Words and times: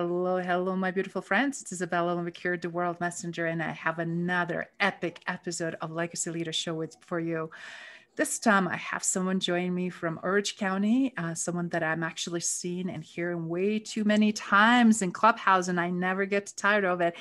Hello, 0.00 0.38
hello, 0.38 0.74
my 0.76 0.90
beautiful 0.90 1.20
friends. 1.20 1.60
It's 1.60 1.74
Izabela 1.74 2.16
Lemacure, 2.16 2.58
the 2.58 2.70
World 2.70 2.98
Messenger, 3.00 3.44
and 3.44 3.62
I 3.62 3.72
have 3.72 3.98
another 3.98 4.70
epic 4.80 5.20
episode 5.26 5.76
of 5.82 5.90
Legacy 5.90 6.30
Leader 6.30 6.54
Show 6.54 6.72
with, 6.72 6.96
for 7.04 7.20
you. 7.20 7.50
This 8.16 8.38
time, 8.38 8.66
I 8.66 8.78
have 8.78 9.04
someone 9.04 9.40
join 9.40 9.74
me 9.74 9.90
from 9.90 10.18
Orange 10.22 10.56
County, 10.56 11.12
uh, 11.18 11.34
someone 11.34 11.68
that 11.68 11.82
I'm 11.82 12.02
actually 12.02 12.40
seeing 12.40 12.88
and 12.88 13.04
hearing 13.04 13.46
way 13.46 13.78
too 13.78 14.04
many 14.04 14.32
times 14.32 15.02
in 15.02 15.12
Clubhouse, 15.12 15.68
and 15.68 15.78
I 15.78 15.90
never 15.90 16.24
get 16.24 16.50
tired 16.56 16.86
of 16.86 17.02
it. 17.02 17.14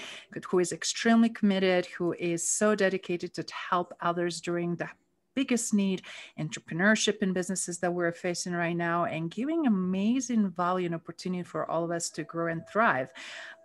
Who 0.49 0.59
is 0.59 0.71
extremely 0.71 1.27
committed, 1.27 1.85
who 1.85 2.13
is 2.13 2.47
so 2.47 2.75
dedicated 2.75 3.33
to 3.33 3.45
help 3.69 3.91
others 3.99 4.39
during 4.39 4.77
the 4.77 4.87
biggest 5.35 5.73
need 5.73 6.01
entrepreneurship 6.39 7.17
in 7.21 7.33
businesses 7.33 7.79
that 7.79 7.93
we're 7.93 8.11
facing 8.11 8.53
right 8.53 8.75
now 8.75 9.05
and 9.05 9.31
giving 9.31 9.67
amazing 9.67 10.49
value 10.49 10.85
and 10.85 10.95
opportunity 10.95 11.43
for 11.43 11.69
all 11.69 11.83
of 11.83 11.91
us 11.91 12.09
to 12.09 12.23
grow 12.23 12.51
and 12.51 12.67
thrive 12.67 13.09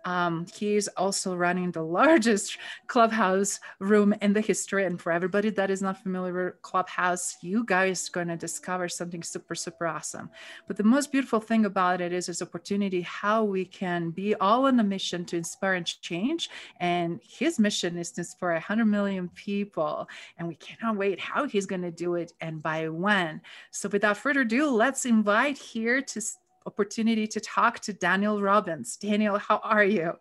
um, 0.05 0.45
he 0.53 0.75
is 0.75 0.87
also 0.95 1.35
running 1.35 1.71
the 1.71 1.81
largest 1.81 2.57
clubhouse 2.87 3.59
room 3.79 4.13
in 4.21 4.33
the 4.33 4.41
history. 4.41 4.85
And 4.85 5.01
for 5.01 5.11
everybody 5.11 5.49
that 5.49 5.71
is 5.71 5.81
not 5.81 6.01
familiar 6.01 6.45
with 6.45 6.61
Clubhouse, 6.61 7.37
you 7.41 7.65
guys 7.65 8.07
are 8.07 8.11
going 8.11 8.27
to 8.27 8.37
discover 8.37 8.87
something 8.87 9.23
super, 9.23 9.55
super 9.55 9.87
awesome. 9.87 10.29
But 10.67 10.77
the 10.77 10.83
most 10.83 11.11
beautiful 11.11 11.39
thing 11.39 11.65
about 11.65 12.01
it 12.01 12.13
is 12.13 12.27
this 12.27 12.41
opportunity 12.41 13.01
how 13.01 13.43
we 13.43 13.65
can 13.65 14.11
be 14.11 14.35
all 14.35 14.65
on 14.67 14.79
a 14.79 14.83
mission 14.83 15.25
to 15.25 15.37
inspire 15.37 15.73
and 15.73 16.01
change. 16.01 16.49
And 16.79 17.19
his 17.23 17.59
mission 17.59 17.97
is 17.97 18.11
to 18.11 18.21
inspire 18.21 18.53
100 18.53 18.85
million 18.85 19.29
people. 19.29 20.07
And 20.37 20.47
we 20.47 20.55
cannot 20.55 20.97
wait 20.97 21.19
how 21.19 21.47
he's 21.47 21.65
going 21.65 21.81
to 21.81 21.91
do 21.91 22.15
it 22.15 22.31
and 22.41 22.61
by 22.61 22.89
when. 22.89 23.41
So 23.71 23.89
without 23.89 24.17
further 24.17 24.41
ado, 24.41 24.69
let's 24.69 25.05
invite 25.05 25.57
here 25.57 26.01
to 26.01 26.21
opportunity 26.65 27.27
to 27.27 27.39
talk 27.39 27.79
to 27.81 27.93
Daniel 27.93 28.41
Robbins. 28.41 28.97
Daniel, 28.97 29.37
how 29.37 29.59
are 29.63 29.83
you? 29.83 30.13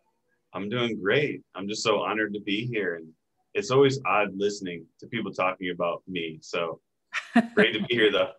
I'm 0.53 0.69
doing 0.69 1.01
great. 1.01 1.43
I'm 1.55 1.69
just 1.69 1.83
so 1.83 2.01
honored 2.01 2.35
to 2.35 2.41
be 2.41 2.67
here. 2.67 2.97
And 2.97 3.09
it's 3.55 3.71
always 3.71 3.99
odd 4.07 4.29
listening 4.37 4.87
to 5.01 5.07
people 5.07 5.33
talking 5.33 5.71
about 5.71 6.03
me. 6.07 6.39
So 6.43 6.81
great 7.55 7.73
to 7.73 7.81
be 7.81 7.95
here, 7.95 8.13
though. 8.13 8.33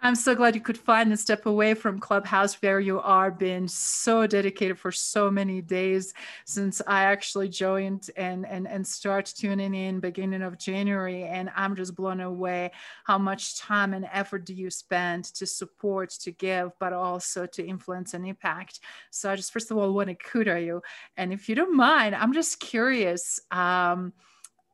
I'm 0.00 0.14
so 0.14 0.36
glad 0.36 0.54
you 0.54 0.60
could 0.60 0.78
find 0.78 1.12
a 1.12 1.16
step 1.16 1.46
away 1.46 1.74
from 1.74 1.98
Clubhouse 1.98 2.54
where 2.62 2.78
you 2.78 3.00
are 3.00 3.32
been 3.32 3.66
so 3.66 4.28
dedicated 4.28 4.78
for 4.78 4.92
so 4.92 5.28
many 5.28 5.60
days 5.60 6.14
since 6.44 6.80
I 6.86 7.02
actually 7.02 7.48
joined 7.48 8.08
and 8.16 8.46
and 8.46 8.68
and 8.68 8.86
start 8.86 9.26
tuning 9.26 9.74
in 9.74 9.98
beginning 9.98 10.42
of 10.42 10.56
January 10.56 11.24
and 11.24 11.50
I'm 11.56 11.74
just 11.74 11.96
blown 11.96 12.20
away 12.20 12.70
how 13.04 13.18
much 13.18 13.58
time 13.58 13.92
and 13.92 14.08
effort 14.12 14.44
do 14.44 14.54
you 14.54 14.70
spend 14.70 15.24
to 15.34 15.46
support 15.46 16.10
to 16.10 16.30
give 16.30 16.70
but 16.78 16.92
also 16.92 17.46
to 17.46 17.66
influence 17.66 18.14
and 18.14 18.24
impact. 18.24 18.78
So 19.10 19.32
I 19.32 19.34
just 19.34 19.52
first 19.52 19.72
of 19.72 19.78
all 19.78 19.92
want 19.92 20.10
to 20.10 20.14
kudo 20.14 20.64
you. 20.64 20.80
And 21.16 21.32
if 21.32 21.48
you 21.48 21.56
don't 21.56 21.76
mind 21.76 22.14
I'm 22.14 22.32
just 22.32 22.60
curious 22.60 23.40
um, 23.50 24.12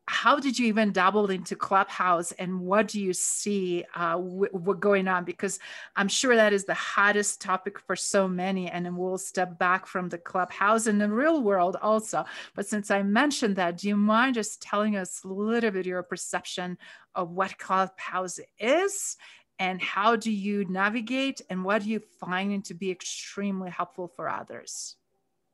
how 0.07 0.39
did 0.39 0.59
you 0.59 0.67
even 0.67 0.91
dabble 0.91 1.31
into 1.31 1.55
clubhouse 1.55 2.31
and 2.33 2.59
what 2.59 2.87
do 2.87 3.01
you 3.01 3.11
see 3.11 3.83
uh, 3.95 4.11
w- 4.11 4.77
going 4.79 5.07
on? 5.07 5.23
Because 5.23 5.59
i'm 5.95 6.07
sure 6.07 6.35
that 6.35 6.53
is 6.53 6.65
the 6.65 6.73
hottest 6.73 7.41
topic 7.41 7.79
for 7.79 7.95
so 7.95 8.27
many 8.27 8.69
and 8.69 8.95
we'll 8.95 9.17
step 9.17 9.57
back 9.57 9.87
from 9.87 10.09
the 10.09 10.17
clubhouse 10.17 10.85
in 10.87 10.99
the 10.99 11.09
real 11.09 11.41
world 11.41 11.77
also. 11.81 12.23
But 12.53 12.67
since 12.67 12.91
i 12.91 13.01
mentioned 13.01 13.55
that 13.55 13.77
do 13.77 13.87
you 13.87 13.95
mind 13.95 14.35
just 14.35 14.61
telling 14.61 14.95
us 14.95 15.23
a 15.23 15.27
little 15.27 15.71
bit 15.71 15.85
your 15.85 16.03
perception 16.03 16.77
of 17.15 17.31
what 17.31 17.57
clubhouse 17.57 18.39
is 18.59 19.17
and 19.57 19.81
how 19.81 20.15
do 20.15 20.31
you 20.31 20.65
navigate 20.65 21.41
and 21.49 21.63
what 21.63 21.83
do 21.83 21.89
you 21.89 22.01
find 22.19 22.63
to 22.65 22.73
be 22.73 22.91
extremely 22.91 23.69
helpful 23.71 24.07
for 24.07 24.29
others? 24.29 24.97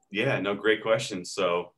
Yeah 0.09 0.39
no 0.41 0.56
great 0.56 0.81
question. 0.83 1.23
So 1.23 1.72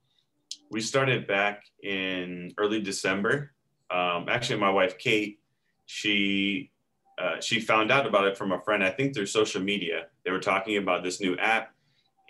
we 0.74 0.82
started 0.82 1.28
back 1.28 1.64
in 1.84 2.52
early 2.58 2.82
December. 2.82 3.52
Um, 3.92 4.26
actually, 4.28 4.60
my 4.60 4.72
wife 4.72 4.98
Kate, 4.98 5.40
she 5.86 6.72
uh, 7.22 7.40
she 7.40 7.60
found 7.60 7.92
out 7.92 8.08
about 8.08 8.26
it 8.26 8.36
from 8.36 8.52
a 8.52 8.60
friend. 8.62 8.84
I 8.84 8.90
think 8.90 9.14
through 9.14 9.28
social 9.28 9.62
media. 9.62 10.08
They 10.26 10.32
were 10.32 10.40
talking 10.40 10.78
about 10.78 11.04
this 11.04 11.22
new 11.22 11.38
app, 11.38 11.74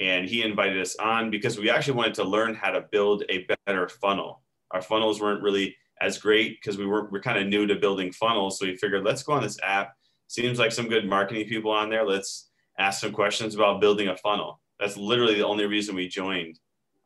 and 0.01 0.27
he 0.27 0.43
invited 0.43 0.81
us 0.81 0.97
on 0.97 1.31
because 1.31 1.57
we 1.57 1.69
actually 1.69 1.93
wanted 1.93 2.15
to 2.15 2.25
learn 2.25 2.53
how 2.53 2.71
to 2.71 2.81
build 2.91 3.23
a 3.29 3.47
better 3.65 3.87
funnel. 3.87 4.41
Our 4.71 4.81
funnels 4.81 5.21
weren't 5.21 5.41
really 5.41 5.75
as 6.01 6.17
great 6.17 6.59
because 6.59 6.77
we 6.77 6.85
were 6.85 7.09
we're 7.09 7.21
kind 7.21 7.39
of 7.39 7.47
new 7.47 7.65
to 7.65 7.75
building 7.75 8.11
funnels. 8.11 8.59
So 8.59 8.65
we 8.65 8.75
figured 8.75 9.05
let's 9.05 9.23
go 9.23 9.33
on 9.33 9.41
this 9.41 9.57
app. 9.63 9.93
Seems 10.27 10.59
like 10.59 10.73
some 10.73 10.89
good 10.89 11.07
marketing 11.07 11.47
people 11.47 11.71
on 11.71 11.89
there. 11.89 12.05
Let's 12.05 12.49
ask 12.77 12.99
some 12.99 13.13
questions 13.13 13.55
about 13.55 13.79
building 13.79 14.09
a 14.09 14.17
funnel. 14.17 14.59
That's 14.81 14.97
literally 14.97 15.35
the 15.35 15.45
only 15.45 15.65
reason 15.65 15.95
we 15.95 16.09
joined 16.09 16.59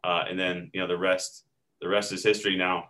uh, 0.07 0.23
and 0.29 0.39
then 0.39 0.71
you 0.73 0.79
know 0.79 0.87
the 0.87 0.97
rest 0.97 1.43
the 1.81 1.87
rest 1.87 2.11
is 2.13 2.23
history. 2.23 2.55
Now 2.55 2.89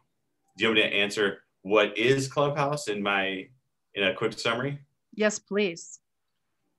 do 0.55 0.63
you 0.63 0.69
want 0.69 0.77
me 0.77 0.89
to 0.89 0.95
answer 0.95 1.39
what 1.63 1.97
is 1.97 2.27
clubhouse 2.27 2.87
in 2.87 3.01
my 3.01 3.47
in 3.95 4.03
a 4.03 4.13
quick 4.13 4.37
summary? 4.39 4.79
Yes 5.13 5.39
please. 5.39 5.99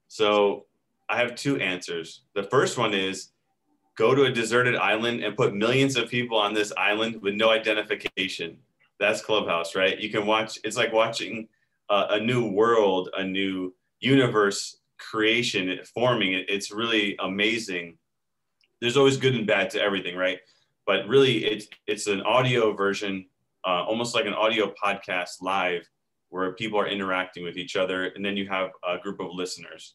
So 0.06 0.65
i 1.10 1.16
have 1.16 1.34
two 1.34 1.56
answers. 1.59 2.22
The 2.34 2.44
first 2.44 2.78
one 2.78 2.94
is 2.94 3.31
go 3.97 4.15
to 4.15 4.25
a 4.25 4.31
deserted 4.31 4.76
island 4.76 5.25
and 5.25 5.37
put 5.37 5.54
millions 5.54 5.97
of 5.97 6.09
people 6.09 6.38
on 6.38 6.55
this 6.55 6.72
island 6.76 7.20
with 7.20 7.34
no 7.34 7.50
identification. 7.50 8.59
That's 9.00 9.20
clubhouse 9.20 9.75
right? 9.75 9.99
You 9.99 10.09
can 10.09 10.25
watch 10.25 10.59
it's 10.62 10.76
like 10.76 10.93
watching 10.93 11.49
a, 11.91 12.06
a 12.10 12.20
new 12.20 12.47
world 12.47 13.10
a 13.16 13.25
new 13.25 13.75
universe 13.99 14.78
creation 14.99 15.76
forming. 15.94 16.34
It, 16.34 16.49
it's 16.49 16.70
really 16.70 17.16
amazing 17.19 17.99
there's 18.81 18.97
always 18.97 19.16
good 19.16 19.34
and 19.34 19.47
bad 19.47 19.71
to 19.71 19.83
everything, 19.83 20.16
right? 20.16 20.39
But 20.87 21.06
really, 21.09 21.44
it's 21.44 21.69
it's 21.87 22.06
an 22.06 22.22
audio 22.22 22.72
version, 22.72 23.27
uh, 23.66 23.84
almost 23.84 24.15
like 24.15 24.27
an 24.27 24.34
audio 24.34 24.72
podcast 24.83 25.43
live, 25.43 25.89
where 26.31 26.53
people 26.53 26.78
are 26.78 26.88
interacting 26.88 27.44
with 27.44 27.56
each 27.56 27.77
other, 27.77 28.06
and 28.06 28.25
then 28.25 28.37
you 28.37 28.49
have 28.49 28.71
a 28.87 28.99
group 28.99 29.21
of 29.21 29.28
listeners 29.33 29.94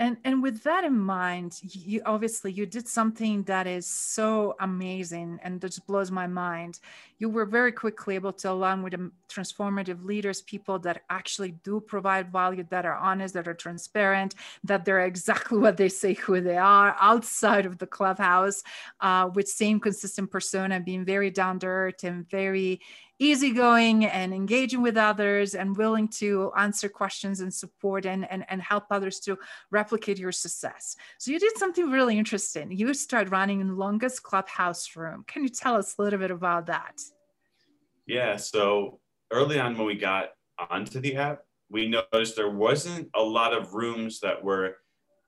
and 0.00 0.16
and 0.24 0.42
with 0.42 0.62
that 0.62 0.82
in 0.82 0.98
mind 0.98 1.60
you 1.62 2.00
obviously 2.06 2.50
you 2.50 2.64
did 2.64 2.88
something 2.88 3.42
that 3.42 3.66
is 3.66 3.86
so 3.86 4.56
amazing 4.60 5.38
and 5.42 5.60
that 5.60 5.68
just 5.68 5.86
blows 5.86 6.10
my 6.10 6.26
mind. 6.26 6.80
You 7.18 7.28
were 7.28 7.44
very 7.44 7.70
quickly 7.70 8.14
able 8.14 8.32
to 8.32 8.50
align 8.50 8.82
with 8.82 8.94
transformative 9.28 10.02
leaders 10.02 10.40
people 10.40 10.78
that 10.80 11.02
actually 11.10 11.52
do 11.62 11.80
provide 11.80 12.32
value 12.32 12.64
that 12.70 12.86
are 12.86 12.96
honest 12.96 13.34
that 13.34 13.46
are 13.46 13.54
transparent 13.54 14.34
that 14.64 14.86
they're 14.86 15.04
exactly 15.04 15.58
what 15.64 15.76
they 15.76 15.90
say 15.90 16.14
who 16.14 16.40
they 16.40 16.56
are 16.56 16.96
outside 16.98 17.66
of 17.66 17.76
the 17.76 17.86
clubhouse 17.86 18.62
uh, 19.02 19.28
with 19.34 19.46
same 19.46 19.78
consistent 19.78 20.30
persona 20.30 20.80
being 20.80 21.04
very 21.04 21.30
down 21.30 21.58
to 21.58 21.66
earth 21.66 22.04
and 22.04 22.28
very 22.30 22.80
easygoing 23.20 24.06
and 24.06 24.32
engaging 24.32 24.80
with 24.80 24.96
others 24.96 25.54
and 25.54 25.76
willing 25.76 26.08
to 26.08 26.50
answer 26.56 26.88
questions 26.88 27.40
and 27.40 27.52
support 27.52 28.06
and, 28.06 28.28
and, 28.30 28.44
and 28.48 28.62
help 28.62 28.84
others 28.90 29.20
to 29.20 29.38
replicate 29.70 30.18
your 30.18 30.32
success. 30.32 30.96
So 31.18 31.30
you 31.30 31.38
did 31.38 31.56
something 31.58 31.90
really 31.90 32.18
interesting. 32.18 32.72
You 32.72 32.92
started 32.94 33.30
running 33.30 33.60
in 33.60 33.68
the 33.68 33.74
longest 33.74 34.22
clubhouse 34.22 34.96
room. 34.96 35.24
Can 35.28 35.42
you 35.42 35.50
tell 35.50 35.76
us 35.76 35.94
a 35.98 36.02
little 36.02 36.18
bit 36.18 36.30
about 36.30 36.66
that? 36.66 36.98
Yeah, 38.06 38.38
so 38.38 39.00
early 39.30 39.60
on 39.60 39.76
when 39.76 39.86
we 39.86 39.96
got 39.96 40.30
onto 40.70 40.98
the 40.98 41.16
app, 41.16 41.42
we 41.68 41.88
noticed 41.88 42.36
there 42.36 42.50
wasn't 42.50 43.10
a 43.14 43.22
lot 43.22 43.52
of 43.52 43.74
rooms 43.74 44.18
that 44.20 44.42
were 44.42 44.78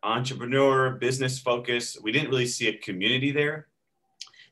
entrepreneur, 0.02 0.92
business 0.92 1.38
focused. 1.38 2.02
We 2.02 2.10
didn't 2.10 2.30
really 2.30 2.46
see 2.46 2.68
a 2.68 2.78
community 2.78 3.30
there. 3.32 3.68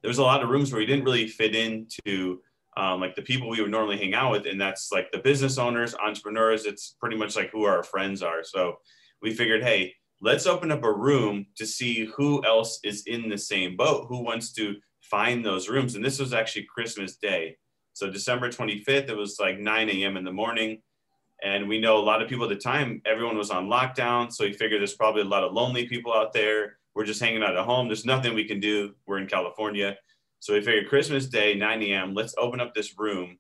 There 0.03 0.09
was 0.09 0.19
a 0.19 0.23
lot 0.23 0.43
of 0.43 0.51
rooms 0.51 0.71
where 0.71 0.79
we 0.79 0.87
didn't 0.87 1.05
really 1.05 1.27
fit 1.27 1.57
into 1.57 2.41
um, 2.77 3.01
like 3.01 3.17
the 3.17 3.23
people 3.23 3.49
we 3.49 3.61
would 3.61 3.71
normally 3.71 3.99
hang 3.99 4.15
out 4.15 4.31
with, 4.31 4.47
and 4.47 4.61
that's 4.61 4.93
like 4.93 5.11
the 5.13 5.19
business 5.19 5.59
owners, 5.59 5.95
entrepreneurs. 5.95 6.67
It's 6.67 6.97
pretty 7.01 7.17
much 7.17 7.37
like 7.37 7.51
who 7.51 7.65
our 7.65 7.83
friends 7.83 8.23
are. 8.23 8.45
So 8.45 8.77
we 9.23 9.35
figured, 9.35 9.63
hey, 9.63 9.95
let's 10.21 10.47
open 10.47 10.71
up 10.71 10.85
a 10.85 10.93
room 10.93 11.47
to 11.57 11.67
see 11.67 12.07
who 12.17 12.45
else 12.45 12.81
is 12.85 13.05
in 13.07 13.29
the 13.29 13.39
same 13.39 13.77
boat, 13.77 14.07
who 14.09 14.23
wants 14.23 14.53
to 14.53 14.77
find 15.03 15.45
those 15.45 15.69
rooms. 15.69 15.95
And 15.95 16.05
this 16.05 16.19
was 16.19 16.33
actually 16.33 16.67
Christmas 16.73 17.17
Day. 17.17 17.57
So 17.93 18.11
December 18.11 18.49
25th, 18.49 19.09
it 19.09 19.17
was 19.17 19.39
like 19.41 19.59
9 19.59 19.91
a.m. 19.91 20.17
in 20.17 20.25
the 20.25 20.33
morning. 20.33 20.81
And 21.43 21.69
we 21.69 21.81
know 21.81 21.97
a 21.97 22.05
lot 22.05 22.23
of 22.23 22.29
people 22.29 22.45
at 22.45 22.51
the 22.51 22.57
time, 22.57 23.01
everyone 23.07 23.37
was 23.37 23.51
on 23.51 23.69
lockdown. 23.69 24.31
So 24.31 24.45
we 24.45 24.53
figured 24.53 24.81
there's 24.81 24.95
probably 24.95 25.23
a 25.23 25.27
lot 25.27 25.43
of 25.43 25.53
lonely 25.53 25.89
people 25.89 26.13
out 26.13 26.33
there. 26.33 26.79
We're 26.95 27.07
just 27.07 27.21
hanging 27.21 27.43
out 27.43 27.57
at 27.57 27.65
home. 27.65 27.89
There's 27.89 28.05
nothing 28.05 28.35
we 28.35 28.45
can 28.45 28.61
do. 28.61 28.95
We're 29.07 29.19
in 29.19 29.27
California. 29.27 29.97
So 30.41 30.55
we 30.55 30.61
figured 30.63 30.89
Christmas 30.89 31.27
Day, 31.27 31.55
9 31.55 31.83
a.m., 31.83 32.15
let's 32.15 32.35
open 32.39 32.61
up 32.61 32.75
this 32.75 32.99
room 32.99 33.39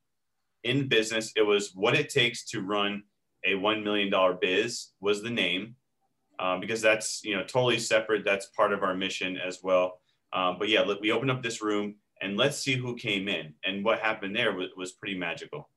in 0.64 0.86
business. 0.86 1.32
It 1.34 1.42
was 1.42 1.72
what 1.74 1.94
it 1.94 2.10
takes 2.10 2.44
to 2.50 2.60
run 2.60 3.02
a 3.44 3.54
$1 3.54 3.82
million 3.82 4.12
biz 4.38 4.88
was 5.00 5.22
the 5.22 5.30
name 5.30 5.76
um, 6.38 6.60
because 6.60 6.82
that's, 6.82 7.24
you 7.24 7.34
know, 7.34 7.42
totally 7.42 7.78
separate. 7.78 8.24
That's 8.24 8.46
part 8.48 8.74
of 8.74 8.82
our 8.82 8.94
mission 8.94 9.38
as 9.38 9.60
well. 9.62 10.00
Um, 10.34 10.56
but 10.58 10.68
yeah, 10.68 10.84
we 11.00 11.10
opened 11.10 11.30
up 11.30 11.42
this 11.42 11.62
room 11.62 11.96
and 12.20 12.36
let's 12.36 12.58
see 12.58 12.76
who 12.76 12.94
came 12.96 13.28
in. 13.28 13.54
And 13.64 13.82
what 13.82 14.00
happened 14.00 14.36
there 14.36 14.52
was, 14.52 14.68
was 14.76 14.92
pretty 14.92 15.16
magical. 15.16 15.70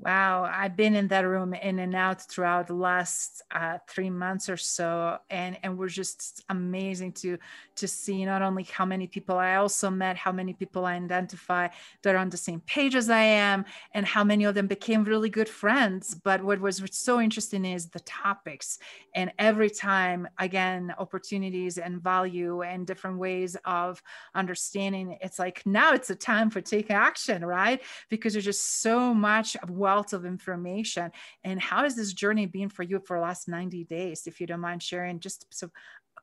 Wow, 0.00 0.44
I've 0.44 0.76
been 0.76 0.94
in 0.94 1.08
that 1.08 1.26
room 1.26 1.54
in 1.54 1.80
and 1.80 1.92
out 1.92 2.22
throughout 2.22 2.68
the 2.68 2.74
last 2.74 3.42
uh, 3.50 3.78
three 3.88 4.10
months 4.10 4.48
or 4.48 4.56
so, 4.56 5.18
and 5.28 5.58
and 5.64 5.76
we're 5.76 5.88
just 5.88 6.44
amazing 6.48 7.14
to 7.14 7.36
to 7.74 7.88
see 7.88 8.24
not 8.24 8.40
only 8.40 8.62
how 8.62 8.84
many 8.84 9.08
people 9.08 9.38
I 9.38 9.56
also 9.56 9.90
met, 9.90 10.16
how 10.16 10.30
many 10.30 10.52
people 10.52 10.86
I 10.86 10.94
identify 10.94 11.66
that 12.02 12.14
are 12.14 12.18
on 12.18 12.30
the 12.30 12.36
same 12.36 12.60
page 12.60 12.94
as 12.94 13.10
I 13.10 13.22
am, 13.22 13.64
and 13.92 14.06
how 14.06 14.22
many 14.22 14.44
of 14.44 14.54
them 14.54 14.68
became 14.68 15.02
really 15.02 15.30
good 15.30 15.48
friends. 15.48 16.14
But 16.14 16.44
what 16.44 16.60
was 16.60 16.80
so 16.92 17.20
interesting 17.20 17.64
is 17.64 17.88
the 17.88 18.00
topics, 18.00 18.78
and 19.16 19.32
every 19.36 19.68
time 19.68 20.28
again 20.38 20.94
opportunities 20.98 21.76
and 21.76 22.00
value 22.00 22.62
and 22.62 22.86
different 22.86 23.18
ways 23.18 23.56
of 23.64 24.00
understanding. 24.36 25.18
It's 25.20 25.40
like 25.40 25.66
now 25.66 25.92
it's 25.92 26.10
a 26.10 26.14
time 26.14 26.50
for 26.50 26.60
take 26.60 26.88
action, 26.90 27.44
right? 27.44 27.80
Because 28.08 28.34
there's 28.34 28.44
just 28.44 28.80
so 28.80 29.12
much 29.12 29.56
of 29.56 29.70
wealth 29.88 30.12
of 30.12 30.26
information. 30.26 31.10
And 31.44 31.58
how 31.60 31.82
has 31.84 31.94
this 31.96 32.12
journey 32.12 32.46
been 32.46 32.68
for 32.68 32.82
you 32.82 33.00
for 33.00 33.16
the 33.16 33.22
last 33.22 33.48
90 33.48 33.84
days, 33.84 34.26
if 34.26 34.38
you 34.38 34.46
don't 34.46 34.60
mind 34.60 34.82
sharing, 34.82 35.18
just 35.18 35.46
so 35.50 35.70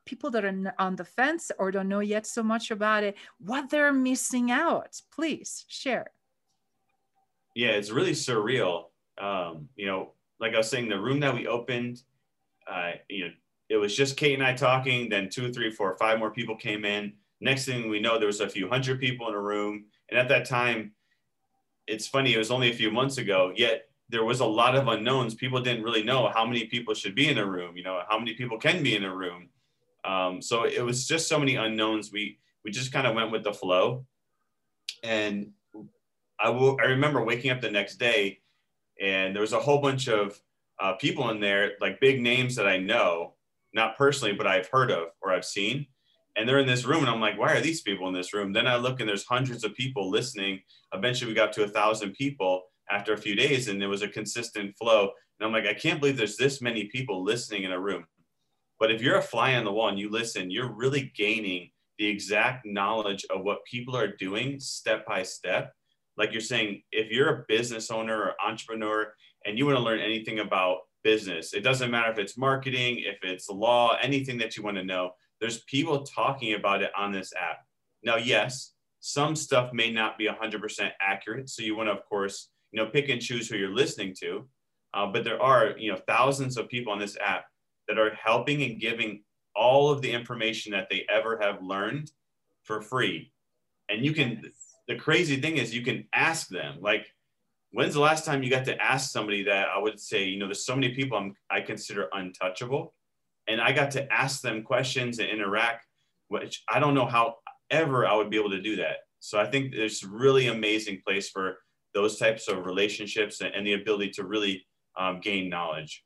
people 0.04 0.30
that 0.30 0.44
are 0.44 0.74
on 0.78 0.94
the 0.94 1.04
fence 1.04 1.50
or 1.58 1.72
don't 1.72 1.88
know 1.88 2.04
yet 2.14 2.26
so 2.26 2.42
much 2.42 2.70
about 2.70 3.02
it, 3.02 3.16
what 3.38 3.68
they're 3.70 3.92
missing 3.92 4.52
out, 4.52 4.92
please 5.10 5.64
share. 5.66 6.06
Yeah, 7.56 7.70
it's 7.70 7.90
really 7.90 8.12
surreal. 8.12 8.84
Um, 9.18 9.68
you 9.74 9.86
know, 9.86 10.12
like 10.38 10.54
I 10.54 10.58
was 10.58 10.70
saying, 10.70 10.88
the 10.88 11.00
room 11.00 11.20
that 11.20 11.34
we 11.34 11.48
opened, 11.48 12.02
uh, 12.70 12.92
you 13.08 13.24
know, 13.24 13.30
it 13.68 13.78
was 13.78 13.96
just 13.96 14.16
Kate 14.16 14.34
and 14.34 14.46
I 14.46 14.52
talking. 14.52 15.08
Then 15.08 15.28
two, 15.28 15.52
three, 15.52 15.70
four, 15.70 15.96
five 15.98 16.20
more 16.20 16.30
people 16.30 16.54
came 16.54 16.84
in. 16.84 17.14
Next 17.40 17.64
thing 17.66 17.90
we 17.90 18.00
know, 18.00 18.16
there 18.16 18.32
was 18.34 18.40
a 18.40 18.48
few 18.48 18.68
hundred 18.68 19.00
people 19.00 19.28
in 19.28 19.34
a 19.34 19.40
room. 19.40 19.86
And 20.08 20.20
at 20.20 20.28
that 20.28 20.44
time, 20.44 20.92
it's 21.86 22.06
funny, 22.06 22.34
it 22.34 22.38
was 22.38 22.50
only 22.50 22.70
a 22.70 22.74
few 22.74 22.90
months 22.90 23.18
ago, 23.18 23.52
yet 23.54 23.88
there 24.08 24.24
was 24.24 24.40
a 24.40 24.46
lot 24.46 24.76
of 24.76 24.88
unknowns. 24.88 25.34
People 25.34 25.60
didn't 25.60 25.82
really 25.82 26.02
know 26.02 26.30
how 26.32 26.44
many 26.44 26.66
people 26.66 26.94
should 26.94 27.14
be 27.14 27.28
in 27.28 27.38
a 27.38 27.46
room, 27.46 27.76
you 27.76 27.82
know, 27.82 28.02
how 28.08 28.18
many 28.18 28.34
people 28.34 28.58
can 28.58 28.82
be 28.82 28.94
in 28.96 29.04
a 29.04 29.14
room. 29.14 29.48
Um, 30.04 30.40
so 30.40 30.64
it 30.64 30.84
was 30.84 31.06
just 31.06 31.28
so 31.28 31.38
many 31.38 31.56
unknowns. 31.56 32.12
We 32.12 32.38
we 32.64 32.70
just 32.70 32.92
kind 32.92 33.06
of 33.06 33.14
went 33.14 33.32
with 33.32 33.44
the 33.44 33.52
flow. 33.52 34.06
And 35.02 35.50
I 36.38 36.50
will 36.50 36.78
I 36.80 36.86
remember 36.86 37.24
waking 37.24 37.50
up 37.50 37.60
the 37.60 37.70
next 37.70 37.96
day 37.96 38.40
and 39.00 39.34
there 39.34 39.42
was 39.42 39.52
a 39.52 39.60
whole 39.60 39.80
bunch 39.80 40.08
of 40.08 40.40
uh, 40.80 40.94
people 40.94 41.30
in 41.30 41.40
there, 41.40 41.72
like 41.80 42.00
big 42.00 42.20
names 42.20 42.54
that 42.56 42.66
I 42.66 42.76
know, 42.76 43.34
not 43.72 43.96
personally, 43.96 44.34
but 44.34 44.46
I've 44.46 44.68
heard 44.68 44.90
of 44.90 45.08
or 45.20 45.32
I've 45.32 45.44
seen 45.44 45.86
and 46.36 46.48
they're 46.48 46.58
in 46.58 46.66
this 46.66 46.84
room 46.84 47.00
and 47.00 47.08
i'm 47.08 47.20
like 47.20 47.38
why 47.38 47.52
are 47.52 47.60
these 47.60 47.82
people 47.82 48.08
in 48.08 48.14
this 48.14 48.32
room? 48.32 48.52
Then 48.52 48.66
i 48.66 48.76
look 48.76 49.00
and 49.00 49.08
there's 49.08 49.24
hundreds 49.24 49.64
of 49.64 49.74
people 49.74 50.10
listening. 50.10 50.60
Eventually 50.92 51.30
we 51.30 51.34
got 51.34 51.52
to 51.54 51.64
a 51.64 51.68
thousand 51.68 52.12
people 52.12 52.62
after 52.90 53.12
a 53.12 53.18
few 53.18 53.34
days 53.34 53.68
and 53.68 53.80
there 53.80 53.88
was 53.88 54.02
a 54.02 54.08
consistent 54.08 54.76
flow. 54.76 55.10
And 55.38 55.46
i'm 55.46 55.52
like 55.52 55.66
i 55.66 55.74
can't 55.74 56.00
believe 56.00 56.16
there's 56.16 56.36
this 56.36 56.62
many 56.62 56.84
people 56.84 57.24
listening 57.24 57.64
in 57.64 57.72
a 57.72 57.80
room. 57.80 58.04
But 58.78 58.90
if 58.90 59.00
you're 59.00 59.18
a 59.18 59.22
fly 59.22 59.54
on 59.54 59.64
the 59.64 59.72
wall 59.72 59.88
and 59.88 59.98
you 59.98 60.10
listen 60.10 60.50
you're 60.50 60.72
really 60.72 61.12
gaining 61.16 61.70
the 61.98 62.06
exact 62.06 62.66
knowledge 62.66 63.24
of 63.30 63.42
what 63.42 63.64
people 63.64 63.96
are 63.96 64.16
doing 64.16 64.60
step 64.60 65.06
by 65.06 65.22
step. 65.22 65.72
Like 66.18 66.32
you're 66.32 66.42
saying 66.42 66.82
if 66.92 67.10
you're 67.10 67.34
a 67.34 67.44
business 67.48 67.90
owner 67.90 68.18
or 68.18 68.34
entrepreneur 68.46 69.12
and 69.46 69.58
you 69.58 69.64
want 69.64 69.78
to 69.78 69.82
learn 69.82 70.00
anything 70.00 70.40
about 70.40 70.78
business 71.04 71.54
it 71.54 71.60
doesn't 71.60 71.92
matter 71.92 72.10
if 72.10 72.18
it's 72.18 72.36
marketing 72.36 72.98
if 72.98 73.18
it's 73.22 73.48
law 73.48 73.96
anything 74.02 74.36
that 74.36 74.56
you 74.56 74.62
want 74.64 74.76
to 74.76 74.82
know 74.82 75.12
there's 75.40 75.62
people 75.62 76.02
talking 76.02 76.54
about 76.54 76.82
it 76.82 76.90
on 76.96 77.12
this 77.12 77.32
app. 77.34 77.58
Now, 78.02 78.16
yes, 78.16 78.72
some 79.00 79.36
stuff 79.36 79.72
may 79.72 79.90
not 79.90 80.18
be 80.18 80.26
100% 80.28 80.90
accurate. 81.00 81.48
So 81.48 81.62
you 81.62 81.76
want 81.76 81.88
to, 81.88 81.92
of 81.92 82.04
course, 82.08 82.48
you 82.72 82.82
know, 82.82 82.90
pick 82.90 83.08
and 83.08 83.20
choose 83.20 83.48
who 83.48 83.56
you're 83.56 83.74
listening 83.74 84.14
to. 84.20 84.48
Uh, 84.94 85.06
but 85.06 85.24
there 85.24 85.40
are, 85.40 85.74
you 85.78 85.92
know, 85.92 85.98
thousands 86.06 86.56
of 86.56 86.68
people 86.68 86.92
on 86.92 86.98
this 86.98 87.16
app 87.20 87.44
that 87.88 87.98
are 87.98 88.14
helping 88.14 88.62
and 88.62 88.80
giving 88.80 89.22
all 89.54 89.90
of 89.90 90.02
the 90.02 90.10
information 90.10 90.72
that 90.72 90.88
they 90.90 91.06
ever 91.08 91.38
have 91.40 91.62
learned 91.62 92.10
for 92.64 92.80
free. 92.80 93.32
And 93.88 94.04
you 94.04 94.12
can, 94.12 94.42
the 94.88 94.96
crazy 94.96 95.40
thing 95.40 95.58
is, 95.58 95.74
you 95.74 95.82
can 95.82 96.06
ask 96.12 96.48
them, 96.48 96.78
like, 96.80 97.06
when's 97.70 97.94
the 97.94 98.00
last 98.00 98.24
time 98.24 98.42
you 98.42 98.50
got 98.50 98.64
to 98.64 98.82
ask 98.82 99.10
somebody 99.10 99.44
that 99.44 99.68
I 99.68 99.78
would 99.78 100.00
say, 100.00 100.24
you 100.24 100.38
know, 100.38 100.46
there's 100.46 100.66
so 100.66 100.74
many 100.74 100.94
people 100.94 101.18
I'm, 101.18 101.34
I 101.50 101.60
consider 101.60 102.08
untouchable 102.12 102.94
and 103.48 103.60
I 103.60 103.72
got 103.72 103.90
to 103.92 104.12
ask 104.12 104.40
them 104.40 104.62
questions 104.62 105.18
and 105.18 105.28
interact, 105.28 105.86
which 106.28 106.62
I 106.68 106.80
don't 106.80 106.94
know 106.94 107.06
how 107.06 107.36
ever 107.70 108.06
I 108.06 108.14
would 108.14 108.30
be 108.30 108.38
able 108.38 108.50
to 108.50 108.62
do 108.62 108.76
that. 108.76 108.98
So 109.20 109.38
I 109.38 109.46
think 109.46 109.74
it's 109.74 110.04
really 110.04 110.48
amazing 110.48 111.00
place 111.06 111.30
for 111.30 111.56
those 111.94 112.18
types 112.18 112.48
of 112.48 112.66
relationships 112.66 113.40
and, 113.40 113.54
and 113.54 113.66
the 113.66 113.74
ability 113.74 114.10
to 114.10 114.24
really 114.24 114.66
um, 114.98 115.20
gain 115.20 115.48
knowledge. 115.48 116.04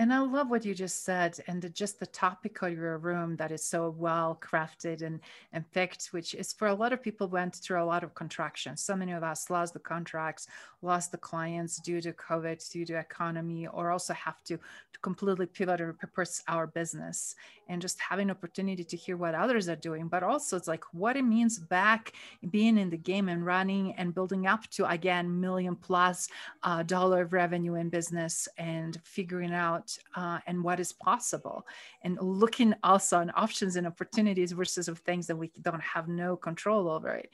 And 0.00 0.14
I 0.14 0.20
love 0.20 0.48
what 0.48 0.64
you 0.64 0.74
just 0.74 1.04
said, 1.04 1.38
and 1.46 1.60
the, 1.60 1.68
just 1.68 2.00
the 2.00 2.06
topic 2.06 2.62
of 2.62 2.72
your 2.72 2.96
room 2.96 3.36
that 3.36 3.52
is 3.52 3.62
so 3.62 3.94
well 3.98 4.40
crafted 4.40 5.02
and, 5.02 5.20
and 5.52 5.70
picked, 5.72 6.06
which 6.06 6.32
is 6.32 6.54
for 6.54 6.68
a 6.68 6.74
lot 6.74 6.94
of 6.94 7.02
people 7.02 7.28
went 7.28 7.56
through 7.56 7.82
a 7.82 7.84
lot 7.84 8.02
of 8.02 8.14
contraction. 8.14 8.78
So 8.78 8.96
many 8.96 9.12
of 9.12 9.22
us 9.22 9.50
lost 9.50 9.74
the 9.74 9.78
contracts, 9.78 10.48
lost 10.80 11.12
the 11.12 11.18
clients 11.18 11.78
due 11.82 12.00
to 12.00 12.14
COVID, 12.14 12.66
due 12.70 12.86
to 12.86 12.98
economy, 12.98 13.66
or 13.66 13.90
also 13.90 14.14
have 14.14 14.42
to, 14.44 14.56
to 14.56 15.00
completely 15.02 15.44
pivot 15.44 15.82
or 15.82 15.92
purpose 15.92 16.42
our 16.48 16.66
business. 16.66 17.34
And 17.68 17.82
just 17.82 18.00
having 18.00 18.30
opportunity 18.30 18.82
to 18.82 18.96
hear 18.96 19.18
what 19.18 19.34
others 19.34 19.68
are 19.68 19.76
doing, 19.76 20.08
but 20.08 20.22
also 20.22 20.56
it's 20.56 20.66
like 20.66 20.82
what 20.92 21.16
it 21.16 21.22
means 21.22 21.58
back 21.58 22.14
being 22.50 22.78
in 22.78 22.88
the 22.88 22.96
game 22.96 23.28
and 23.28 23.44
running 23.44 23.92
and 23.96 24.14
building 24.14 24.46
up 24.46 24.66
to 24.70 24.90
again 24.90 25.40
million 25.40 25.76
plus 25.76 26.28
uh, 26.62 26.82
dollar 26.82 27.26
revenue 27.26 27.74
in 27.74 27.88
business 27.88 28.48
and 28.58 28.98
figuring 29.04 29.52
out 29.52 29.89
uh, 30.16 30.38
and 30.46 30.62
what 30.62 30.80
is 30.80 30.92
possible 30.92 31.66
and 32.02 32.18
looking 32.20 32.74
also 32.82 33.18
on 33.18 33.32
options 33.34 33.76
and 33.76 33.86
opportunities 33.86 34.52
versus 34.52 34.88
of 34.88 34.98
things 35.00 35.26
that 35.26 35.36
we 35.36 35.50
don't 35.62 35.82
have 35.82 36.08
no 36.08 36.36
control 36.36 36.88
over 36.88 37.10
it 37.14 37.30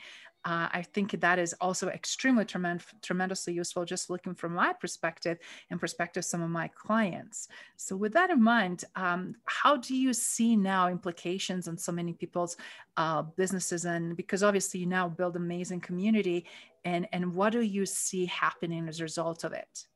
uh, 0.47 0.69
I 0.73 0.83
think 0.83 1.11
that 1.21 1.41
is 1.41 1.55
also 1.55 1.89
extremely 1.89 2.45
tremend- 2.45 2.85
tremendously 3.03 3.53
useful, 3.53 3.85
just 3.85 4.09
looking 4.09 4.33
from 4.33 4.55
my 4.55 4.73
perspective 4.73 5.39
and 5.71 5.81
perspective 5.81 6.25
some 6.25 6.41
of 6.41 6.51
my 6.51 6.69
clients. 6.69 7.49
So, 7.77 7.97
with 7.97 8.13
that 8.13 8.31
in 8.31 8.41
mind, 8.41 8.85
um, 8.95 9.35
how 9.47 9.77
do 9.77 9.97
you 9.97 10.13
see 10.13 10.55
now 10.55 10.89
implications 10.89 11.67
on 11.67 11.77
so 11.77 11.91
many 11.91 12.13
people's 12.13 12.57
uh, 12.97 13.23
businesses? 13.23 13.87
And 13.87 14.17
because 14.17 14.45
obviously 14.45 14.79
you 14.79 14.87
now 14.87 15.09
build 15.09 15.35
amazing 15.35 15.81
community, 15.81 16.47
and 16.85 17.09
and 17.13 17.35
what 17.35 17.53
do 17.53 17.63
you 17.63 17.85
see 17.85 18.27
happening 18.27 18.89
as 18.89 19.01
a 19.01 19.03
result 19.03 19.43
of 19.43 19.53
it? 19.53 19.89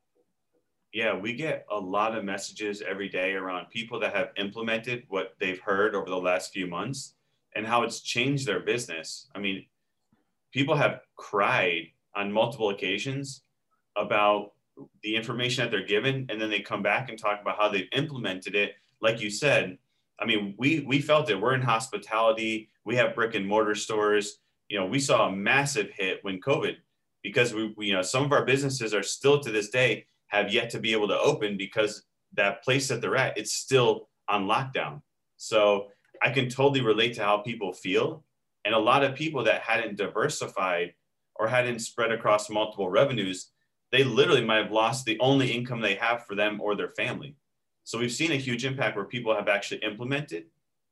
Yeah, 0.93 1.17
we 1.17 1.35
get 1.35 1.67
a 1.71 1.79
lot 1.79 2.17
of 2.17 2.25
messages 2.25 2.83
every 2.83 3.09
day 3.09 3.33
around 3.33 3.71
people 3.71 4.01
that 4.01 4.15
have 4.15 4.31
implemented 4.37 5.05
what 5.09 5.35
they've 5.39 5.61
heard 5.61 5.95
over 5.95 6.09
the 6.09 6.17
last 6.17 6.53
few 6.53 6.67
months 6.67 7.15
and 7.55 7.67
how 7.67 7.83
it's 7.83 8.01
changed 8.01 8.47
their 8.47 8.61
business. 8.61 9.29
I 9.35 9.39
mean, 9.39 9.67
people 10.53 10.75
have 10.75 11.01
cried 11.17 11.89
on 12.15 12.33
multiple 12.33 12.71
occasions 12.71 13.43
about 13.97 14.53
the 15.03 15.15
information 15.15 15.65
that 15.65 15.71
they're 15.71 15.87
given 15.87 16.27
and 16.29 16.41
then 16.41 16.51
they 16.51 16.61
come 16.61 16.83
back 16.83 17.09
and 17.09 17.19
talk 17.19 17.41
about 17.41 17.57
how 17.57 17.69
they've 17.69 17.89
implemented 17.93 18.55
it. 18.55 18.75
Like 19.01 19.21
you 19.21 19.31
said 19.31 19.79
i 20.21 20.27
mean 20.27 20.55
we 20.59 20.81
we 20.81 21.01
felt 21.01 21.31
it. 21.31 21.41
We're 21.41 21.55
in 21.55 21.63
hospitality. 21.63 22.69
We 22.85 22.97
have 22.97 23.15
brick 23.15 23.35
and 23.35 23.47
mortar 23.47 23.75
stores. 23.75 24.39
You 24.69 24.79
know 24.79 24.87
we 24.87 25.01
saw 25.01 25.27
a 25.27 25.33
massive 25.33 25.91
hit 25.97 26.23
when 26.23 26.41
covid 26.41 26.77
because 27.23 27.53
we, 27.53 27.75
we 27.77 27.87
you 27.87 27.95
know 27.95 28.03
some 28.03 28.25
of 28.25 28.33
our 28.33 28.45
businesses 28.45 28.95
are 28.95 29.03
still 29.03 29.41
to 29.41 29.51
this 29.51 29.71
day 29.71 30.07
have 30.31 30.53
yet 30.53 30.71
to 30.71 30.81
be 30.81 30.93
able 30.93 31.09
to 31.09 31.19
open 31.19 31.57
because 31.57 32.05
that 32.35 32.63
place 32.65 32.89
that 32.89 33.01
they're 33.01 33.17
at, 33.17 33.37
it's 33.37 33.53
still 33.53 34.09
on 34.29 34.47
lockdown. 34.47 35.03
So 35.37 35.89
I 36.23 36.31
can 36.31 36.49
totally 36.49 36.81
relate 36.81 37.15
to 37.15 37.25
how 37.25 37.39
people 37.39 37.73
feel. 37.73 38.25
And 38.65 38.75
a 38.75 38.79
lot 38.79 39.05
of 39.05 39.15
people 39.15 39.45
that 39.45 39.63
hadn't 39.63 39.97
diversified 39.97 40.95
or 41.37 41.49
hadn't 41.49 41.81
spread 41.81 42.13
across 42.13 42.51
multiple 42.51 42.89
revenues, 42.89 43.51
they 43.91 44.05
literally 44.05 44.45
might 44.45 44.63
have 44.63 44.73
lost 44.73 45.05
the 45.05 45.19
only 45.21 45.51
income 45.51 45.81
they 45.81 45.95
have 45.97 46.25
for 46.27 46.35
them 46.35 46.61
or 46.61 46.77
their 46.77 46.91
family. 46.91 47.35
So 47.85 47.99
we've 47.99 48.13
seen 48.13 48.33
a 48.33 48.37
huge 48.37 48.65
impact 48.65 48.97
where 48.97 49.07
people 49.07 49.35
have 49.35 49.49
actually 49.49 49.79
implemented 49.79 50.45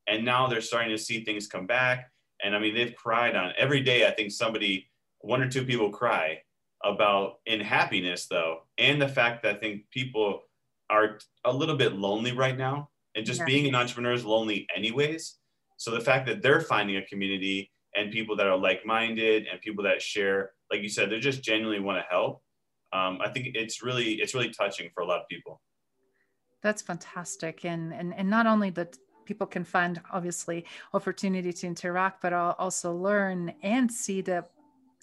and 0.09 0.25
now 0.25 0.47
they're 0.47 0.61
starting 0.61 0.91
to 0.91 1.03
see 1.03 1.23
things 1.23 1.47
come 1.47 1.67
back. 1.67 2.11
And 2.43 2.57
I 2.57 2.59
mean, 2.59 2.75
they've 2.75 2.95
cried 2.95 3.37
on 3.37 3.53
every 3.57 3.83
day. 3.83 4.07
I 4.07 4.11
think 4.11 4.33
somebody, 4.33 4.89
one 5.21 5.43
or 5.43 5.51
two 5.51 5.65
people 5.65 5.91
cry 5.91 6.41
about 6.85 7.41
in 7.47 7.61
happiness 7.61 8.27
though, 8.27 8.61
and 8.79 9.01
the 9.01 9.09
fact 9.09 9.43
that 9.43 9.57
I 9.57 9.59
think 9.59 9.91
people 9.91 10.43
are 10.91 11.19
a 11.45 11.53
little 11.53 11.77
bit 11.77 11.95
lonely 11.95 12.33
right 12.33 12.57
now, 12.57 12.89
and 13.15 13.27
just 13.27 13.41
yeah. 13.41 13.47
being 13.47 13.67
an 13.67 13.75
entrepreneur 13.75 14.13
is 14.13 14.25
lonely 14.25 14.67
anyways. 14.75 15.37
So 15.77 15.91
the 15.91 16.01
fact 16.01 16.27
that 16.27 16.43
they're 16.43 16.61
finding 16.61 16.97
a 16.97 17.07
community 17.07 17.71
and 17.95 18.11
people 18.11 18.37
that 18.37 18.47
are 18.47 18.57
like-minded 18.57 19.47
and 19.51 19.61
people 19.61 19.85
that 19.85 20.03
share, 20.03 20.53
like 20.71 20.83
you 20.83 20.89
said, 20.89 21.11
they 21.11 21.21
just 21.21 21.43
genuinely 21.43 21.81
want 21.81 21.99
to 21.99 22.05
help. 22.11 22.43
Um, 22.93 23.19
I 23.23 23.29
think 23.29 23.49
it's 23.55 23.83
really 23.83 24.15
it's 24.15 24.35
really 24.35 24.51
touching 24.51 24.91
for 24.95 25.03
a 25.03 25.07
lot 25.07 25.21
of 25.21 25.29
people. 25.29 25.61
That's 26.63 26.83
fantastic, 26.83 27.65
and 27.65 27.93
and 27.93 28.15
and 28.15 28.29
not 28.31 28.47
only 28.47 28.71
that 28.71 28.97
people 29.25 29.47
can 29.47 29.63
find 29.63 30.01
obviously 30.11 30.65
opportunity 30.95 31.53
to 31.53 31.67
interact, 31.67 32.23
but 32.23 32.33
also 32.33 32.95
learn 32.95 33.53
and 33.63 33.93
see 33.93 34.23
the 34.23 34.45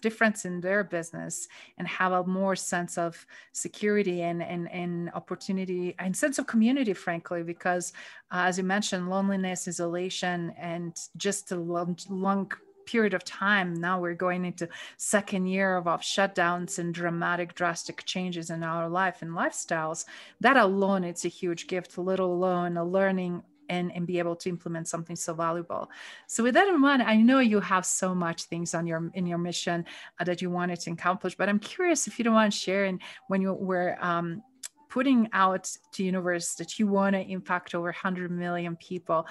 difference 0.07 0.45
in 0.45 0.61
their 0.61 0.83
business 0.83 1.47
and 1.77 1.87
have 1.87 2.11
a 2.11 2.23
more 2.39 2.55
sense 2.55 2.93
of 3.05 3.25
security 3.53 4.21
and, 4.29 4.39
and, 4.43 4.63
and 4.71 5.09
opportunity 5.19 5.95
and 5.97 6.15
sense 6.15 6.37
of 6.37 6.45
community, 6.53 6.93
frankly, 6.93 7.41
because 7.41 7.85
uh, 8.31 8.43
as 8.49 8.57
you 8.59 8.63
mentioned, 8.63 9.09
loneliness, 9.09 9.67
isolation, 9.67 10.53
and 10.59 10.91
just 11.17 11.51
a 11.51 11.55
long, 11.55 11.97
long 12.09 12.51
period 12.85 13.15
of 13.15 13.23
time 13.23 13.73
now 13.73 13.99
we're 13.99 14.13
going 14.27 14.45
into 14.45 14.69
second 14.97 15.47
year 15.47 15.75
of, 15.75 15.87
of 15.87 16.01
shutdowns 16.01 16.77
and 16.77 16.93
dramatic 16.93 17.55
drastic 17.55 18.05
changes 18.05 18.51
in 18.51 18.61
our 18.61 18.87
life 18.87 19.23
and 19.23 19.31
lifestyles. 19.31 20.05
That 20.39 20.55
alone 20.55 21.03
it's 21.03 21.25
a 21.25 21.39
huge 21.41 21.65
gift 21.65 21.97
let 21.97 22.19
alone 22.19 22.77
a 22.77 22.85
learning 22.85 23.41
and, 23.69 23.91
and 23.93 24.07
be 24.07 24.19
able 24.19 24.35
to 24.37 24.49
implement 24.49 24.87
something 24.87 25.15
so 25.15 25.33
valuable. 25.33 25.89
So 26.27 26.43
with 26.43 26.53
that 26.53 26.67
in 26.67 26.79
mind, 26.79 27.03
I 27.03 27.15
know 27.17 27.39
you 27.39 27.59
have 27.59 27.85
so 27.85 28.15
much 28.15 28.43
things 28.43 28.73
on 28.73 28.87
your 28.87 29.11
in 29.13 29.25
your 29.27 29.37
mission 29.37 29.85
uh, 30.19 30.23
that 30.23 30.41
you 30.41 30.49
wanted 30.49 30.79
to 30.81 30.91
accomplish, 30.91 31.35
but 31.35 31.49
I'm 31.49 31.59
curious 31.59 32.07
if 32.07 32.17
you 32.17 32.25
don't 32.25 32.33
want 32.33 32.51
to 32.51 32.57
share 32.57 32.85
and 32.85 33.01
when 33.27 33.41
you 33.41 33.53
were 33.53 33.97
um, 33.99 34.41
putting 34.89 35.29
out 35.33 35.69
to 35.93 36.03
universe 36.03 36.55
that 36.55 36.79
you 36.79 36.87
want 36.87 37.15
to 37.15 37.21
impact 37.21 37.75
over 37.75 37.87
100 37.87 38.31
million 38.31 38.75
people 38.77 39.27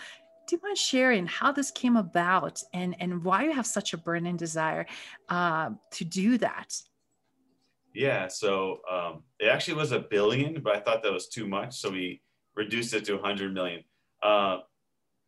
do 0.46 0.56
you 0.56 0.62
mind 0.62 0.78
sharing 0.78 1.26
how 1.26 1.52
this 1.52 1.70
came 1.70 1.96
about 1.96 2.62
and, 2.72 2.94
and 3.00 3.24
why 3.24 3.44
you 3.44 3.52
have 3.52 3.66
such 3.66 3.92
a 3.92 3.96
burning 3.96 4.36
desire 4.36 4.86
uh, 5.28 5.70
to 5.92 6.04
do 6.04 6.38
that? 6.38 6.74
Yeah, 7.94 8.28
so 8.28 8.80
um, 8.90 9.22
it 9.38 9.46
actually 9.46 9.74
was 9.74 9.92
a 9.92 10.00
billion, 10.00 10.60
but 10.62 10.76
I 10.76 10.80
thought 10.80 11.02
that 11.04 11.12
was 11.12 11.28
too 11.28 11.46
much. 11.46 11.78
So 11.78 11.90
we 11.90 12.20
reduced 12.56 12.92
it 12.92 13.04
to 13.06 13.14
100 13.14 13.54
million. 13.54 13.84
Uh, 14.24 14.58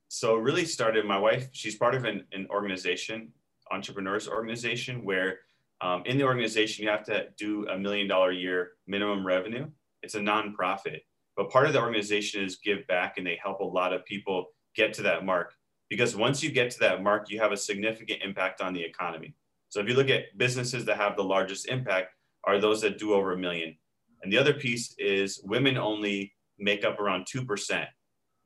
so 0.08 0.36
really 0.36 0.64
started 0.64 1.04
my 1.04 1.18
wife 1.18 1.48
she's 1.52 1.76
part 1.76 1.94
of 1.94 2.04
an, 2.04 2.24
an 2.32 2.46
organization 2.50 3.30
entrepreneurs 3.70 4.26
organization 4.26 5.04
where 5.04 5.40
um, 5.82 6.02
in 6.06 6.16
the 6.16 6.24
organization 6.24 6.84
you 6.84 6.90
have 6.90 7.04
to 7.04 7.26
do 7.36 7.68
a 7.68 7.78
million 7.78 8.08
dollar 8.08 8.30
a 8.30 8.34
year 8.34 8.72
minimum 8.86 9.26
revenue. 9.26 9.68
It's 10.02 10.14
a 10.14 10.20
nonprofit 10.20 11.00
but 11.36 11.50
part 11.50 11.66
of 11.66 11.74
the 11.74 11.80
organization 11.80 12.42
is 12.42 12.56
give 12.56 12.86
back 12.86 13.18
and 13.18 13.26
they 13.26 13.38
help 13.42 13.60
a 13.60 13.64
lot 13.64 13.92
of 13.92 14.04
people 14.06 14.46
get 14.74 14.94
to 14.94 15.02
that 15.02 15.26
mark. 15.26 15.52
Because 15.90 16.16
once 16.16 16.42
you 16.42 16.50
get 16.50 16.70
to 16.70 16.78
that 16.80 17.02
mark 17.02 17.28
you 17.28 17.38
have 17.38 17.52
a 17.52 17.56
significant 17.56 18.22
impact 18.22 18.62
on 18.62 18.72
the 18.72 18.82
economy. 18.82 19.34
So 19.68 19.80
if 19.80 19.88
you 19.88 19.94
look 19.94 20.08
at 20.08 20.38
businesses 20.38 20.84
that 20.86 20.96
have 20.96 21.16
the 21.16 21.24
largest 21.24 21.68
impact 21.68 22.14
are 22.44 22.58
those 22.58 22.80
that 22.80 22.98
do 22.98 23.12
over 23.12 23.32
a 23.32 23.38
million. 23.38 23.76
And 24.22 24.32
the 24.32 24.38
other 24.38 24.54
piece 24.54 24.94
is 24.98 25.40
women 25.44 25.76
only 25.76 26.32
make 26.58 26.84
up 26.84 27.00
around 27.00 27.26
2% 27.26 27.86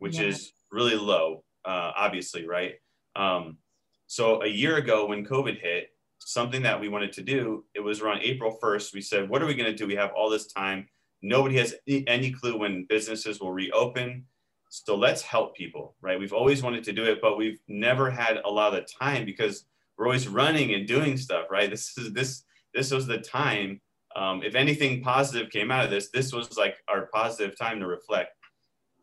which 0.00 0.18
yeah. 0.18 0.26
is 0.26 0.52
really 0.72 0.96
low, 0.96 1.44
uh, 1.64 1.92
obviously, 1.96 2.46
right? 2.46 2.74
Um, 3.14 3.58
so 4.06 4.42
a 4.42 4.48
year 4.48 4.76
ago 4.76 5.06
when 5.06 5.24
COVID 5.24 5.60
hit, 5.60 5.90
something 6.18 6.62
that 6.62 6.80
we 6.80 6.88
wanted 6.88 7.12
to 7.12 7.22
do, 7.22 7.64
it 7.74 7.80
was 7.80 8.00
around 8.00 8.22
April 8.22 8.58
1st. 8.62 8.92
We 8.92 9.00
said, 9.00 9.28
what 9.28 9.42
are 9.42 9.46
we 9.46 9.54
going 9.54 9.70
to 9.70 9.76
do? 9.76 9.86
We 9.86 9.94
have 9.94 10.10
all 10.16 10.28
this 10.28 10.52
time. 10.52 10.88
Nobody 11.22 11.56
has 11.58 11.74
any 11.86 12.32
clue 12.32 12.58
when 12.58 12.86
businesses 12.88 13.40
will 13.40 13.52
reopen. 13.52 14.24
So 14.68 14.96
let's 14.96 15.22
help 15.22 15.54
people, 15.54 15.96
right? 16.00 16.18
We've 16.18 16.32
always 16.32 16.62
wanted 16.62 16.84
to 16.84 16.92
do 16.92 17.04
it, 17.04 17.20
but 17.20 17.36
we've 17.36 17.58
never 17.68 18.10
had 18.10 18.38
a 18.44 18.50
lot 18.50 18.74
of 18.74 18.84
time 18.90 19.24
because 19.24 19.64
we're 19.98 20.06
always 20.06 20.28
running 20.28 20.74
and 20.74 20.86
doing 20.86 21.16
stuff, 21.16 21.46
right? 21.50 21.68
This 21.68 21.96
is 21.98 22.12
this 22.12 22.44
this 22.72 22.90
was 22.90 23.06
the 23.06 23.18
time. 23.18 23.80
Um, 24.16 24.42
if 24.42 24.54
anything 24.54 25.02
positive 25.02 25.50
came 25.50 25.70
out 25.70 25.84
of 25.84 25.90
this, 25.90 26.10
this 26.10 26.32
was 26.32 26.56
like 26.56 26.76
our 26.88 27.08
positive 27.12 27.58
time 27.58 27.80
to 27.80 27.86
reflect. 27.86 28.30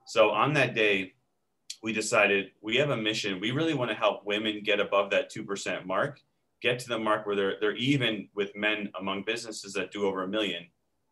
So 0.07 0.29
on 0.29 0.53
that 0.53 0.73
day, 0.73 1.15
we 1.83 1.91
decided 1.91 2.51
we 2.61 2.77
have 2.77 2.91
a 2.91 2.97
mission. 2.97 3.41
We 3.41 3.51
really 3.51 3.73
want 3.73 3.91
to 3.91 3.95
help 3.95 4.25
women 4.25 4.61
get 4.63 4.79
above 4.79 5.09
that 5.11 5.29
2% 5.29 5.85
mark, 5.85 6.21
get 6.61 6.79
to 6.79 6.87
the 6.87 6.97
mark 6.97 7.25
where 7.27 7.35
they're, 7.35 7.55
they're 7.59 7.75
even 7.75 8.29
with 8.33 8.55
men 8.55 8.89
among 8.97 9.23
businesses 9.25 9.73
that 9.73 9.91
do 9.91 10.05
over 10.05 10.23
a 10.23 10.27
million. 10.27 10.65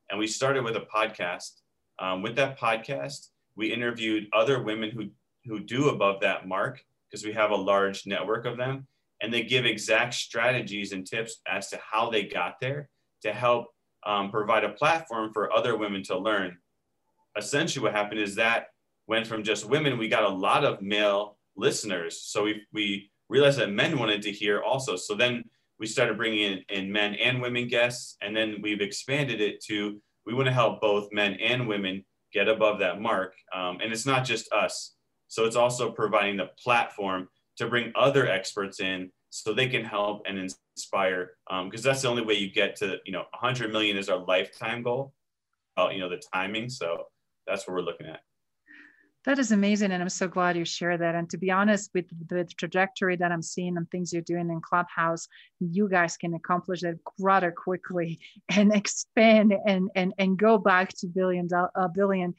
And 0.09 0.17
we 0.17 0.27
started 0.27 0.63
with 0.63 0.77
a 0.77 0.87
podcast. 0.95 1.59
Um, 1.99 2.21
with 2.21 2.37
that 2.37 2.57
podcast, 2.57 3.27
we 3.57 3.73
interviewed 3.73 4.27
other 4.31 4.63
women 4.63 4.91
who, 4.91 5.09
who 5.43 5.59
do 5.59 5.89
above 5.89 6.21
that 6.21 6.47
mark 6.47 6.81
because 7.11 7.25
we 7.25 7.33
have 7.33 7.51
a 7.51 7.55
large 7.55 8.07
network 8.07 8.45
of 8.45 8.55
them. 8.55 8.87
And 9.21 9.33
they 9.33 9.43
give 9.43 9.65
exact 9.65 10.13
strategies 10.13 10.93
and 10.93 11.05
tips 11.05 11.41
as 11.45 11.69
to 11.71 11.79
how 11.91 12.09
they 12.09 12.23
got 12.23 12.61
there 12.61 12.87
to 13.23 13.33
help 13.33 13.73
um, 14.05 14.31
provide 14.31 14.63
a 14.63 14.69
platform 14.69 15.33
for 15.33 15.51
other 15.51 15.77
women 15.77 16.01
to 16.03 16.17
learn. 16.17 16.57
Essentially, 17.37 17.83
what 17.83 17.93
happened 17.93 18.21
is 18.21 18.35
that 18.35 18.67
went 19.07 19.27
from 19.27 19.43
just 19.43 19.65
women, 19.65 19.97
we 19.97 20.07
got 20.07 20.23
a 20.23 20.29
lot 20.29 20.63
of 20.63 20.81
male 20.81 21.37
listeners. 21.55 22.21
So 22.21 22.43
we, 22.43 22.61
we 22.73 23.11
realized 23.29 23.59
that 23.59 23.71
men 23.71 23.97
wanted 23.97 24.21
to 24.23 24.31
hear 24.31 24.61
also. 24.61 24.95
So 24.95 25.15
then 25.15 25.43
we 25.79 25.87
started 25.87 26.17
bringing 26.17 26.39
in, 26.39 26.63
in 26.69 26.91
men 26.91 27.15
and 27.15 27.41
women 27.41 27.67
guests. 27.67 28.17
And 28.21 28.35
then 28.35 28.57
we've 28.61 28.81
expanded 28.81 29.41
it 29.41 29.63
to 29.65 30.01
we 30.25 30.33
want 30.33 30.47
to 30.47 30.53
help 30.53 30.81
both 30.81 31.09
men 31.11 31.33
and 31.33 31.67
women 31.67 32.03
get 32.33 32.47
above 32.47 32.79
that 32.79 32.99
mark. 32.99 33.33
Um, 33.53 33.77
and 33.81 33.93
it's 33.93 34.05
not 34.05 34.25
just 34.25 34.51
us. 34.51 34.95
So 35.27 35.45
it's 35.45 35.55
also 35.55 35.91
providing 35.91 36.37
the 36.37 36.49
platform 36.61 37.29
to 37.57 37.67
bring 37.67 37.91
other 37.95 38.27
experts 38.27 38.79
in 38.79 39.11
so 39.29 39.53
they 39.53 39.67
can 39.67 39.83
help 39.83 40.23
and 40.25 40.37
inspire 40.37 41.31
because 41.49 41.85
um, 41.85 41.89
that's 41.89 42.01
the 42.01 42.07
only 42.07 42.23
way 42.23 42.33
you 42.33 42.51
get 42.51 42.75
to 42.77 42.97
you 43.05 43.11
know 43.11 43.23
100 43.39 43.71
million 43.71 43.97
is 43.97 44.07
our 44.09 44.19
lifetime 44.25 44.81
goal 44.81 45.13
uh, 45.77 45.89
you 45.89 45.99
know 45.99 46.09
the 46.09 46.21
timing 46.33 46.69
so 46.69 47.03
that's 47.45 47.67
what 47.67 47.73
we're 47.73 47.81
looking 47.81 48.07
at 48.07 48.21
that 49.25 49.39
is 49.39 49.51
amazing. 49.51 49.91
And 49.91 50.01
I'm 50.01 50.09
so 50.09 50.27
glad 50.27 50.55
you 50.55 50.65
shared 50.65 51.01
that. 51.01 51.15
And 51.15 51.29
to 51.31 51.37
be 51.37 51.51
honest, 51.51 51.91
with 51.93 52.05
the 52.29 52.45
trajectory 52.57 53.15
that 53.17 53.31
I'm 53.31 53.41
seeing 53.41 53.75
and 53.75 53.89
things 53.89 54.13
you're 54.13 54.21
doing 54.21 54.49
in 54.49 54.61
Clubhouse, 54.61 55.27
you 55.59 55.89
guys 55.89 56.15
can 56.15 56.35
accomplish 56.35 56.81
that 56.81 56.95
rather 57.19 57.51
quickly 57.51 58.19
and 58.49 58.73
expand 58.73 59.53
and 59.65 59.89
and 59.95 60.13
and 60.17 60.37
go 60.37 60.57
back 60.57 60.89
to 60.99 61.07
billion 61.07 61.47
a 61.75 61.89
billion 61.89 62.35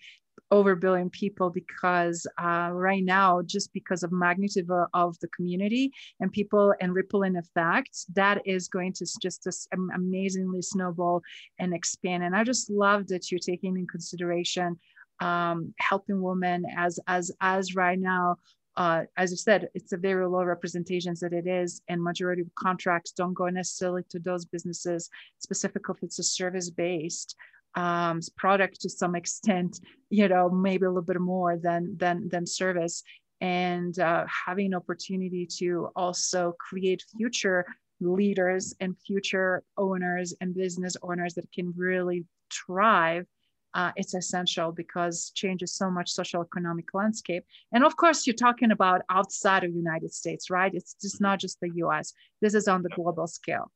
over 0.52 0.76
billion 0.76 1.10
people 1.10 1.50
because 1.50 2.24
uh, 2.40 2.70
right 2.72 3.02
now 3.04 3.42
just 3.42 3.72
because 3.72 4.04
of 4.04 4.12
magnitude 4.12 4.70
of, 4.70 4.86
of, 4.94 5.18
the 5.18 5.26
community 5.28 5.90
and 6.20 6.30
people 6.30 6.72
and 6.80 6.94
ripple 6.94 7.24
in 7.24 7.34
effects 7.34 8.06
that 8.14 8.40
is 8.46 8.68
going 8.68 8.92
to 8.92 9.04
just, 9.20 9.42
this 9.44 9.66
amazingly 9.94 10.62
snowball 10.62 11.20
and 11.58 11.74
expand 11.74 12.22
and 12.22 12.36
i 12.36 12.44
just 12.44 12.70
love 12.70 13.08
that 13.08 13.30
you're 13.30 13.40
taking 13.40 13.76
in 13.76 13.86
consideration 13.88 14.78
um, 15.20 15.74
helping 15.78 16.20
women 16.20 16.64
as 16.76 16.98
as 17.06 17.30
as 17.40 17.74
right 17.74 17.98
now 17.98 18.36
uh, 18.76 19.04
as 19.16 19.30
you 19.30 19.36
said, 19.38 19.68
it's 19.74 19.92
a 19.92 19.96
very 19.96 20.26
low 20.26 20.44
representations 20.44 21.20
that 21.20 21.32
it 21.32 21.46
is, 21.46 21.80
and 21.88 22.02
majority 22.02 22.42
of 22.42 22.54
contracts 22.56 23.10
don't 23.10 23.32
go 23.32 23.48
necessarily 23.48 24.02
to 24.10 24.18
those 24.18 24.44
businesses, 24.44 25.08
specifically 25.38 25.94
if 25.96 26.02
it's 26.02 26.18
a 26.18 26.22
service 26.22 26.68
based 26.68 27.34
um, 27.74 28.20
product 28.36 28.80
to 28.80 28.90
some 28.90 29.14
extent, 29.20 29.80
you 30.10 30.28
know, 30.28 30.50
maybe 30.50 30.84
a 30.84 30.88
little 30.88 31.02
bit 31.02 31.20
more 31.20 31.56
than 31.56 31.96
than 31.96 32.28
than 32.28 32.46
service, 32.46 33.02
and 33.40 33.98
uh, 33.98 34.26
having 34.46 34.74
opportunity 34.74 35.46
to 35.58 35.88
also 35.96 36.54
create 36.58 37.02
future 37.16 37.64
leaders 38.00 38.74
and 38.80 38.94
future 39.06 39.62
owners 39.78 40.34
and 40.42 40.54
business 40.54 40.98
owners 41.02 41.32
that 41.32 41.50
can 41.50 41.72
really 41.76 42.26
thrive 42.52 43.26
uh, 43.76 43.92
it's 43.94 44.14
essential 44.14 44.72
because 44.72 45.30
changes 45.34 45.74
so 45.74 45.90
much 45.90 46.10
social 46.10 46.40
economic 46.40 46.94
landscape. 46.94 47.44
And 47.72 47.84
of 47.84 47.94
course, 47.96 48.26
you're 48.26 48.34
talking 48.34 48.70
about 48.70 49.02
outside 49.10 49.64
of 49.64 49.74
United 49.74 50.14
States, 50.14 50.48
right? 50.48 50.72
It's 50.74 50.94
just 50.94 51.20
not 51.20 51.38
just 51.38 51.60
the 51.60 51.70
U.S. 51.84 52.14
This 52.40 52.54
is 52.54 52.68
on 52.68 52.82
the 52.82 52.88
global 52.88 53.26
scale. 53.26 53.70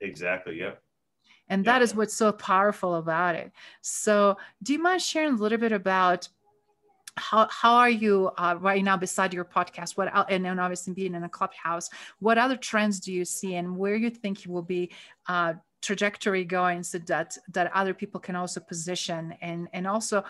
Exactly. 0.00 0.60
Yeah. 0.60 0.74
And 1.48 1.64
that 1.64 1.82
is 1.82 1.92
what's 1.92 2.14
so 2.14 2.30
powerful 2.30 2.94
about 2.94 3.34
it. 3.34 3.50
So, 3.82 4.36
do 4.62 4.72
you 4.72 4.78
mind 4.78 5.02
sharing 5.02 5.34
a 5.34 5.36
little 5.36 5.58
bit 5.58 5.72
about 5.72 6.28
how, 7.16 7.48
how 7.50 7.74
are 7.74 7.90
you 7.90 8.30
uh, 8.38 8.56
right 8.60 8.82
now 8.82 8.96
beside 8.96 9.32
your 9.32 9.44
podcast 9.44 9.96
what 9.96 10.10
and 10.30 10.44
then 10.44 10.58
obviously 10.58 10.92
being 10.94 11.14
in 11.14 11.22
a 11.22 11.28
clubhouse 11.28 11.88
what 12.18 12.38
other 12.38 12.56
trends 12.56 12.98
do 12.98 13.12
you 13.12 13.24
see 13.24 13.54
and 13.54 13.76
where 13.76 13.94
you 13.94 14.10
think 14.10 14.44
you 14.44 14.50
will 14.50 14.62
be 14.62 14.90
uh, 15.28 15.52
trajectory 15.84 16.44
going 16.44 16.82
so 16.82 16.98
that 16.98 17.36
that 17.52 17.70
other 17.74 17.94
people 17.94 18.20
can 18.20 18.36
also 18.36 18.60
position 18.60 19.34
and 19.40 19.68
and 19.72 19.86
also 19.86 20.24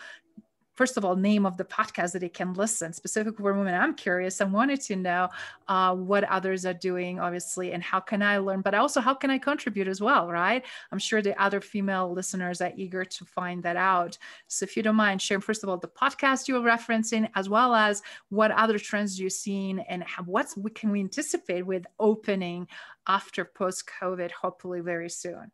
first 0.74 0.96
of 0.96 1.04
all, 1.04 1.16
name 1.16 1.46
of 1.46 1.56
the 1.56 1.64
podcast 1.64 2.12
that 2.12 2.20
they 2.20 2.28
can 2.28 2.52
listen 2.54 2.92
specifically 2.92 3.42
for 3.42 3.54
women. 3.54 3.74
I'm 3.74 3.94
curious. 3.94 4.40
I 4.40 4.44
wanted 4.44 4.80
to 4.82 4.96
know 4.96 5.28
uh, 5.68 5.94
what 5.94 6.24
others 6.24 6.66
are 6.66 6.74
doing, 6.74 7.20
obviously, 7.20 7.72
and 7.72 7.82
how 7.82 8.00
can 8.00 8.22
I 8.22 8.38
learn, 8.38 8.60
but 8.60 8.74
also 8.74 9.00
how 9.00 9.14
can 9.14 9.30
I 9.30 9.38
contribute 9.38 9.88
as 9.88 10.00
well, 10.00 10.28
right? 10.28 10.64
I'm 10.92 10.98
sure 10.98 11.22
the 11.22 11.40
other 11.40 11.60
female 11.60 12.12
listeners 12.12 12.60
are 12.60 12.72
eager 12.76 13.04
to 13.04 13.24
find 13.24 13.62
that 13.62 13.76
out. 13.76 14.18
So 14.48 14.64
if 14.64 14.76
you 14.76 14.82
don't 14.82 14.96
mind 14.96 15.22
sharing, 15.22 15.40
first 15.40 15.62
of 15.62 15.68
all, 15.68 15.76
the 15.76 15.88
podcast 15.88 16.48
you're 16.48 16.60
referencing, 16.60 17.30
as 17.34 17.48
well 17.48 17.74
as 17.74 18.02
what 18.28 18.50
other 18.50 18.78
trends 18.78 19.18
you've 19.18 19.32
seen 19.32 19.78
and 19.80 20.02
how, 20.04 20.24
what's 20.24 20.56
what 20.56 20.74
can 20.74 20.90
we 20.90 21.00
anticipate 21.00 21.64
with 21.64 21.86
opening 21.98 22.68
after 23.06 23.44
post 23.44 23.88
COVID, 24.00 24.30
hopefully 24.30 24.80
very 24.80 25.10
soon. 25.10 25.50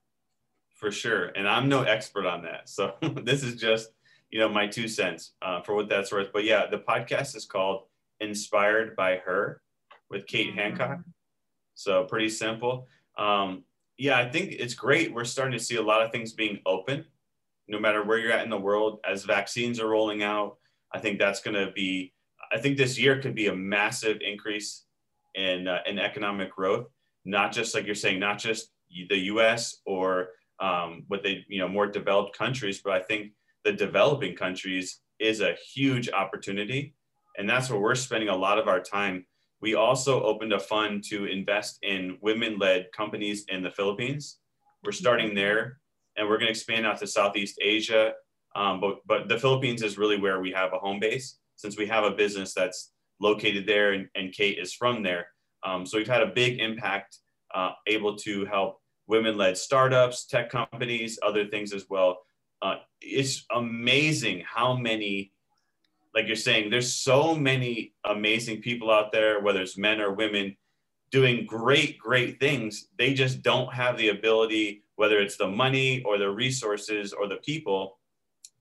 For 0.75 0.91
sure. 0.91 1.27
And 1.27 1.47
I'm 1.47 1.69
no 1.69 1.83
expert 1.83 2.27
on 2.27 2.43
that. 2.43 2.69
So 2.69 2.95
this 3.23 3.43
is 3.43 3.61
just, 3.61 3.91
you 4.31 4.39
know, 4.39 4.49
my 4.49 4.67
two 4.67 4.89
cents 4.89 5.33
uh, 5.43 5.61
for 5.63 5.75
what 5.75 5.89
that's 5.89 6.13
worth. 6.13 6.29
But 6.33 6.45
yeah, 6.45 6.67
the 6.67 6.79
podcast 6.79 7.35
is 7.37 7.45
called 7.45 7.85
Inspired 8.21 8.97
by 8.97 9.17
Her 9.17 9.61
with 10.09 10.27
Kate 10.27 10.49
mm-hmm. 10.49 10.59
Hancock. 10.59 11.01
So 11.75 12.05
pretty 12.05 12.29
simple. 12.29 12.87
Um, 13.17 13.65
yeah, 13.97 14.19
I 14.19 14.29
think 14.29 14.53
it's 14.53 14.75
great. 14.75 15.13
We're 15.13 15.25
starting 15.25 15.59
to 15.59 15.65
see 15.65 15.77
a 15.77 15.83
lot 15.83 16.03
of 16.03 16.11
things 16.11 16.33
being 16.33 16.61
open, 16.65 17.05
no 17.69 17.79
matter 17.79 18.05
where 18.05 18.19
you're 18.19 18.33
at 18.33 18.45
in 18.45 18.51
the 18.51 18.59
world. 18.59 19.01
As 19.09 19.25
vaccines 19.25 19.81
are 19.81 19.89
rolling 19.89 20.23
out, 20.23 20.57
I 20.93 20.99
think 20.99 21.19
that's 21.19 21.41
going 21.41 21.55
to 21.55 21.73
be. 21.73 22.13
I 22.53 22.59
think 22.59 22.77
this 22.77 22.99
year 22.99 23.21
could 23.21 23.35
be 23.35 23.49
a 23.49 23.55
massive 23.55 24.19
increase 24.27 24.85
in 25.35 25.69
uh, 25.69 25.81
in 25.87 25.99
economic 25.99 26.51
growth. 26.55 26.87
Not 27.25 27.53
just 27.53 27.75
like 27.75 27.85
you're 27.85 27.95
saying, 27.95 28.19
not 28.19 28.39
just 28.39 28.71
the 29.09 29.19
U.S. 29.19 29.77
or 29.85 30.31
um, 30.61 31.05
what 31.09 31.23
they 31.23 31.45
you 31.49 31.59
know 31.59 31.69
more 31.69 31.87
developed 31.87 32.37
countries, 32.37 32.81
but 32.83 32.95
I 32.95 33.01
think 33.01 33.33
the 33.65 33.73
developing 33.73 34.35
countries 34.35 35.01
is 35.19 35.41
a 35.41 35.57
huge 35.75 36.11
opportunity, 36.11 36.95
and 37.37 37.49
that's 37.49 37.71
where 37.71 37.81
we're 37.81 37.95
spending 37.95 38.29
a 38.29 38.37
lot 38.37 38.59
of 38.59 38.69
our 38.69 38.81
time 38.81 39.27
we 39.61 39.75
also 39.75 40.23
opened 40.23 40.53
a 40.53 40.59
fund 40.59 41.05
to 41.05 41.27
invest 41.27 41.79
in 41.83 42.19
women 42.23 42.59
led 42.59 42.91
companies 42.93 43.45
in 43.49 43.63
the 43.63 43.71
Philippines. 43.71 44.39
We're 44.85 44.93
starting 44.93 45.35
there 45.35 45.79
and 46.17 46.27
we're 46.29 46.39
going 46.39 46.47
to 46.47 46.51
expand 46.51 46.87
out 46.87 46.99
to 47.01 47.07
Southeast 47.07 47.59
Asia. 47.63 48.13
Um, 48.57 48.81
but, 48.81 48.99
but 49.07 49.29
the 49.29 49.39
Philippines 49.39 49.83
is 49.83 49.99
really 49.99 50.19
where 50.19 50.41
we 50.41 50.51
have 50.53 50.73
a 50.73 50.79
home 50.79 50.99
base 50.99 51.39
since 51.57 51.77
we 51.77 51.87
have 51.87 52.05
a 52.05 52.11
business 52.11 52.55
that's 52.55 52.93
located 53.21 53.67
there 53.67 53.93
and, 53.93 54.09
and 54.15 54.33
Kate 54.33 54.59
is 54.59 54.73
from 54.73 55.03
there. 55.03 55.27
Um, 55.63 55.85
so 55.85 55.99
we've 55.99 56.09
had 56.09 56.23
a 56.23 56.27
big 56.35 56.59
impact, 56.59 57.19
uh, 57.55 57.73
able 57.87 58.17
to 58.17 58.47
help 58.47 58.81
women 59.07 59.37
led 59.37 59.59
startups, 59.59 60.25
tech 60.25 60.49
companies, 60.49 61.19
other 61.23 61.47
things 61.47 61.75
as 61.75 61.85
well. 61.91 62.19
Uh, 62.63 62.77
it's 63.01 63.47
amazing 63.55 64.45
how 64.47 64.77
many 64.77 65.29
like 66.15 66.27
you're 66.27 66.37
saying, 66.37 66.71
there's 66.71 66.93
so 66.95 67.35
many 67.35 67.95
amazing 68.05 68.61
people 68.63 68.91
out 68.91 69.13
there, 69.13 69.41
whether 69.41 69.61
it's 69.61 69.79
men 69.79 70.01
or 70.01 70.13
women, 70.13 70.57
doing 71.11 71.47
great, 71.47 71.99
great 71.99 72.41
things. 72.41 72.89
They 72.99 73.15
just 73.15 73.43
don't 73.43 73.73
have 73.73 73.97
the 73.97 74.09
ability, 74.09 74.85
whether 74.97 75.19
it's 75.21 75.37
the 75.37 75.49
money 75.49 76.03
or 76.05 76.19
the 76.19 76.31
resources 76.31 77.13
or 77.13 77.29
the 77.29 77.37
people, 77.37 77.99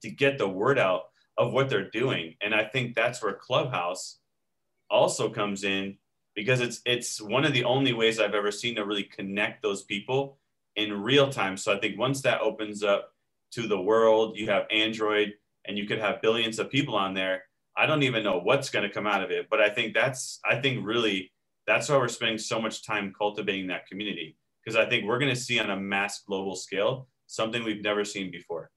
to 0.02 0.10
get 0.10 0.38
the 0.38 0.48
word 0.48 0.78
out 0.78 1.04
of 1.38 1.52
what 1.52 1.68
they're 1.68 1.90
doing. 1.90 2.36
And 2.40 2.54
I 2.54 2.64
think 2.64 2.94
that's 2.94 3.22
where 3.22 3.34
Clubhouse 3.34 4.18
also 4.90 5.30
comes 5.30 5.64
in 5.64 5.96
because 6.34 6.60
it's 6.60 6.80
it's 6.86 7.20
one 7.20 7.44
of 7.44 7.52
the 7.52 7.64
only 7.64 7.92
ways 7.92 8.20
I've 8.20 8.34
ever 8.34 8.52
seen 8.52 8.76
to 8.76 8.84
really 8.84 9.04
connect 9.04 9.62
those 9.62 9.82
people 9.82 10.38
in 10.76 11.02
real 11.02 11.30
time. 11.30 11.56
So 11.56 11.74
I 11.74 11.80
think 11.80 11.98
once 11.98 12.22
that 12.22 12.40
opens 12.40 12.82
up 12.82 13.14
to 13.52 13.66
the 13.66 13.80
world, 13.80 14.36
you 14.36 14.48
have 14.48 14.64
Android, 14.70 15.34
and 15.66 15.76
you 15.76 15.86
could 15.86 15.98
have 15.98 16.22
billions 16.22 16.58
of 16.58 16.70
people 16.70 16.94
on 16.94 17.14
there. 17.14 17.44
I 17.76 17.86
don't 17.86 18.02
even 18.02 18.24
know 18.24 18.40
what's 18.40 18.70
going 18.70 18.86
to 18.86 18.92
come 18.92 19.06
out 19.06 19.22
of 19.22 19.30
it 19.30 19.46
but 19.48 19.60
i 19.60 19.70
think 19.70 19.94
that's 19.94 20.40
i 20.44 20.60
think 20.60 20.84
really 20.84 21.32
that's 21.66 21.88
why 21.88 21.96
we're 21.96 22.08
spending 22.08 22.36
so 22.36 22.60
much 22.60 22.84
time 22.84 23.14
cultivating 23.16 23.68
that 23.68 23.86
community 23.86 24.36
because 24.62 24.76
i 24.76 24.86
think 24.86 25.04
we're 25.04 25.20
going 25.20 25.34
to 25.34 25.40
see 25.40 25.58
on 25.58 25.70
a 25.70 25.76
mass 25.76 26.22
global 26.26 26.56
scale 26.56 27.08
something 27.30 27.62
we've 27.62 27.82
never 27.82 28.04
seen 28.04 28.30
before. 28.30 28.70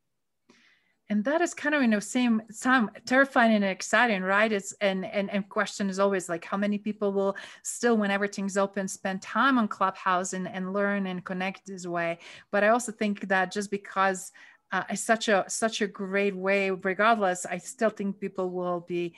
And 1.09 1.23
that 1.25 1.41
is 1.41 1.53
kind 1.53 1.75
of 1.75 1.81
in 1.81 1.89
the 1.89 2.01
same 2.01 2.41
time 2.61 2.89
terrifying 3.05 3.53
and 3.53 3.63
exciting 3.63 4.23
right? 4.23 4.51
It's 4.51 4.73
and, 4.79 5.05
and 5.05 5.29
and 5.29 5.47
question 5.49 5.89
is 5.89 5.99
always 5.99 6.29
like 6.29 6.45
how 6.45 6.55
many 6.55 6.77
people 6.77 7.11
will 7.11 7.35
still 7.61 7.97
when 7.97 8.09
everything's 8.09 8.57
open 8.57 8.87
spend 8.87 9.21
time 9.21 9.57
on 9.57 9.67
clubhouse 9.67 10.33
and, 10.33 10.47
and 10.47 10.71
learn 10.71 11.07
and 11.07 11.23
connect 11.25 11.67
this 11.67 11.85
way? 11.85 12.19
But 12.51 12.63
i 12.63 12.69
also 12.69 12.91
think 12.91 13.27
that 13.27 13.51
just 13.51 13.69
because 13.69 14.31
uh, 14.73 14.83
is 14.91 15.01
such 15.01 15.29
a 15.29 15.45
such 15.47 15.81
a 15.81 15.87
great 15.87 16.35
way. 16.35 16.71
Regardless, 16.71 17.45
I 17.45 17.59
still 17.59 17.91
think 17.91 18.19
people 18.19 18.49
will 18.49 18.81
be 18.81 19.13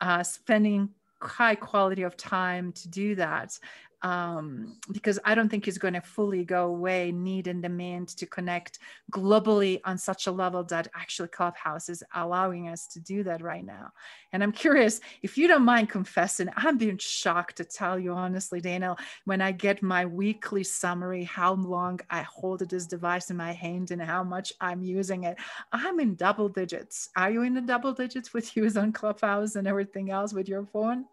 uh, 0.00 0.22
spending 0.22 0.90
high 1.20 1.56
quality 1.56 2.02
of 2.02 2.16
time 2.16 2.70
to 2.72 2.88
do 2.88 3.16
that 3.16 3.58
um, 4.02 4.78
because 4.92 5.18
I 5.24 5.34
don't 5.34 5.48
think 5.48 5.66
it's 5.66 5.78
going 5.78 5.94
to 5.94 6.00
fully 6.00 6.44
go 6.44 6.66
away, 6.66 7.12
need 7.12 7.46
and 7.46 7.62
demand 7.62 8.08
to 8.18 8.26
connect 8.26 8.78
globally 9.12 9.80
on 9.84 9.98
such 9.98 10.26
a 10.26 10.32
level 10.32 10.62
that 10.64 10.88
actually 10.94 11.28
Clubhouse 11.28 11.88
is 11.88 12.04
allowing 12.14 12.68
us 12.68 12.86
to 12.88 13.00
do 13.00 13.24
that 13.24 13.42
right 13.42 13.64
now. 13.64 13.90
And 14.32 14.42
I'm 14.42 14.52
curious 14.52 15.00
if 15.22 15.38
you 15.38 15.48
don't 15.48 15.64
mind 15.64 15.88
confessing, 15.88 16.48
I'm 16.56 16.78
being 16.78 16.98
shocked 16.98 17.56
to 17.56 17.64
tell 17.64 17.98
you 17.98 18.12
honestly, 18.12 18.60
Daniel, 18.60 18.96
when 19.24 19.40
I 19.40 19.52
get 19.52 19.82
my 19.82 20.06
weekly 20.06 20.64
summary, 20.64 21.24
how 21.24 21.54
long 21.54 22.00
I 22.10 22.22
hold 22.22 22.60
this 22.60 22.86
device 22.86 23.30
in 23.30 23.36
my 23.36 23.52
hand 23.52 23.90
and 23.90 24.02
how 24.02 24.22
much 24.22 24.52
I'm 24.60 24.82
using 24.82 25.24
it. 25.24 25.38
I'm 25.72 26.00
in 26.00 26.14
double 26.14 26.48
digits. 26.48 27.08
Are 27.16 27.30
you 27.30 27.42
in 27.42 27.54
the 27.54 27.60
double 27.60 27.92
digits 27.92 28.32
with 28.32 28.56
use 28.56 28.76
on 28.76 28.92
Clubhouse 28.92 29.56
and 29.56 29.66
everything 29.66 30.10
else 30.10 30.32
with 30.32 30.48
your 30.48 30.66
phone? 30.66 31.06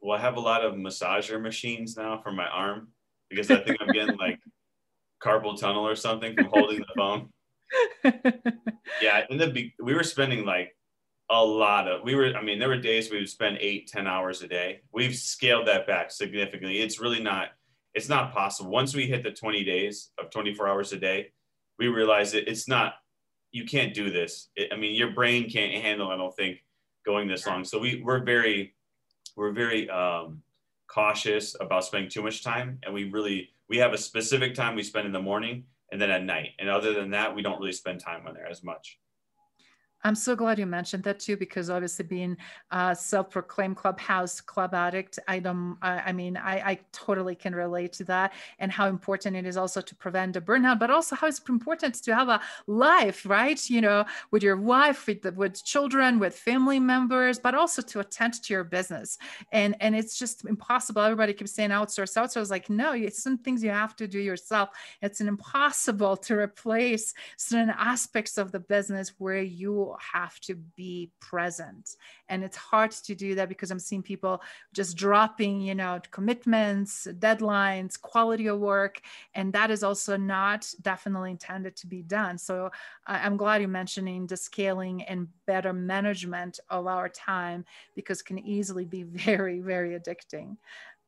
Well, 0.00 0.16
I 0.16 0.20
have 0.20 0.36
a 0.36 0.40
lot 0.40 0.64
of 0.64 0.74
massager 0.74 1.40
machines 1.40 1.96
now 1.96 2.20
for 2.22 2.32
my 2.32 2.46
arm. 2.46 2.88
Because 3.30 3.50
I 3.50 3.62
think 3.62 3.78
I'm 3.80 3.88
getting 3.88 4.16
like 4.18 4.38
carpal 5.22 5.58
tunnel 5.58 5.86
or 5.86 5.96
something 5.96 6.34
from 6.34 6.46
holding 6.52 6.78
the 6.78 6.86
phone. 6.96 7.28
yeah, 9.02 9.24
in 9.28 9.36
the 9.36 9.70
we 9.82 9.94
were 9.94 10.04
spending 10.04 10.46
like 10.46 10.74
a 11.30 11.44
lot 11.44 11.86
of 11.86 12.02
we 12.02 12.14
were 12.14 12.34
i 12.34 12.42
mean 12.42 12.58
there 12.58 12.70
were 12.70 12.78
days 12.78 13.10
we 13.10 13.18
would 13.18 13.28
spend 13.28 13.58
eight 13.60 13.88
ten 13.88 14.06
hours 14.06 14.42
a 14.42 14.48
day. 14.48 14.80
We've 14.92 15.14
scaled 15.14 15.66
that 15.68 15.86
back 15.86 16.10
significantly. 16.10 16.78
It's 16.78 17.00
really 17.00 17.22
not 17.22 17.48
it's 17.94 18.08
not 18.08 18.32
possible. 18.32 18.70
Once 18.70 18.94
we 18.94 19.06
hit 19.06 19.22
the 19.22 19.32
20 19.32 19.64
days 19.64 20.10
of 20.18 20.30
24 20.30 20.68
hours 20.68 20.92
a 20.92 20.98
day 20.98 21.32
we 21.78 21.88
realized 21.88 22.34
that 22.34 22.48
it's 22.48 22.68
not 22.68 22.94
you 23.52 23.64
can't 23.64 23.92
do 23.92 24.10
this. 24.10 24.48
It, 24.56 24.72
i 24.72 24.76
mean 24.76 24.94
your 24.94 25.10
brain 25.10 25.50
can't 25.50 25.82
handle 25.82 26.08
i 26.08 26.16
don't 26.16 26.34
think 26.34 26.58
going 27.04 27.28
this 27.28 27.46
long. 27.46 27.64
So 27.64 27.78
we 27.78 28.02
we're 28.02 28.24
very 28.24 28.74
we're 29.38 29.52
very 29.52 29.88
um, 29.88 30.42
cautious 30.88 31.54
about 31.60 31.84
spending 31.84 32.10
too 32.10 32.22
much 32.22 32.42
time 32.42 32.78
and 32.82 32.92
we 32.92 33.04
really 33.04 33.50
we 33.68 33.78
have 33.78 33.92
a 33.92 33.98
specific 33.98 34.54
time 34.54 34.74
we 34.74 34.82
spend 34.82 35.06
in 35.06 35.12
the 35.12 35.20
morning 35.20 35.64
and 35.92 36.00
then 36.00 36.10
at 36.10 36.24
night. 36.24 36.50
And 36.58 36.68
other 36.68 36.92
than 36.92 37.10
that 37.10 37.34
we 37.34 37.40
don't 37.40 37.58
really 37.60 37.72
spend 37.72 38.00
time 38.00 38.26
on 38.26 38.34
there 38.34 38.48
as 38.48 38.64
much 38.64 38.98
I'm 40.04 40.14
so 40.14 40.36
glad 40.36 40.58
you 40.58 40.66
mentioned 40.66 41.02
that 41.04 41.18
too, 41.18 41.36
because 41.36 41.70
obviously 41.70 42.04
being 42.04 42.36
a 42.70 42.94
self-proclaimed 42.94 43.76
clubhouse 43.76 44.40
club 44.40 44.74
addict, 44.74 45.18
I 45.26 45.40
don't. 45.40 45.76
I, 45.82 45.98
I 46.06 46.12
mean, 46.12 46.36
I, 46.36 46.54
I, 46.60 46.78
totally 46.92 47.34
can 47.34 47.54
relate 47.54 47.92
to 47.94 48.04
that, 48.04 48.32
and 48.58 48.70
how 48.70 48.88
important 48.88 49.36
it 49.36 49.44
is 49.44 49.56
also 49.56 49.80
to 49.80 49.94
prevent 49.96 50.36
a 50.36 50.40
burnout, 50.40 50.78
but 50.78 50.90
also 50.90 51.16
how 51.16 51.26
it's 51.26 51.40
important 51.48 51.94
to 51.94 52.14
have 52.14 52.28
a 52.28 52.40
life, 52.66 53.26
right? 53.26 53.58
You 53.68 53.80
know, 53.80 54.04
with 54.30 54.42
your 54.42 54.56
wife, 54.56 55.06
with 55.06 55.22
the, 55.22 55.32
with 55.32 55.64
children, 55.64 56.18
with 56.18 56.34
family 56.34 56.78
members, 56.78 57.38
but 57.38 57.54
also 57.54 57.82
to 57.82 58.00
attend 58.00 58.34
to 58.42 58.52
your 58.52 58.64
business. 58.64 59.18
And 59.52 59.74
and 59.80 59.96
it's 59.96 60.18
just 60.18 60.44
impossible. 60.44 61.02
Everybody 61.02 61.32
keeps 61.34 61.52
saying 61.52 61.70
outsource, 61.70 62.16
outsource. 62.16 62.50
Like 62.50 62.70
no, 62.70 62.92
it's 62.92 63.22
some 63.22 63.38
things 63.38 63.64
you 63.64 63.70
have 63.70 63.96
to 63.96 64.06
do 64.06 64.20
yourself. 64.20 64.70
It's 65.02 65.20
impossible 65.20 66.16
to 66.18 66.34
replace 66.36 67.14
certain 67.36 67.74
aspects 67.76 68.38
of 68.38 68.52
the 68.52 68.60
business 68.60 69.12
where 69.18 69.42
you 69.42 69.87
have 70.00 70.38
to 70.40 70.54
be 70.54 71.10
present. 71.20 71.96
And 72.28 72.44
it's 72.44 72.56
hard 72.56 72.90
to 72.90 73.14
do 73.14 73.34
that 73.34 73.48
because 73.48 73.70
i'm 73.70 73.78
seeing 73.78 74.02
people 74.02 74.42
just 74.72 74.96
dropping 74.96 75.60
you 75.60 75.74
know 75.74 76.00
commitments 76.10 77.06
deadlines 77.18 78.00
quality 78.00 78.46
of 78.46 78.58
work. 78.58 79.00
And 79.34 79.52
that 79.52 79.70
is 79.70 79.82
also 79.82 80.16
not 80.16 80.72
definitely 80.82 81.30
intended 81.30 81.76
to 81.76 81.86
be 81.86 82.02
done. 82.02 82.38
So 82.38 82.70
i'm 83.06 83.36
glad 83.36 83.60
you're 83.60 83.68
mentioning 83.68 84.26
the 84.26 84.36
scaling 84.36 85.02
and 85.02 85.28
better 85.46 85.72
management 85.72 86.60
of 86.70 86.86
our 86.86 87.08
time 87.08 87.64
because 87.94 88.22
can 88.22 88.38
easily 88.38 88.84
be 88.84 89.02
very 89.28 89.60
very 89.60 89.98
addicting. 89.98 90.56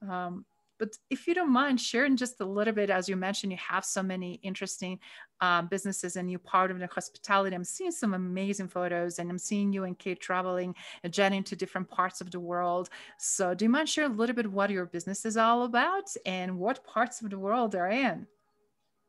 Um, 0.08 0.44
but 0.80 0.96
if 1.10 1.28
you 1.28 1.34
don't 1.34 1.52
mind 1.52 1.78
sharing 1.78 2.16
just 2.16 2.40
a 2.40 2.44
little 2.44 2.72
bit, 2.72 2.88
as 2.88 3.06
you 3.06 3.14
mentioned, 3.14 3.52
you 3.52 3.58
have 3.58 3.84
so 3.84 4.02
many 4.02 4.40
interesting 4.42 4.98
um, 5.42 5.66
businesses 5.66 6.16
and 6.16 6.30
you're 6.30 6.40
part 6.40 6.70
of 6.70 6.78
the 6.78 6.86
hospitality. 6.86 7.54
I'm 7.54 7.64
seeing 7.64 7.92
some 7.92 8.14
amazing 8.14 8.68
photos 8.68 9.18
and 9.18 9.30
I'm 9.30 9.38
seeing 9.38 9.74
you 9.74 9.84
and 9.84 9.98
Kate 9.98 10.20
traveling 10.20 10.74
and 11.04 11.12
jetting 11.12 11.44
to 11.44 11.54
different 11.54 11.90
parts 11.90 12.22
of 12.22 12.30
the 12.30 12.40
world. 12.40 12.88
So 13.18 13.52
do 13.52 13.66
you 13.66 13.68
mind 13.68 13.90
sharing 13.90 14.12
a 14.12 14.14
little 14.14 14.34
bit 14.34 14.50
what 14.50 14.70
your 14.70 14.86
business 14.86 15.26
is 15.26 15.36
all 15.36 15.64
about 15.64 16.04
and 16.24 16.58
what 16.58 16.82
parts 16.82 17.20
of 17.20 17.28
the 17.28 17.38
world 17.38 17.74
are 17.74 17.90
in? 17.90 18.26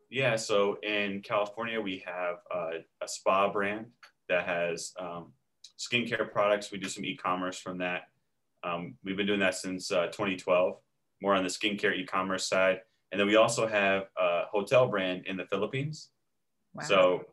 Yeah, 0.10 0.36
so 0.36 0.78
in 0.84 1.22
California, 1.22 1.80
we 1.80 2.04
have 2.06 2.40
a 2.52 3.08
spa 3.08 3.50
brand 3.50 3.86
that 4.28 4.46
has 4.46 4.92
um, 5.00 5.32
skincare 5.80 6.30
products. 6.30 6.70
We 6.70 6.80
do 6.80 6.90
some 6.90 7.06
e-commerce 7.06 7.58
from 7.58 7.78
that. 7.78 8.10
Um, 8.62 8.96
we've 9.06 9.16
been 9.16 9.26
doing 9.26 9.40
that 9.40 9.56
since 9.56 9.90
uh, 9.90 10.08
2012, 10.08 10.76
more 11.22 11.36
on 11.36 11.44
the 11.44 11.50
skincare 11.50 11.96
e-commerce 11.96 12.48
side. 12.48 12.82
And 13.12 13.20
then 13.20 13.28
we 13.28 13.36
also 13.36 13.68
have 13.68 14.04
a 14.20 14.44
hotel 14.52 14.88
brand 14.88 15.26
in 15.26 15.38
the 15.38 15.46
Philippines. 15.46 16.10
Wow. 16.74 16.84
So 16.84 17.26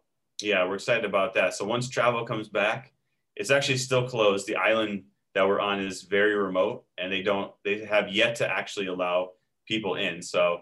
yeah, 0.42 0.66
we're 0.66 0.74
excited 0.74 1.05
about 1.05 1.35
that. 1.35 1.55
So 1.55 1.64
once 1.64 1.88
travel 1.88 2.24
comes 2.24 2.48
back, 2.48 2.92
it's 3.37 3.51
actually 3.51 3.79
still 3.79 4.09
closed. 4.09 4.46
The 4.46 4.57
island 4.57 5.05
that 5.35 5.46
we're 5.46 5.61
on 5.61 5.81
is 5.81 6.03
very 6.03 6.35
remote 6.35 6.85
and 6.98 7.12
they 7.12 7.22
don't, 7.22 7.53
they 7.64 7.85
have 7.85 8.09
yet 8.09 8.35
to 8.37 8.48
actually 8.48 8.87
allow 8.87 9.31
people 9.66 9.94
in. 9.94 10.20
So 10.22 10.61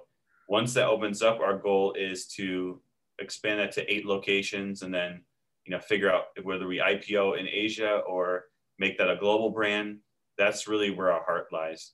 once 0.48 0.74
that 0.74 0.86
opens 0.86 1.22
up, 1.22 1.40
our 1.40 1.56
goal 1.56 1.94
is 1.94 2.26
to 2.28 2.80
expand 3.18 3.60
that 3.60 3.72
to 3.72 3.92
eight 3.92 4.04
locations 4.04 4.82
and 4.82 4.94
then, 4.94 5.22
you 5.64 5.72
know, 5.72 5.80
figure 5.80 6.12
out 6.12 6.24
whether 6.42 6.66
we 6.66 6.78
IPO 6.78 7.38
in 7.38 7.48
Asia 7.48 8.02
or 8.06 8.44
make 8.78 8.98
that 8.98 9.10
a 9.10 9.16
global 9.16 9.50
brand. 9.50 9.98
That's 10.38 10.68
really 10.68 10.90
where 10.90 11.10
our 11.10 11.24
heart 11.24 11.46
lies. 11.52 11.92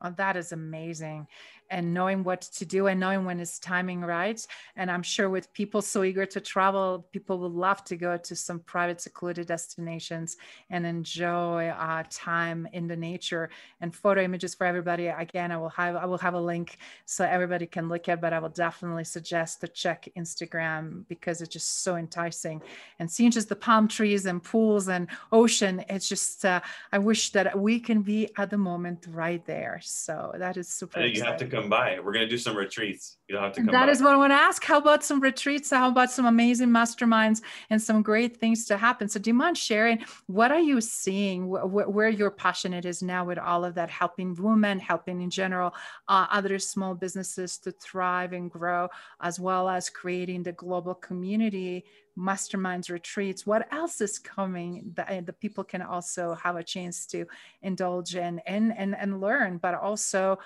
Oh, 0.00 0.14
that 0.16 0.36
is 0.36 0.52
amazing 0.52 1.26
and 1.70 1.92
knowing 1.92 2.24
what 2.24 2.42
to 2.42 2.64
do 2.64 2.86
and 2.86 2.98
knowing 3.00 3.24
when 3.24 3.40
it's 3.40 3.58
timing 3.58 4.00
right. 4.00 4.46
And 4.76 4.90
I'm 4.90 5.02
sure 5.02 5.28
with 5.28 5.52
people 5.52 5.82
so 5.82 6.02
eager 6.02 6.26
to 6.26 6.40
travel, 6.40 7.06
people 7.12 7.38
would 7.40 7.52
love 7.52 7.84
to 7.84 7.96
go 7.96 8.16
to 8.16 8.36
some 8.36 8.60
private 8.60 9.00
secluded 9.00 9.46
destinations 9.46 10.36
and 10.70 10.86
enjoy 10.86 11.68
uh, 11.68 12.04
time 12.10 12.68
in 12.72 12.86
the 12.86 12.96
nature 12.96 13.50
and 13.80 13.94
photo 13.94 14.22
images 14.22 14.54
for 14.54 14.66
everybody. 14.66 15.08
Again, 15.08 15.52
I 15.52 15.56
will 15.56 15.68
have 15.70 15.96
I 15.96 16.06
will 16.06 16.18
have 16.18 16.34
a 16.34 16.40
link 16.40 16.78
so 17.04 17.24
everybody 17.24 17.66
can 17.66 17.88
look 17.88 18.08
at, 18.08 18.20
but 18.20 18.32
I 18.32 18.38
will 18.38 18.48
definitely 18.48 19.04
suggest 19.04 19.60
to 19.60 19.68
check 19.68 20.08
Instagram 20.16 21.04
because 21.08 21.40
it's 21.40 21.52
just 21.52 21.82
so 21.82 21.96
enticing. 21.96 22.62
And 22.98 23.10
seeing 23.10 23.30
just 23.30 23.48
the 23.48 23.56
palm 23.56 23.88
trees 23.88 24.26
and 24.26 24.42
pools 24.42 24.88
and 24.88 25.08
ocean, 25.32 25.84
it's 25.88 26.08
just 26.08 26.44
uh, 26.44 26.60
I 26.92 26.98
wish 26.98 27.30
that 27.32 27.58
we 27.58 27.80
can 27.80 28.02
be 28.02 28.30
at 28.36 28.50
the 28.50 28.58
moment 28.58 29.06
right 29.10 29.44
there. 29.46 29.80
So 29.82 30.32
that 30.38 30.56
is 30.56 30.68
super. 30.68 31.00
You 31.00 31.22
have 31.22 31.36
to 31.38 31.46
come 31.46 31.57
come 31.60 31.70
by. 31.70 31.98
We're 32.00 32.12
gonna 32.12 32.28
do 32.28 32.38
some 32.38 32.56
retreats. 32.56 33.18
You'll 33.28 33.40
have 33.40 33.52
to 33.54 33.60
come. 33.60 33.72
That 33.72 33.86
by. 33.86 33.92
is 33.92 34.02
what 34.02 34.14
I 34.14 34.16
want 34.16 34.30
to 34.32 34.36
ask. 34.36 34.64
How 34.64 34.78
about 34.78 35.04
some 35.04 35.20
retreats? 35.20 35.70
How 35.70 35.88
about 35.88 36.10
some 36.10 36.26
amazing 36.26 36.68
masterminds 36.68 37.42
and 37.70 37.80
some 37.80 38.02
great 38.02 38.36
things 38.36 38.64
to 38.66 38.76
happen? 38.76 39.08
So, 39.08 39.18
do 39.18 39.30
you 39.30 39.34
mind 39.34 39.58
sharing 39.58 40.04
what 40.26 40.50
are 40.50 40.60
you 40.60 40.80
seeing? 40.80 41.46
Wh- 41.46 41.94
where 41.94 42.08
your 42.08 42.30
passionate 42.30 42.84
is 42.84 43.02
now 43.02 43.24
with 43.24 43.38
all 43.38 43.64
of 43.64 43.74
that, 43.74 43.90
helping 43.90 44.34
women, 44.34 44.78
helping 44.78 45.20
in 45.20 45.30
general, 45.30 45.74
uh, 46.08 46.26
other 46.30 46.58
small 46.58 46.94
businesses 46.94 47.58
to 47.58 47.72
thrive 47.72 48.32
and 48.32 48.50
grow, 48.50 48.88
as 49.20 49.40
well 49.40 49.68
as 49.68 49.90
creating 49.90 50.42
the 50.42 50.52
global 50.52 50.94
community 50.94 51.84
masterminds 52.18 52.90
retreats 52.90 53.46
what 53.46 53.72
else 53.72 54.00
is 54.00 54.18
coming 54.18 54.90
that 54.96 55.24
the 55.24 55.32
people 55.32 55.62
can 55.62 55.80
also 55.80 56.34
have 56.34 56.56
a 56.56 56.64
chance 56.64 57.06
to 57.06 57.24
indulge 57.62 58.16
in 58.16 58.40
and 58.40 58.76
and, 58.76 58.96
and 58.96 59.20
learn 59.20 59.56
but 59.56 59.72
also 59.72 60.36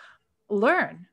learn. 0.48 1.06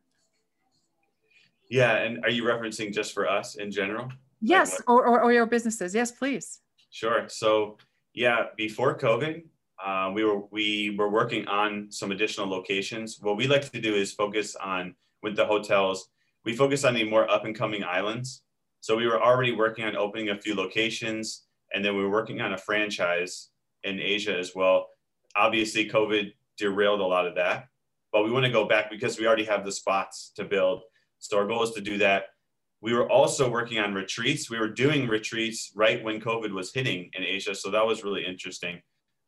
Yeah. 1.70 1.98
And 1.98 2.24
are 2.24 2.30
you 2.30 2.44
referencing 2.44 2.94
just 2.94 3.14
for 3.14 3.30
us 3.30 3.56
in 3.56 3.72
general? 3.72 4.10
Yes. 4.42 4.74
Like 4.74 4.90
or, 4.90 5.06
or, 5.06 5.22
or, 5.22 5.34
your 5.34 5.46
businesses. 5.46 5.94
Yes, 5.94 6.12
please. 6.12 6.62
Sure. 6.90 7.26
So 7.28 7.78
yeah, 8.14 8.46
before 8.58 8.98
COVID, 8.98 9.44
uh, 9.84 10.12
we 10.14 10.24
were 10.24 10.42
we 10.52 10.96
were 10.98 11.10
working 11.10 11.48
on 11.48 11.88
some 11.90 12.12
additional 12.12 12.48
locations. 12.48 13.20
What 13.22 13.38
we 13.38 13.48
like 13.48 13.72
to 13.72 13.82
do 13.82 13.96
is 13.96 14.12
focus 14.12 14.56
on 14.56 14.96
with 15.24 15.36
the 15.36 15.46
hotels. 15.46 16.10
We 16.46 16.56
focus 16.56 16.84
on 16.84 16.96
the 16.96 17.04
more 17.04 17.30
up 17.30 17.46
and 17.46 17.56
coming 17.56 17.84
islands. 17.84 18.44
So 18.82 18.96
we 18.96 19.08
were 19.08 19.22
already 19.22 19.52
working 19.52 19.86
on 19.86 19.96
opening 19.96 20.30
a 20.30 20.40
few 20.40 20.56
locations, 20.56 21.44
and 21.74 21.84
then 21.84 21.96
we 21.96 22.04
were 22.04 22.10
working 22.10 22.42
on 22.42 22.54
a 22.54 22.58
franchise 22.58 23.50
in 23.84 24.00
Asia 24.00 24.38
as 24.38 24.54
well. 24.56 24.88
Obviously, 25.36 25.90
COVID 25.90 26.34
derailed 26.58 27.02
a 27.02 27.06
lot 27.06 27.28
of 27.28 27.36
that 27.36 27.68
but 28.12 28.24
we 28.24 28.32
want 28.32 28.46
to 28.46 28.52
go 28.52 28.66
back 28.66 28.90
because 28.90 29.20
we 29.20 29.28
already 29.28 29.46
have 29.46 29.66
the 29.66 29.72
spots 29.72 30.32
to 30.36 30.44
build. 30.44 30.82
So 31.20 31.38
our 31.38 31.46
goal 31.46 31.64
is 31.64 31.72
to 31.72 31.82
do 31.82 31.98
that. 32.00 32.26
We 32.82 32.94
were 32.94 33.10
also 33.10 33.50
working 33.50 33.78
on 33.80 33.94
retreats. 33.94 34.50
We 34.50 34.58
were 34.58 34.70
doing 34.70 35.08
retreats 35.08 35.72
right 35.76 36.04
when 36.04 36.22
COVID 36.22 36.52
was 36.52 36.74
hitting 36.74 37.10
in 37.14 37.24
Asia. 37.24 37.54
So 37.54 37.72
that 37.72 37.86
was 37.86 38.04
really 38.04 38.26
interesting. 38.26 38.82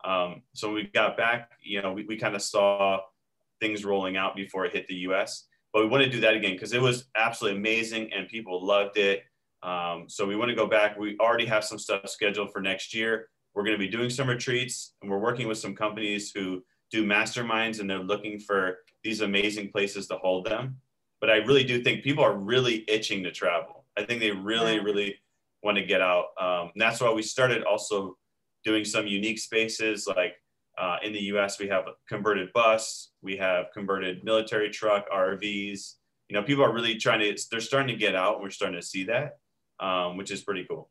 Um, 0.04 0.42
so 0.54 0.70
when 0.70 0.76
we 0.76 0.84
got 0.94 1.18
back, 1.18 1.52
you 1.62 1.82
know, 1.82 1.92
we, 1.94 2.06
we 2.06 2.18
kind 2.18 2.36
of 2.36 2.42
saw 2.42 3.00
things 3.60 3.86
rolling 3.86 4.18
out 4.18 4.36
before 4.36 4.66
it 4.66 4.74
hit 4.74 4.88
the 4.88 4.96
US. 4.96 5.48
But 5.74 5.84
we 5.84 5.90
want 5.90 6.04
to 6.04 6.10
do 6.10 6.22
that 6.22 6.34
again 6.34 6.54
because 6.54 6.74
it 6.74 6.82
was 6.82 7.06
absolutely 7.16 7.60
amazing 7.60 8.12
and 8.14 8.28
people 8.28 8.66
loved 8.66 8.98
it. 8.98 9.24
Um, 9.64 10.06
so 10.08 10.26
we 10.26 10.36
want 10.36 10.50
to 10.50 10.56
go 10.56 10.66
back. 10.66 10.98
We 10.98 11.18
already 11.20 11.46
have 11.46 11.64
some 11.64 11.78
stuff 11.78 12.10
scheduled 12.10 12.52
for 12.52 12.62
next 12.62 12.94
year. 12.94 13.28
We're 13.54 13.64
going 13.64 13.78
to 13.78 13.80
be 13.80 13.90
doing 13.90 14.10
some 14.10 14.28
retreats 14.28 14.96
and 15.02 15.12
we're 15.12 15.20
working 15.20 15.48
with 15.48 15.58
some 15.58 15.76
companies 15.76 16.32
who 16.34 16.64
do 16.92 17.06
masterminds 17.06 17.80
and 17.80 17.90
they're 17.90 18.00
looking 18.00 18.40
for 18.40 18.80
these 19.04 19.22
amazing 19.22 19.72
places 19.72 20.08
to 20.08 20.16
hold 20.18 20.46
them. 20.46 20.78
But 21.20 21.30
I 21.30 21.38
really 21.38 21.64
do 21.64 21.82
think 21.82 22.04
people 22.04 22.24
are 22.24 22.36
really 22.36 22.84
itching 22.88 23.24
to 23.24 23.32
travel. 23.32 23.86
I 23.98 24.04
think 24.04 24.20
they 24.20 24.32
really, 24.32 24.80
really 24.80 25.16
want 25.64 25.78
to 25.78 25.86
get 25.86 26.02
out. 26.02 26.26
Um, 26.40 26.72
and 26.74 26.82
that's 26.82 27.00
why 27.00 27.12
we 27.12 27.22
started 27.22 27.64
also 27.64 28.18
doing 28.64 28.86
some 28.86 29.08
unique 29.08 29.40
spaces 29.40 30.08
like 30.08 30.36
uh, 30.78 30.98
in 31.04 31.14
the 31.14 31.22
US, 31.36 31.60
we 31.60 31.68
have 31.68 31.86
a 31.88 31.92
converted 32.08 32.52
bus, 32.54 33.12
we 33.22 33.38
have 33.38 33.68
converted 33.74 34.24
military 34.24 34.70
truck, 34.70 35.06
RVs. 35.10 35.96
You 36.30 36.36
know, 36.36 36.44
people 36.44 36.64
are 36.64 36.74
really 36.74 36.96
trying 36.96 37.20
to, 37.20 37.38
they're 37.52 37.60
starting 37.60 37.90
to 37.90 38.00
get 38.00 38.16
out 38.16 38.36
and 38.36 38.44
we're 38.44 38.52
starting 38.52 38.80
to 38.80 38.86
see 38.86 39.04
that, 39.06 39.38
um, 39.80 40.18
which 40.18 40.32
is 40.32 40.42
pretty 40.42 40.66
cool. 40.70 40.90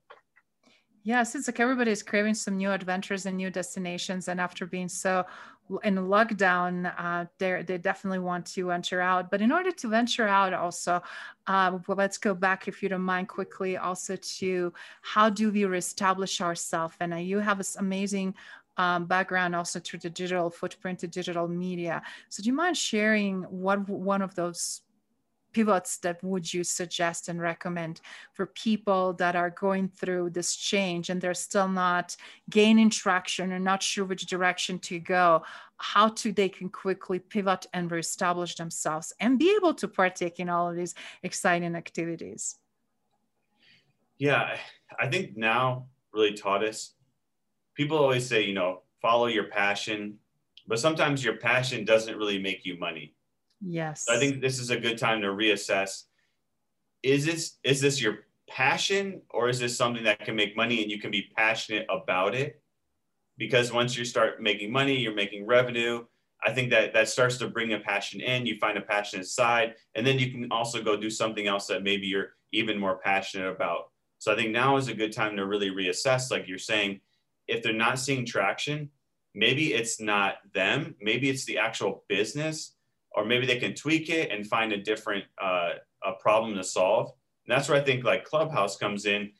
Yes, 1.02 1.34
it's 1.34 1.48
like 1.48 1.60
everybody's 1.60 2.02
craving 2.02 2.34
some 2.34 2.58
new 2.58 2.70
adventures 2.70 3.24
and 3.24 3.36
new 3.36 3.50
destinations. 3.50 4.28
And 4.28 4.38
after 4.38 4.66
being 4.66 4.88
so 4.88 5.24
in 5.82 5.96
lockdown, 5.96 6.92
uh, 6.98 7.26
they 7.38 7.62
they 7.62 7.78
definitely 7.78 8.18
want 8.18 8.46
to 8.46 8.66
venture 8.66 9.00
out. 9.00 9.30
But 9.30 9.40
in 9.40 9.52
order 9.52 9.70
to 9.70 9.88
venture 9.88 10.26
out, 10.26 10.52
also, 10.52 11.02
uh, 11.46 11.78
well, 11.86 11.96
let's 11.96 12.18
go 12.18 12.34
back, 12.34 12.68
if 12.68 12.82
you 12.82 12.88
don't 12.88 13.02
mind, 13.02 13.28
quickly, 13.28 13.76
also 13.76 14.16
to 14.16 14.72
how 15.02 15.30
do 15.30 15.50
we 15.50 15.64
reestablish 15.64 16.40
ourselves? 16.40 16.94
And 17.00 17.14
uh, 17.14 17.16
you 17.16 17.38
have 17.38 17.58
this 17.58 17.76
amazing 17.76 18.34
um, 18.76 19.06
background 19.06 19.54
also 19.54 19.78
through 19.80 20.00
the 20.00 20.10
digital 20.10 20.50
footprint 20.50 21.00
to 21.00 21.08
digital 21.08 21.46
media. 21.48 22.02
So 22.28 22.42
do 22.42 22.48
you 22.48 22.54
mind 22.54 22.76
sharing 22.76 23.42
what 23.42 23.88
one 23.88 24.22
of 24.22 24.34
those 24.34 24.82
pivots 25.52 25.98
that 25.98 26.22
would 26.22 26.52
you 26.52 26.64
suggest 26.64 27.28
and 27.28 27.40
recommend 27.40 28.00
for 28.32 28.46
people 28.46 29.12
that 29.14 29.36
are 29.36 29.50
going 29.50 29.88
through 29.88 30.30
this 30.30 30.54
change 30.56 31.10
and 31.10 31.20
they're 31.20 31.34
still 31.34 31.68
not 31.68 32.16
gaining 32.48 32.90
traction 32.90 33.52
or 33.52 33.58
not 33.58 33.82
sure 33.82 34.04
which 34.04 34.26
direction 34.26 34.78
to 34.80 34.98
go? 34.98 35.42
How 35.78 36.08
to 36.08 36.32
they 36.32 36.48
can 36.48 36.68
quickly 36.68 37.18
pivot 37.18 37.66
and 37.72 37.90
reestablish 37.90 38.54
themselves 38.56 39.12
and 39.20 39.38
be 39.38 39.54
able 39.56 39.74
to 39.74 39.88
partake 39.88 40.40
in 40.40 40.48
all 40.48 40.68
of 40.68 40.76
these 40.76 40.94
exciting 41.22 41.74
activities? 41.74 42.56
Yeah 44.18 44.56
i 44.98 45.06
think 45.08 45.36
now 45.36 45.86
really 46.12 46.34
taught 46.34 46.64
us 46.64 46.94
people 47.74 47.98
always 47.98 48.26
say 48.26 48.42
you 48.42 48.54
know 48.54 48.82
follow 49.00 49.26
your 49.26 49.44
passion 49.44 50.18
but 50.66 50.78
sometimes 50.78 51.24
your 51.24 51.36
passion 51.36 51.84
doesn't 51.84 52.16
really 52.16 52.38
make 52.38 52.64
you 52.64 52.78
money 52.78 53.14
Yes. 53.60 54.06
So 54.06 54.14
I 54.14 54.18
think 54.18 54.40
this 54.40 54.58
is 54.58 54.70
a 54.70 54.78
good 54.78 54.98
time 54.98 55.20
to 55.22 55.28
reassess. 55.28 56.04
Is 57.02 57.24
this 57.24 57.58
is 57.64 57.80
this 57.80 58.00
your 58.00 58.20
passion 58.48 59.22
or 59.30 59.48
is 59.48 59.58
this 59.58 59.76
something 59.76 60.04
that 60.04 60.24
can 60.24 60.34
make 60.34 60.56
money 60.56 60.82
and 60.82 60.90
you 60.90 61.00
can 61.00 61.10
be 61.10 61.30
passionate 61.36 61.86
about 61.88 62.34
it? 62.34 62.60
Because 63.38 63.72
once 63.72 63.96
you 63.96 64.04
start 64.04 64.42
making 64.42 64.72
money, 64.72 64.98
you're 64.98 65.14
making 65.14 65.46
revenue. 65.46 66.04
I 66.44 66.52
think 66.52 66.70
that 66.70 66.94
that 66.94 67.08
starts 67.08 67.36
to 67.38 67.48
bring 67.48 67.72
a 67.72 67.80
passion 67.80 68.20
in. 68.20 68.46
You 68.46 68.58
find 68.58 68.78
a 68.78 68.82
passionate 68.82 69.26
side, 69.26 69.74
and 69.94 70.06
then 70.06 70.18
you 70.18 70.30
can 70.30 70.50
also 70.50 70.82
go 70.82 70.96
do 70.96 71.10
something 71.10 71.46
else 71.46 71.66
that 71.66 71.82
maybe 71.82 72.06
you're 72.06 72.30
even 72.52 72.78
more 72.78 72.98
passionate 72.98 73.48
about. 73.48 73.90
So 74.18 74.32
I 74.32 74.36
think 74.36 74.50
now 74.50 74.76
is 74.76 74.88
a 74.88 74.94
good 74.94 75.12
time 75.12 75.36
to 75.36 75.46
really 75.46 75.70
reassess. 75.70 76.30
Like 76.30 76.48
you're 76.48 76.58
saying, 76.58 77.00
if 77.46 77.62
they're 77.62 77.72
not 77.72 77.98
seeing 77.98 78.24
traction, 78.24 78.90
maybe 79.34 79.74
it's 79.74 80.00
not 80.00 80.36
them. 80.54 80.94
Maybe 81.00 81.28
it's 81.28 81.44
the 81.44 81.58
actual 81.58 82.04
business 82.08 82.74
or 83.14 83.24
maybe 83.24 83.46
they 83.46 83.58
can 83.58 83.74
tweak 83.74 84.08
it 84.10 84.30
and 84.30 84.46
find 84.46 84.72
a 84.72 84.82
different 84.82 85.24
uh, 85.42 85.70
a 86.04 86.12
problem 86.20 86.54
to 86.56 86.64
solve. 86.64 87.12
And 87.46 87.56
that's 87.56 87.68
where 87.68 87.80
I 87.80 87.84
think 87.84 88.04
like 88.04 88.24
Clubhouse 88.24 88.76
comes 88.76 89.06
in. 89.06 89.32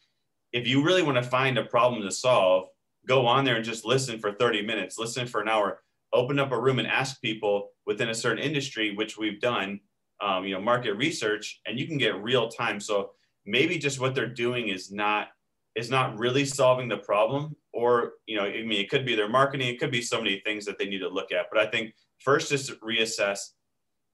If 0.52 0.66
you 0.66 0.82
really 0.82 1.02
want 1.02 1.16
to 1.16 1.22
find 1.22 1.58
a 1.58 1.64
problem 1.64 2.02
to 2.02 2.10
solve, 2.10 2.68
go 3.06 3.26
on 3.26 3.44
there 3.44 3.56
and 3.56 3.64
just 3.64 3.84
listen 3.84 4.18
for 4.18 4.32
30 4.32 4.66
minutes, 4.66 4.98
listen 4.98 5.26
for 5.26 5.40
an 5.40 5.48
hour, 5.48 5.80
open 6.12 6.38
up 6.38 6.52
a 6.52 6.60
room 6.60 6.78
and 6.78 6.88
ask 6.88 7.20
people 7.22 7.70
within 7.86 8.08
a 8.08 8.14
certain 8.14 8.42
industry, 8.42 8.94
which 8.94 9.16
we've 9.16 9.40
done, 9.40 9.80
um, 10.20 10.44
you 10.44 10.54
know, 10.54 10.60
market 10.60 10.94
research, 10.94 11.60
and 11.66 11.78
you 11.78 11.86
can 11.86 11.98
get 11.98 12.20
real 12.22 12.48
time. 12.48 12.80
So 12.80 13.12
maybe 13.46 13.78
just 13.78 14.00
what 14.00 14.14
they're 14.14 14.26
doing 14.26 14.68
is 14.68 14.90
not 14.90 15.28
is 15.76 15.90
not 15.90 16.18
really 16.18 16.44
solving 16.44 16.88
the 16.88 16.96
problem 16.96 17.54
or 17.72 18.14
you 18.26 18.36
know 18.36 18.44
i 18.44 18.62
mean 18.62 18.80
it 18.80 18.90
could 18.90 19.06
be 19.06 19.14
their 19.14 19.28
marketing 19.28 19.68
it 19.68 19.78
could 19.78 19.90
be 19.90 20.02
so 20.02 20.18
many 20.18 20.40
things 20.44 20.64
that 20.64 20.78
they 20.78 20.86
need 20.86 20.98
to 20.98 21.08
look 21.08 21.32
at 21.32 21.46
but 21.52 21.60
i 21.60 21.70
think 21.70 21.94
first 22.18 22.48
to 22.48 22.56
reassess 22.76 23.50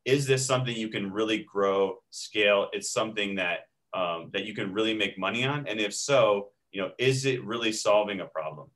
is 0.07 0.25
this 0.27 0.47
something 0.47 0.75
you 0.75 0.89
can 0.89 1.13
really 1.13 1.43
grow, 1.43 1.97
scale? 2.11 2.69
It's 2.73 2.93
something 2.93 3.35
that 3.35 3.67
um, 3.93 4.31
that 4.33 4.45
you 4.45 4.55
can 4.55 4.73
really 4.73 4.95
make 4.95 5.19
money 5.19 5.45
on, 5.45 5.67
and 5.67 5.81
if 5.81 5.95
so, 5.95 6.49
you 6.71 6.81
know, 6.81 6.91
is 6.99 7.27
it 7.27 7.45
really 7.45 7.73
solving 7.73 8.21
a 8.21 8.27
problem? 8.27 8.69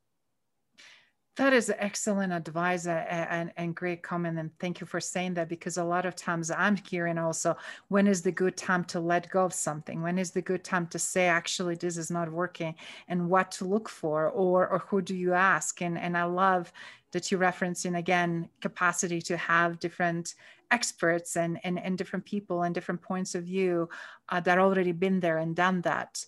That 1.41 1.55
is 1.55 1.73
excellent 1.79 2.35
advice 2.35 2.87
and, 2.87 3.51
and 3.57 3.75
great 3.75 4.03
comment. 4.03 4.39
And 4.39 4.51
thank 4.59 4.79
you 4.79 4.87
for 4.87 5.01
saying 5.01 5.33
that 5.35 5.49
because 5.49 5.79
a 5.79 5.83
lot 5.83 6.05
of 6.05 6.15
times 6.15 6.51
I'm 6.51 6.77
hearing 6.77 7.17
also 7.17 7.57
when 7.89 8.07
is 8.07 8.21
the 8.21 8.31
good 8.31 8.59
time 8.59 8.85
to 8.93 9.01
let 9.01 9.31
go 9.31 9.47
of 9.47 9.55
something? 9.55 10.03
When 10.03 10.19
is 10.19 10.33
the 10.33 10.43
good 10.43 10.63
time 10.63 10.87
to 10.89 10.99
say, 10.99 11.29
actually, 11.29 11.77
this 11.77 11.97
is 11.97 12.11
not 12.11 12.31
working 12.31 12.75
and 13.09 13.31
what 13.31 13.51
to 13.53 13.65
look 13.65 13.89
for 13.89 14.29
or, 14.29 14.69
or 14.69 14.81
who 14.81 15.01
do 15.01 15.17
you 15.17 15.33
ask? 15.33 15.81
And, 15.81 15.97
and 15.97 16.15
I 16.15 16.25
love 16.25 16.75
that 17.13 17.31
you're 17.31 17.41
referencing 17.41 17.97
again 17.97 18.51
capacity 18.61 19.23
to 19.23 19.39
have 19.39 19.81
different 19.81 20.35
experts 20.71 21.39
and, 21.39 21.59
and, 21.65 21.81
and 21.81 21.97
different 21.97 22.27
people 22.27 22.65
and 22.65 22.75
different 22.75 23.01
points 23.01 23.35
of 23.35 23.45
view 23.45 23.89
uh, 24.29 24.41
that 24.41 24.59
already 24.59 24.93
been 24.93 25.21
there 25.21 25.39
and 25.39 25.57
done 25.57 25.81
that. 25.81 26.23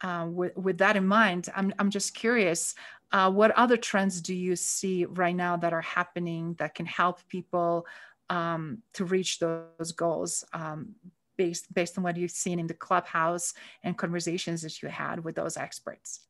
Uh, 0.00 0.28
with, 0.30 0.56
with 0.56 0.78
that 0.78 0.94
in 0.94 1.06
mind, 1.06 1.48
I'm, 1.56 1.74
I'm 1.80 1.90
just 1.90 2.14
curious 2.14 2.76
uh, 3.10 3.30
what 3.30 3.50
other 3.52 3.76
trends 3.76 4.20
do 4.20 4.34
you 4.34 4.54
see 4.56 5.04
right 5.06 5.34
now 5.34 5.56
that 5.56 5.72
are 5.72 5.80
happening 5.80 6.54
that 6.58 6.74
can 6.74 6.86
help 6.86 7.26
people 7.28 7.86
um, 8.28 8.82
to 8.94 9.04
reach 9.04 9.38
those 9.38 9.92
goals 9.92 10.44
um, 10.52 10.94
based 11.38 11.72
based 11.72 11.96
on 11.96 12.04
what 12.04 12.16
you've 12.16 12.30
seen 12.30 12.58
in 12.58 12.66
the 12.66 12.74
clubhouse 12.74 13.54
and 13.82 13.96
conversations 13.96 14.60
that 14.62 14.82
you 14.82 14.88
had 14.88 15.24
with 15.24 15.36
those 15.36 15.56
experts? 15.56 16.20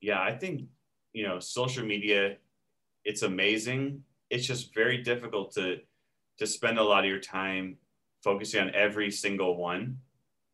Yeah, 0.00 0.22
I 0.22 0.36
think 0.36 0.68
you 1.12 1.26
know 1.26 1.40
social 1.40 1.84
media. 1.84 2.36
It's 3.04 3.22
amazing. 3.22 4.02
It's 4.30 4.46
just 4.46 4.74
very 4.74 4.98
difficult 4.98 5.52
to 5.54 5.78
to 6.38 6.46
spend 6.46 6.78
a 6.78 6.82
lot 6.82 7.04
of 7.04 7.10
your 7.10 7.20
time 7.20 7.78
focusing 8.22 8.60
on 8.60 8.74
every 8.74 9.10
single 9.10 9.56
one. 9.56 9.98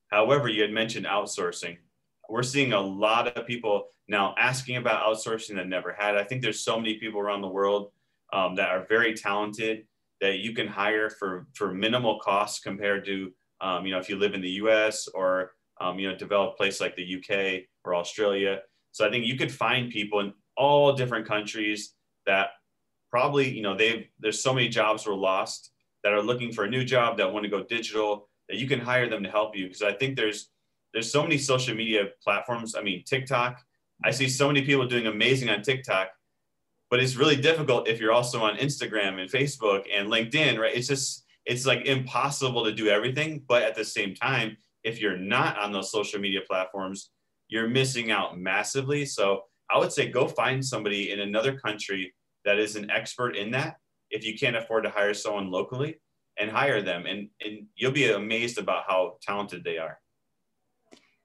However, 0.08 0.48
you 0.48 0.62
had 0.62 0.72
mentioned 0.72 1.06
outsourcing 1.06 1.78
we're 2.28 2.42
seeing 2.42 2.72
a 2.72 2.80
lot 2.80 3.36
of 3.36 3.46
people 3.46 3.88
now 4.08 4.34
asking 4.38 4.76
about 4.76 5.04
outsourcing 5.04 5.56
that 5.56 5.68
never 5.68 5.92
had. 5.92 6.16
I 6.16 6.24
think 6.24 6.42
there's 6.42 6.60
so 6.60 6.76
many 6.76 6.94
people 6.94 7.20
around 7.20 7.42
the 7.42 7.48
world 7.48 7.90
um, 8.32 8.54
that 8.56 8.70
are 8.70 8.86
very 8.88 9.14
talented 9.14 9.86
that 10.20 10.38
you 10.38 10.54
can 10.54 10.66
hire 10.66 11.10
for 11.10 11.46
for 11.54 11.74
minimal 11.74 12.18
costs 12.20 12.60
compared 12.60 13.04
to 13.04 13.32
um, 13.60 13.84
you 13.84 13.92
know 13.92 13.98
if 13.98 14.08
you 14.08 14.16
live 14.16 14.34
in 14.34 14.40
the 14.40 14.50
U.S. 14.62 15.08
or 15.08 15.52
um, 15.80 15.98
you 15.98 16.08
know 16.08 16.16
developed 16.16 16.56
place 16.56 16.80
like 16.80 16.96
the 16.96 17.02
U.K. 17.02 17.66
or 17.84 17.94
Australia. 17.94 18.60
So 18.92 19.06
I 19.06 19.10
think 19.10 19.26
you 19.26 19.36
could 19.36 19.52
find 19.52 19.90
people 19.90 20.20
in 20.20 20.32
all 20.56 20.92
different 20.92 21.26
countries 21.26 21.94
that 22.26 22.50
probably 23.10 23.50
you 23.50 23.62
know 23.62 23.76
they 23.76 24.08
there's 24.20 24.42
so 24.42 24.54
many 24.54 24.68
jobs 24.68 25.06
were 25.06 25.14
lost 25.14 25.72
that 26.04 26.12
are 26.12 26.22
looking 26.22 26.52
for 26.52 26.64
a 26.64 26.70
new 26.70 26.84
job 26.84 27.18
that 27.18 27.32
want 27.32 27.44
to 27.44 27.50
go 27.50 27.62
digital 27.64 28.28
that 28.48 28.58
you 28.58 28.66
can 28.66 28.80
hire 28.80 29.08
them 29.08 29.22
to 29.22 29.30
help 29.30 29.56
you 29.56 29.66
because 29.66 29.82
I 29.82 29.92
think 29.92 30.16
there's 30.16 30.51
there's 30.92 31.10
so 31.10 31.22
many 31.22 31.38
social 31.38 31.74
media 31.74 32.08
platforms. 32.22 32.74
I 32.74 32.82
mean, 32.82 33.04
TikTok. 33.04 33.60
I 34.04 34.10
see 34.10 34.28
so 34.28 34.48
many 34.48 34.62
people 34.62 34.86
doing 34.86 35.06
amazing 35.06 35.48
on 35.48 35.62
TikTok, 35.62 36.08
but 36.90 37.00
it's 37.00 37.16
really 37.16 37.36
difficult 37.36 37.88
if 37.88 38.00
you're 38.00 38.12
also 38.12 38.42
on 38.42 38.56
Instagram 38.56 39.20
and 39.20 39.30
Facebook 39.30 39.84
and 39.92 40.08
LinkedIn, 40.08 40.58
right? 40.58 40.74
It's 40.74 40.88
just 40.88 41.24
it's 41.46 41.66
like 41.66 41.86
impossible 41.86 42.64
to 42.64 42.72
do 42.72 42.88
everything. 42.88 43.44
But 43.46 43.62
at 43.62 43.74
the 43.74 43.84
same 43.84 44.14
time, 44.14 44.56
if 44.84 45.00
you're 45.00 45.16
not 45.16 45.58
on 45.58 45.72
those 45.72 45.90
social 45.90 46.20
media 46.20 46.40
platforms, 46.48 47.10
you're 47.48 47.68
missing 47.68 48.10
out 48.10 48.38
massively. 48.38 49.04
So 49.06 49.44
I 49.70 49.78
would 49.78 49.92
say 49.92 50.10
go 50.10 50.26
find 50.26 50.64
somebody 50.64 51.12
in 51.12 51.20
another 51.20 51.58
country 51.58 52.14
that 52.44 52.58
is 52.58 52.76
an 52.76 52.90
expert 52.90 53.36
in 53.36 53.52
that. 53.52 53.76
If 54.10 54.24
you 54.24 54.36
can't 54.36 54.56
afford 54.56 54.84
to 54.84 54.90
hire 54.90 55.14
someone 55.14 55.50
locally, 55.50 55.96
and 56.38 56.50
hire 56.50 56.82
them, 56.82 57.06
and 57.06 57.28
and 57.40 57.66
you'll 57.74 57.92
be 57.92 58.10
amazed 58.10 58.58
about 58.58 58.84
how 58.86 59.18
talented 59.22 59.64
they 59.64 59.78
are. 59.78 59.98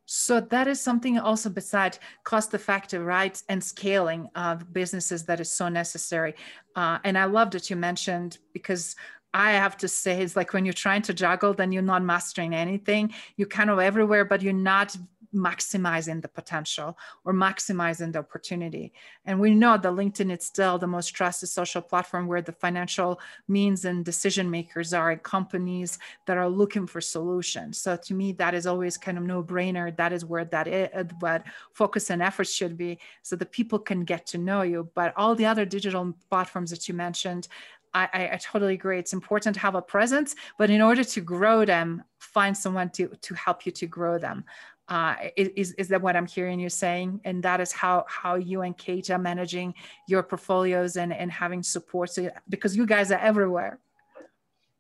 So 0.10 0.39
that 0.39 0.70
is 0.70 0.80
something 0.80 1.20
also 1.20 1.50
beside 1.50 2.00
cost 2.24 2.54
effective, 2.54 3.06
right? 3.06 3.39
And 3.50 3.62
scaling 3.62 4.30
of 4.36 4.72
businesses 4.72 5.26
that 5.26 5.41
is 5.41 5.52
so 5.52 5.67
necessary. 5.67 6.34
Uh, 6.78 7.00
and 7.04 7.17
I 7.17 7.26
love 7.26 7.52
that 7.52 7.70
you 7.70 7.76
mentioned 7.76 8.38
because 8.54 8.96
I 9.34 9.52
have 9.52 9.76
to 9.78 9.88
say, 9.89 10.22
it's 10.22 10.38
like 10.38 10.54
when 10.54 10.65
you're 10.65 10.74
trying 10.74 11.02
to 11.04 11.13
juggle, 11.13 11.54
then 11.54 11.74
you're 11.74 11.84
not 11.84 12.04
mastering 12.04 12.56
anything. 12.56 13.13
You're 13.36 13.50
kind 13.50 13.70
of 13.70 13.80
everywhere, 13.80 14.24
but 14.24 14.41
you're 14.41 14.54
not 14.54 14.96
maximizing 15.38 16.21
the 16.21 16.28
potential 16.28 16.97
or 17.23 17.34
maximizing 17.34 18.12
the 18.12 18.19
opportunity. 18.19 18.91
And 19.26 19.39
we 19.39 19.54
know 19.54 19.78
that 19.78 19.91
LinkedIn 19.91 20.36
is 20.36 20.45
still 20.45 20.78
the 20.78 20.88
most 20.88 21.10
trusted 21.10 21.50
social 21.50 21.82
platform 21.82 22.28
where 22.28 22.41
the 22.41 22.52
financial 22.52 23.19
means 23.47 23.86
and 23.86 24.04
decision 24.04 24.50
makers 24.50 24.93
are 24.93 25.12
in 25.12 25.19
companies 25.19 26.00
that 26.26 26.38
are 26.38 26.50
looking 26.50 26.88
for 26.88 27.02
solutions. 27.02 27.78
So 27.78 27.95
to 27.95 28.13
me, 28.13 28.34
that 28.34 28.54
is 28.54 28.67
always 28.67 28.97
kind 28.97 29.17
of 29.17 29.23
no 29.23 29.43
brainer. 29.43 29.95
That 29.95 30.12
is 30.12 30.26
where 30.26 30.45
that 30.45 30.67
is, 30.67 30.89
uh, 30.93 31.04
what 31.19 31.43
focus 31.73 32.10
and 32.10 32.21
efforts 32.21 32.52
should 32.52 32.78
be 32.78 33.00
so 33.21 33.36
that 33.36 33.52
people 33.52 33.80
can 33.80 34.04
get 34.04 34.26
to 34.28 34.38
know 34.38 34.63
you. 34.63 34.89
But 34.95 35.13
all 35.15 35.36
the 35.36 35.45
other 35.45 35.65
digital 35.65 36.13
platforms 36.30 36.71
that 36.71 36.88
you 36.88 36.93
mentioned, 36.93 37.47
I, 37.93 38.30
I, 38.34 38.38
totally 38.38 38.76
agree. 38.76 39.00
It's 39.00 39.13
important 39.13 39.56
to 39.56 39.62
have 39.62 39.76
a 39.76 39.82
presence, 39.82 40.36
but 40.58 40.69
in 40.69 40.82
order 40.82 41.04
to 41.04 41.21
grow 41.21 41.65
them, 41.65 42.04
find 42.19 42.56
someone 42.56 42.89
to, 42.91 43.08
to 43.21 43.34
help 43.34 43.65
you 43.65 43.71
to 43.71 43.88
grow 43.88 44.19
them 44.19 44.43
uh, 44.89 45.15
is, 45.36 45.73
is 45.73 45.89
that 45.89 46.02
what 46.02 46.15
I'm 46.15 46.28
hearing 46.28 46.60
you 46.60 46.69
saying? 46.69 47.19
And 47.26 47.43
that 47.43 47.60
is 47.60 47.71
how, 47.71 48.06
how 48.08 48.36
you 48.36 48.62
and 48.62 48.78
Kate 48.78 49.10
are 49.10 49.17
managing 49.17 49.73
your 50.08 50.23
portfolios 50.23 50.95
and, 50.95 51.13
and 51.13 51.32
having 51.32 51.62
support 51.62 52.10
so, 52.12 52.30
because 52.50 52.76
you 52.76 52.86
guys 52.86 53.12
are 53.12 53.19
everywhere. 53.19 53.80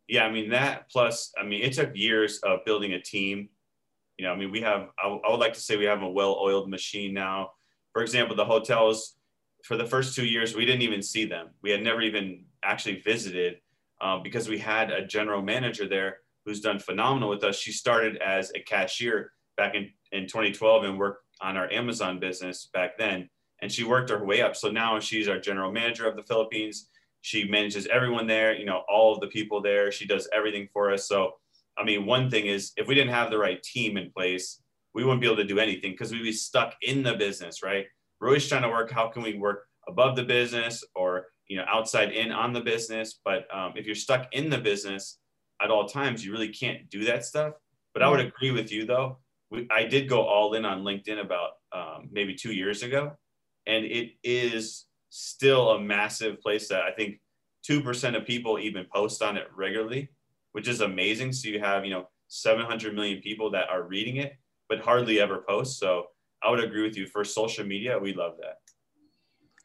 Yeah, 0.07 0.25
I 0.25 0.31
mean, 0.31 0.49
that 0.51 0.89
plus, 0.89 1.33
I 1.37 1.43
mean, 1.43 1.61
it 1.61 1.73
took 1.73 1.91
years 1.93 2.39
of 2.39 2.63
building 2.63 2.93
a 2.93 3.01
team. 3.01 3.49
You 4.17 4.25
know, 4.25 4.31
I 4.31 4.37
mean, 4.37 4.51
we 4.51 4.61
have, 4.61 4.89
I, 5.03 5.07
would 5.07 5.39
like 5.39 5.53
to 5.53 5.59
say 5.59 5.75
we 5.75 5.85
have 5.85 6.01
a 6.01 6.09
well 6.09 6.37
oiled 6.41 6.69
machine 6.69 7.13
now. 7.13 7.51
For 7.91 8.01
example, 8.01 8.35
the 8.35 8.45
hotels, 8.45 9.15
for 9.63 9.75
the 9.75 9.85
first 9.85 10.15
two 10.15 10.25
years, 10.25 10.55
we 10.55 10.65
didn't 10.65 10.83
even 10.83 11.01
see 11.01 11.25
them. 11.25 11.49
We 11.61 11.71
had 11.71 11.83
never 11.83 12.01
even 12.01 12.45
actually 12.63 13.01
visited 13.01 13.57
um, 13.99 14.23
because 14.23 14.47
we 14.47 14.57
had 14.57 14.91
a 14.91 15.05
general 15.05 15.41
manager 15.41 15.87
there 15.87 16.19
who's 16.45 16.61
done 16.61 16.79
phenomenal 16.79 17.27
with 17.27 17.43
us. 17.43 17.57
She 17.57 17.73
started 17.73 18.17
as 18.17 18.51
a 18.55 18.59
cashier 18.61 19.33
back 19.57 19.75
in, 19.75 19.89
in 20.11 20.23
2012 20.23 20.83
and 20.83 20.97
worked 20.97 21.23
on 21.41 21.57
our 21.57 21.71
Amazon 21.71 22.19
business 22.19 22.69
back 22.73 22.97
then. 22.97 23.29
And 23.61 23.71
she 23.71 23.83
worked 23.83 24.09
her 24.09 24.23
way 24.23 24.41
up. 24.41 24.55
So 24.55 24.69
now 24.69 24.99
she's 24.99 25.27
our 25.27 25.39
general 25.39 25.71
manager 25.71 26.07
of 26.07 26.15
the 26.15 26.23
Philippines. 26.23 26.89
She 27.21 27.47
manages 27.47 27.87
everyone 27.87 28.27
there, 28.27 28.55
you 28.55 28.65
know, 28.65 28.83
all 28.89 29.13
of 29.13 29.19
the 29.19 29.27
people 29.27 29.61
there. 29.61 29.91
She 29.91 30.05
does 30.05 30.29
everything 30.33 30.69
for 30.71 30.91
us. 30.91 31.07
So, 31.07 31.33
I 31.77 31.83
mean, 31.83 32.05
one 32.05 32.29
thing 32.29 32.45
is 32.45 32.71
if 32.77 32.87
we 32.87 32.95
didn't 32.95 33.13
have 33.13 33.31
the 33.31 33.37
right 33.37 33.61
team 33.61 33.97
in 33.97 34.11
place, 34.11 34.61
we 34.93 35.03
wouldn't 35.03 35.21
be 35.21 35.27
able 35.27 35.37
to 35.37 35.43
do 35.43 35.59
anything 35.59 35.91
because 35.91 36.11
we'd 36.11 36.23
be 36.23 36.31
stuck 36.31 36.75
in 36.81 37.03
the 37.03 37.13
business, 37.13 37.61
right? 37.63 37.85
We're 38.19 38.27
always 38.27 38.47
trying 38.47 38.63
to 38.63 38.69
work 38.69 38.91
how 38.91 39.09
can 39.09 39.23
we 39.23 39.37
work 39.37 39.67
above 39.87 40.15
the 40.15 40.23
business 40.23 40.83
or 40.95 41.27
you 41.47 41.57
know 41.57 41.65
outside 41.67 42.11
in 42.11 42.31
on 42.31 42.53
the 42.53 42.61
business. 42.61 43.19
But 43.23 43.47
um, 43.55 43.73
if 43.75 43.85
you're 43.85 43.95
stuck 43.95 44.33
in 44.33 44.49
the 44.49 44.57
business 44.57 45.19
at 45.61 45.69
all 45.69 45.87
times, 45.87 46.25
you 46.25 46.31
really 46.31 46.49
can't 46.49 46.89
do 46.89 47.05
that 47.05 47.25
stuff. 47.25 47.53
But 47.93 48.01
I 48.01 48.09
would 48.09 48.19
agree 48.19 48.51
with 48.51 48.71
you 48.71 48.85
though 48.85 49.19
we, 49.49 49.67
I 49.71 49.85
did 49.85 50.09
go 50.09 50.21
all 50.21 50.53
in 50.53 50.65
on 50.65 50.83
LinkedIn 50.83 51.19
about 51.19 51.51
um, 51.71 52.09
maybe 52.11 52.35
two 52.35 52.53
years 52.53 52.83
ago, 52.83 53.13
and 53.65 53.85
it 53.85 54.11
is 54.23 54.85
still 55.09 55.71
a 55.71 55.79
massive 55.79 56.41
place 56.41 56.67
that 56.69 56.81
I 56.81 56.91
think 56.91 57.19
two 57.63 57.81
percent 57.81 58.15
of 58.15 58.25
people 58.25 58.59
even 58.59 58.85
post 58.93 59.21
on 59.21 59.37
it 59.37 59.47
regularly, 59.55 60.09
which 60.51 60.67
is 60.67 60.81
amazing. 60.81 61.33
So 61.33 61.49
you 61.49 61.59
have 61.59 61.85
you 61.85 61.91
know 61.91 62.09
700 62.27 62.93
million 62.93 63.21
people 63.21 63.51
that 63.51 63.69
are 63.69 63.83
reading 63.83 64.17
it, 64.17 64.33
but 64.69 64.79
hardly 64.79 65.19
ever 65.19 65.43
post. 65.47 65.79
So 65.79 66.07
I 66.43 66.49
would 66.49 66.63
agree 66.63 66.83
with 66.83 66.97
you. 66.97 67.07
For 67.07 67.23
social 67.23 67.65
media, 67.65 67.97
we 67.97 68.13
love 68.13 68.33
that. 68.41 68.57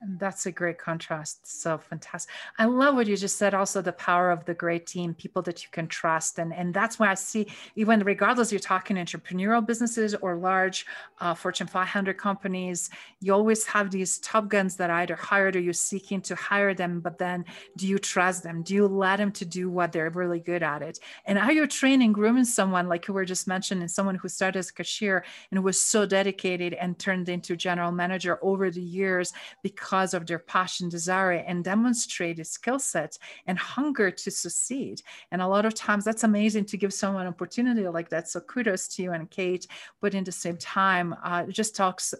That's 0.04 0.46
a 0.46 0.52
great 0.52 0.78
contrast. 0.78 1.60
So 1.60 1.78
fantastic. 1.78 2.32
I 2.58 2.64
love 2.64 2.96
what 2.96 3.06
you 3.06 3.16
just 3.16 3.36
said. 3.36 3.54
Also, 3.54 3.80
the 3.80 3.92
power 3.92 4.32
of 4.32 4.44
the 4.44 4.54
great 4.54 4.84
team, 4.84 5.14
people 5.14 5.42
that 5.42 5.62
you 5.62 5.68
can 5.70 5.86
trust, 5.86 6.40
and 6.40 6.52
and 6.52 6.74
that's 6.74 6.98
why 6.98 7.08
I 7.08 7.14
see 7.14 7.46
even 7.76 8.00
regardless 8.00 8.50
you're 8.50 8.58
talking 8.58 8.96
entrepreneurial 8.96 9.64
businesses 9.64 10.14
or 10.16 10.36
large 10.36 10.86
uh, 11.20 11.34
Fortune 11.34 11.68
500 11.68 12.18
companies, 12.18 12.90
you 13.20 13.32
always 13.32 13.64
have 13.66 13.92
these 13.92 14.18
top 14.18 14.48
guns 14.48 14.74
that 14.76 14.90
either 14.90 15.14
hired 15.14 15.54
or 15.54 15.60
you're 15.60 15.72
seeking 15.72 16.20
to 16.22 16.34
hire 16.34 16.74
them. 16.74 16.98
But 17.00 17.18
then, 17.18 17.44
do 17.76 17.86
you 17.86 17.98
trust 17.98 18.42
them? 18.42 18.62
Do 18.62 18.74
you 18.74 18.88
let 18.88 19.18
them 19.18 19.30
to 19.32 19.44
do 19.44 19.70
what 19.70 19.92
they're 19.92 20.10
really 20.10 20.40
good 20.40 20.64
at 20.64 20.82
it? 20.82 20.98
And 21.26 21.38
are 21.38 21.52
you 21.52 21.68
training, 21.68 22.12
grooming 22.12 22.44
someone 22.44 22.88
like 22.88 23.06
you 23.06 23.14
were 23.14 23.24
just 23.24 23.46
mentioning, 23.46 23.86
someone 23.86 24.16
who 24.16 24.28
started 24.28 24.58
as 24.58 24.70
a 24.70 24.72
cashier 24.72 25.24
and 25.52 25.62
was 25.62 25.80
so 25.80 26.06
dedicated 26.06 26.74
and 26.74 26.98
turned 26.98 27.28
into 27.28 27.54
general 27.54 27.92
manager 27.92 28.40
over 28.42 28.68
the 28.68 28.82
years 28.82 29.32
because 29.62 29.91
because 29.92 30.14
of 30.14 30.26
their 30.26 30.38
passion, 30.38 30.88
desire, 30.88 31.32
and 31.32 31.62
demonstrated 31.64 32.46
skill 32.46 32.78
sets 32.78 33.18
and 33.46 33.58
hunger 33.58 34.10
to 34.10 34.30
succeed. 34.30 35.02
And 35.30 35.42
a 35.42 35.46
lot 35.46 35.66
of 35.66 35.74
times 35.74 36.02
that's 36.02 36.24
amazing 36.24 36.64
to 36.66 36.78
give 36.78 36.94
someone 36.94 37.26
an 37.26 37.28
opportunity 37.34 37.86
like 37.86 38.08
that. 38.08 38.26
So 38.26 38.40
kudos 38.40 38.88
to 38.88 39.02
you 39.02 39.12
and 39.12 39.30
Kate. 39.30 39.66
But 40.00 40.14
in 40.14 40.24
the 40.24 40.32
same 40.32 40.56
time, 40.56 41.14
uh, 41.22 41.44
it 41.46 41.52
just 41.52 41.76
talks 41.76 42.14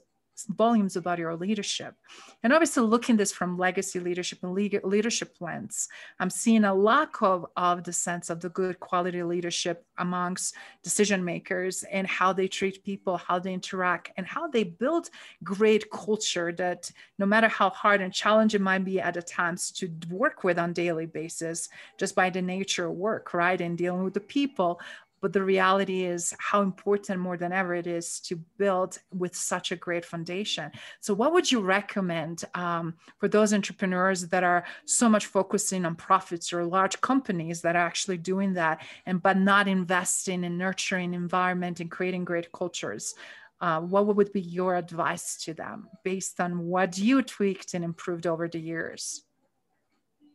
volumes 0.46 0.96
about 0.96 1.18
your 1.18 1.35
leadership. 1.35 1.94
And 2.42 2.52
obviously, 2.52 2.83
looking 2.83 3.16
this 3.16 3.33
from 3.33 3.59
legacy 3.59 4.00
leadership 4.00 4.40
and 4.42 4.52
leadership 4.52 5.37
lens, 5.40 5.88
I'm 6.18 6.31
seeing 6.31 6.64
a 6.64 6.74
lack 6.74 7.22
of, 7.22 7.46
of 7.57 7.85
the 7.85 7.92
sense 7.92 8.31
of 8.31 8.40
the 8.40 8.48
good 8.48 8.81
quality 8.81 9.22
leadership 9.22 9.85
amongst 9.98 10.55
decision 10.83 11.24
makers 11.24 11.85
and 11.85 12.07
how 12.07 12.33
they 12.33 12.48
treat 12.48 12.85
people, 12.85 13.16
how 13.16 13.38
they 13.38 13.52
interact, 13.52 14.12
and 14.16 14.26
how 14.26 14.48
they 14.48 14.64
build 14.64 15.11
great 15.44 15.90
culture 15.90 16.52
that 16.52 16.90
no 17.18 17.26
matter 17.26 17.48
how 17.48 17.70
hard 17.70 18.00
and 18.00 18.12
challenging 18.12 18.62
might 18.62 18.85
be 18.85 19.00
at 19.00 19.26
times 19.26 19.70
to 19.70 19.90
work 20.11 20.44
with 20.44 20.59
on 20.59 20.72
daily 20.72 21.07
basis, 21.07 21.68
just 21.98 22.14
by 22.14 22.31
the 22.31 22.42
nature 22.42 22.87
of 22.87 22.92
work, 22.92 23.35
right? 23.35 23.61
And 23.61 23.78
dealing 23.78 24.05
with 24.05 24.14
the 24.14 24.20
people, 24.20 24.81
but 25.22 25.32
the 25.32 25.42
reality 25.42 26.02
is 26.02 26.35
how 26.38 26.62
important 26.62 27.20
more 27.20 27.37
than 27.37 27.52
ever 27.52 27.74
it 27.74 27.87
is 27.87 28.18
to 28.20 28.37
build 28.58 28.98
with 29.14 29.35
such 29.35 29.70
a 29.70 29.76
great 29.76 30.04
foundation. 30.04 30.70
So 31.00 31.14
what 31.14 31.32
would 31.32 31.50
you 31.50 31.61
recommend 31.61 32.44
um, 32.54 32.94
for 33.18 33.28
those 33.28 33.54
entrepreneurs 33.54 34.26
that 34.28 34.42
are 34.42 34.64
so 34.85 35.08
much 35.08 35.26
focusing 35.26 35.87
on 35.87 35.94
profits 35.94 36.52
or 36.52 36.64
large 36.64 37.00
companies 37.00 37.62
that 37.62 37.76
are 37.76 37.87
actually 37.87 38.18
doing 38.18 38.52
that 38.54 38.82
and 39.06 39.22
but 39.22 39.38
not 39.38 39.68
investing 39.68 40.42
in 40.42 40.58
nurturing 40.58 41.14
environment 41.14 41.78
and 41.78 41.90
creating 41.90 42.24
great 42.24 42.50
cultures? 42.52 43.14
Uh, 43.61 43.80
what 43.80 44.16
would 44.16 44.32
be 44.32 44.40
your 44.40 44.74
advice 44.74 45.37
to 45.37 45.54
them 45.54 45.88
based 46.02 46.40
on 46.40 46.66
what 46.66 46.98
you 46.98 47.22
tweaked 47.22 47.74
and 47.74 47.85
improved 47.85 48.26
over 48.26 48.48
the 48.48 48.58
years? 48.58 49.22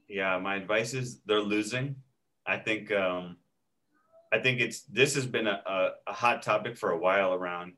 Yeah 0.08 0.39
my 0.39 0.56
advice 0.56 0.93
is 0.93 1.19
they're 1.26 1.41
losing. 1.41 1.97
I 2.45 2.56
think 2.56 2.93
um, 2.93 3.36
I 4.32 4.40
think 4.40 4.60
it's 4.60 4.82
this 4.84 5.16
has 5.16 5.26
been 5.26 5.48
a, 5.48 5.62
a, 5.66 5.90
a, 6.08 6.13
hot 6.13 6.42
topic 6.42 6.78
for 6.78 6.92
a 6.92 6.98
while 6.98 7.34
around 7.34 7.74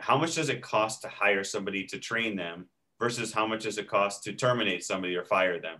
how 0.00 0.16
much 0.18 0.34
does 0.34 0.48
it 0.48 0.62
cost 0.62 1.02
to 1.02 1.08
hire 1.08 1.44
somebody 1.44 1.84
to 1.86 1.98
train 1.98 2.36
them 2.36 2.66
versus 2.98 3.32
how 3.32 3.46
much 3.46 3.64
does 3.64 3.78
it 3.78 3.88
cost 3.88 4.22
to 4.24 4.32
terminate 4.32 4.84
somebody 4.84 5.16
or 5.16 5.24
fire 5.24 5.60
them, 5.60 5.78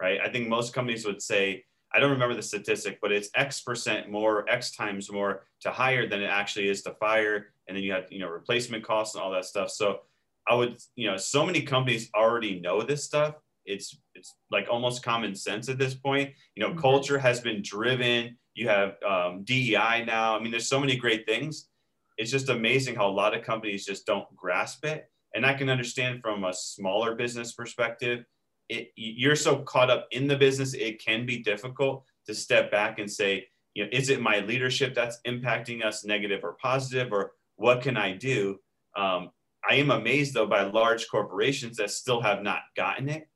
right? 0.00 0.18
I 0.24 0.28
think 0.28 0.48
most 0.48 0.74
companies 0.74 1.04
would 1.04 1.22
say, 1.22 1.64
I 1.92 2.00
don't 2.00 2.10
remember 2.10 2.34
the 2.34 2.42
statistic, 2.42 2.98
but 3.00 3.12
it's 3.12 3.30
X 3.34 3.60
percent 3.60 4.10
more, 4.10 4.48
X 4.48 4.74
times 4.74 5.10
more 5.10 5.44
to 5.60 5.70
hire 5.70 6.08
than 6.08 6.22
it 6.22 6.26
actually 6.26 6.68
is 6.68 6.82
to 6.82 6.92
fire. 6.94 7.48
And 7.66 7.76
then 7.76 7.84
you 7.84 7.92
have, 7.92 8.06
you 8.10 8.18
know, 8.18 8.28
replacement 8.28 8.84
costs 8.84 9.14
and 9.14 9.22
all 9.22 9.30
that 9.32 9.44
stuff. 9.44 9.70
So 9.70 10.00
I 10.48 10.54
would, 10.54 10.78
you 10.96 11.06
know, 11.10 11.16
so 11.16 11.44
many 11.44 11.62
companies 11.62 12.10
already 12.14 12.60
know 12.60 12.82
this 12.82 13.04
stuff. 13.04 13.34
It's, 13.64 13.98
it's 14.14 14.34
like 14.50 14.68
almost 14.70 15.02
common 15.02 15.34
sense 15.34 15.68
at 15.68 15.78
this 15.78 15.94
point. 15.94 16.32
You 16.54 16.62
know, 16.62 16.70
mm-hmm. 16.70 16.80
culture 16.80 17.18
has 17.18 17.40
been 17.40 17.62
driven 17.62 18.36
you 18.58 18.68
have 18.68 18.96
um, 19.08 19.44
DEI 19.44 20.04
now. 20.06 20.36
I 20.36 20.40
mean, 20.40 20.50
there's 20.50 20.68
so 20.68 20.80
many 20.80 20.96
great 20.96 21.26
things. 21.26 21.68
It's 22.16 22.30
just 22.30 22.48
amazing 22.48 22.96
how 22.96 23.08
a 23.08 23.10
lot 23.10 23.36
of 23.36 23.44
companies 23.44 23.86
just 23.86 24.04
don't 24.04 24.26
grasp 24.34 24.84
it. 24.84 25.08
And 25.34 25.46
I 25.46 25.54
can 25.54 25.68
understand 25.68 26.20
from 26.20 26.44
a 26.44 26.52
smaller 26.52 27.14
business 27.14 27.52
perspective, 27.52 28.24
it, 28.68 28.90
you're 28.96 29.36
so 29.36 29.60
caught 29.60 29.90
up 29.90 30.08
in 30.10 30.26
the 30.26 30.36
business, 30.36 30.74
it 30.74 31.02
can 31.02 31.24
be 31.24 31.42
difficult 31.42 32.04
to 32.26 32.34
step 32.34 32.70
back 32.70 32.98
and 32.98 33.10
say, 33.10 33.46
you 33.74 33.84
know, 33.84 33.90
is 33.92 34.10
it 34.10 34.20
my 34.20 34.40
leadership 34.40 34.94
that's 34.94 35.20
impacting 35.26 35.84
us 35.84 36.04
negative 36.04 36.40
or 36.42 36.54
positive, 36.54 37.12
or 37.12 37.32
what 37.56 37.80
can 37.80 37.96
I 37.96 38.16
do? 38.16 38.58
Um, 38.96 39.30
I 39.68 39.74
am 39.74 39.90
amazed 39.90 40.34
though 40.34 40.46
by 40.46 40.62
large 40.62 41.08
corporations 41.08 41.76
that 41.76 41.90
still 41.90 42.20
have 42.20 42.42
not 42.42 42.62
gotten 42.76 43.08
it. 43.08 43.28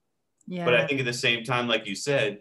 Yeah. 0.47 0.65
But 0.65 0.75
I 0.75 0.87
think 0.87 0.99
at 0.99 1.07
the 1.07 1.13
same 1.13 1.45
time, 1.45 1.69
like 1.69 1.87
you 1.87 1.95
said, 1.95 2.41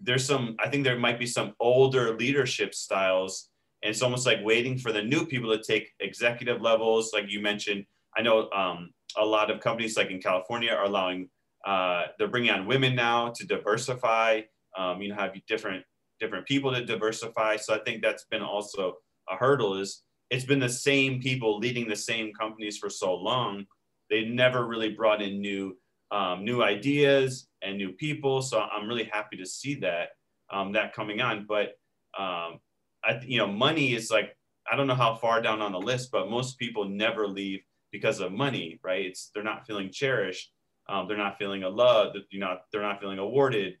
there's 0.00 0.24
some 0.24 0.56
i 0.60 0.68
think 0.68 0.84
there 0.84 0.98
might 0.98 1.18
be 1.18 1.26
some 1.26 1.54
older 1.60 2.16
leadership 2.16 2.74
styles. 2.74 3.50
And 3.82 3.90
it's 3.90 4.00
almost 4.00 4.24
like 4.24 4.38
waiting 4.42 4.78
for 4.78 4.92
the 4.92 5.02
new 5.02 5.26
people 5.26 5.54
to 5.54 5.62
take 5.62 5.92
executive 6.00 6.62
levels. 6.62 7.10
Like 7.12 7.26
you 7.28 7.40
mentioned 7.40 7.84
i 8.16 8.22
know 8.22 8.50
um, 8.50 8.90
a 9.16 9.24
lot 9.24 9.50
of 9.50 9.60
companies 9.60 9.96
like 9.96 10.10
in 10.10 10.20
california 10.20 10.72
are 10.72 10.84
allowing 10.84 11.28
uh, 11.66 12.02
they're 12.18 12.28
bringing 12.28 12.50
on 12.50 12.66
women 12.66 12.94
now 12.94 13.30
to 13.34 13.46
diversify. 13.46 14.42
Um, 14.76 15.00
you 15.00 15.08
know 15.08 15.14
have 15.14 15.32
different 15.46 15.84
different 16.20 16.46
people 16.46 16.72
to 16.72 16.84
diversify. 16.84 17.56
So 17.56 17.74
i 17.74 17.78
think 17.78 18.02
that's 18.02 18.24
been 18.24 18.42
also 18.42 18.96
a 19.30 19.36
hurdle 19.36 19.80
is 19.80 20.02
it's 20.30 20.44
been 20.44 20.58
the 20.58 20.68
same 20.68 21.20
people 21.20 21.58
leading 21.58 21.88
the 21.88 21.96
same 21.96 22.32
companies 22.32 22.78
for 22.78 22.90
so 22.90 23.14
long. 23.14 23.66
They 24.10 24.24
never 24.24 24.66
really 24.66 24.90
brought 24.90 25.22
in 25.22 25.40
new 25.40 25.76
um, 26.10 26.44
new 26.44 26.62
ideas 26.62 27.48
and 27.62 27.76
new 27.76 27.92
people. 27.92 28.42
So 28.42 28.60
I'm 28.60 28.88
really 28.88 29.04
happy 29.04 29.36
to 29.36 29.46
see 29.46 29.74
that 29.76 30.10
um, 30.50 30.72
that 30.72 30.92
coming 30.94 31.20
on. 31.20 31.46
But 31.48 31.78
um, 32.18 32.60
I, 33.04 33.20
you 33.26 33.38
know, 33.38 33.46
money 33.46 33.94
is 33.94 34.10
like 34.10 34.36
I 34.70 34.76
don't 34.76 34.86
know 34.86 34.94
how 34.94 35.14
far 35.16 35.42
down 35.42 35.60
on 35.60 35.72
the 35.72 35.80
list, 35.80 36.10
but 36.10 36.30
most 36.30 36.58
people 36.58 36.88
never 36.88 37.26
leave 37.26 37.60
because 37.92 38.20
of 38.20 38.32
money, 38.32 38.80
right? 38.82 39.04
It's 39.06 39.30
they're 39.34 39.42
not 39.42 39.66
feeling 39.66 39.90
cherished, 39.90 40.52
um, 40.88 41.06
they're 41.06 41.16
not 41.16 41.38
feeling 41.38 41.62
a 41.62 41.68
love, 41.68 42.14
you 42.30 42.40
know, 42.40 42.56
they're 42.72 42.82
not 42.82 43.00
feeling 43.00 43.18
awarded. 43.18 43.74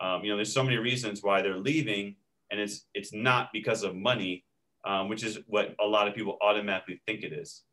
Um, 0.00 0.22
you 0.22 0.30
know, 0.30 0.36
there's 0.36 0.52
so 0.52 0.62
many 0.62 0.76
reasons 0.76 1.22
why 1.22 1.42
they're 1.42 1.58
leaving, 1.58 2.16
and 2.50 2.60
it's 2.60 2.86
it's 2.94 3.12
not 3.12 3.48
because 3.52 3.82
of 3.82 3.96
money, 3.96 4.44
um, 4.86 5.08
which 5.08 5.24
is 5.24 5.38
what 5.46 5.74
a 5.80 5.86
lot 5.86 6.06
of 6.06 6.14
people 6.14 6.38
automatically 6.40 7.00
think 7.06 7.24
it 7.24 7.32
is. 7.32 7.64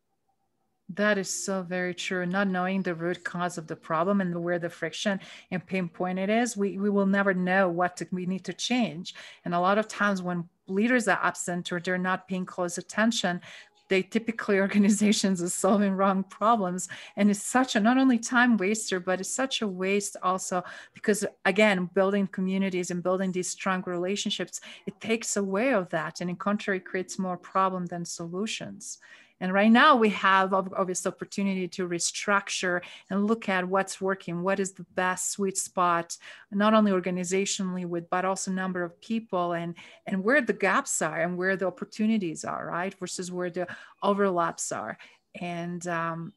That 0.90 1.18
is 1.18 1.30
so 1.30 1.64
very 1.64 1.96
true. 1.96 2.26
Not 2.26 2.48
knowing 2.48 2.84
the 2.84 2.94
root 2.94 3.24
cause 3.24 3.58
of 3.58 3.66
the 3.66 3.76
problem 3.76 4.22
and 4.22 4.44
where 4.44 4.60
the 4.60 4.70
friction 4.70 5.20
and 5.50 5.66
pinpoint 5.66 6.20
it 6.20 6.30
is, 6.30 6.56
we, 6.56 6.78
we 6.78 6.92
will 6.92 7.08
never 7.08 7.34
know 7.34 7.70
what 7.70 7.98
to, 7.98 8.08
we 8.12 8.28
need 8.28 8.46
to 8.46 8.54
change. 8.54 9.16
And 9.46 9.56
a 9.56 9.60
lot 9.60 9.80
of 9.80 9.88
times 9.88 10.22
when 10.22 10.48
leaders 10.68 11.08
are 11.08 11.20
absent 11.22 11.72
or 11.72 11.80
they're 11.80 11.98
not 11.98 12.28
paying 12.28 12.46
close 12.46 12.78
attention, 12.78 13.42
they 13.88 14.04
typically 14.04 14.60
organizations 14.60 15.42
are 15.42 15.50
solving 15.50 15.94
wrong 15.94 16.24
problems 16.24 16.88
and 17.16 17.30
it's 17.30 17.44
such 17.44 17.76
a 17.76 17.80
not 17.80 17.98
only 17.98 18.18
time 18.18 18.58
waster 18.58 19.00
but 19.00 19.20
it's 19.20 19.30
such 19.30 19.62
a 19.62 19.68
waste 19.68 20.18
also 20.24 20.64
because 20.94 21.26
again 21.46 21.88
building 21.94 22.26
communities 22.28 22.90
and 22.90 23.04
building 23.04 23.32
these 23.32 23.50
strong 23.50 23.84
relationships 23.86 24.60
it 24.88 25.00
takes 25.00 25.38
away 25.38 25.72
of 25.72 25.88
that 25.90 26.20
and 26.20 26.32
in 26.32 26.36
contrary 26.36 26.80
creates 26.80 27.20
more 27.20 27.38
problem 27.38 27.86
than 27.86 28.04
solutions 28.04 28.98
and 29.42 29.52
right 29.52 29.72
now 29.72 29.98
we 29.98 30.10
have 30.10 30.54
obvious 30.54 31.06
opportunity 31.06 31.68
to 31.68 31.88
restructure 31.88 32.82
and 33.10 33.28
look 33.28 33.50
at 33.50 33.68
what's 33.68 34.00
working, 34.00 34.42
what 34.42 34.60
is 34.60 34.74
the 34.74 34.86
best 34.96 35.32
sweet 35.32 35.58
spot, 35.58 36.18
not 36.52 36.74
only 36.74 36.92
organizationally 36.92 37.86
with, 37.86 38.10
but 38.10 38.24
also 38.24 38.50
number 38.50 38.82
of 38.82 39.00
people 39.02 39.54
and, 39.54 39.76
and 40.08 40.24
where 40.24 40.42
the 40.42 40.54
gaps 40.54 41.02
are 41.02 41.22
and 41.22 41.38
where 41.38 41.58
the 41.58 41.68
opportunities 41.68 42.46
are, 42.46 42.66
right? 42.68 42.96
Versus 42.98 43.32
where 43.32 43.50
the 43.50 43.68
overlaps 44.02 44.72
are. 44.72 44.98
And 45.42 45.86
um, 45.88 46.32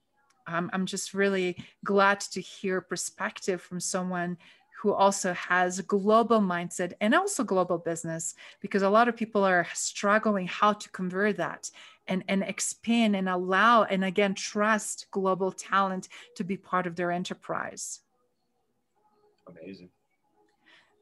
I'm, 0.48 0.68
I'm 0.72 0.86
just 0.86 1.14
really 1.14 1.56
glad 1.84 2.20
to 2.20 2.40
hear 2.40 2.80
perspective 2.80 3.62
from 3.62 3.78
someone 3.78 4.38
who 4.80 4.92
also 4.92 5.32
has 5.32 5.78
a 5.78 5.82
global 5.82 6.40
mindset 6.40 6.92
and 7.00 7.12
also 7.12 7.42
global 7.42 7.78
business 7.78 8.34
because 8.60 8.82
a 8.82 8.88
lot 8.88 9.08
of 9.08 9.16
people 9.16 9.44
are 9.44 9.66
struggling 9.74 10.46
how 10.46 10.72
to 10.72 10.88
convert 10.90 11.36
that 11.36 11.68
and, 12.08 12.24
and 12.28 12.42
expand 12.42 13.14
and 13.14 13.28
allow 13.28 13.84
and 13.84 14.04
again 14.04 14.34
trust 14.34 15.06
global 15.10 15.52
talent 15.52 16.08
to 16.34 16.44
be 16.44 16.56
part 16.56 16.86
of 16.86 16.96
their 16.96 17.10
enterprise 17.10 18.00
amazing 19.46 19.90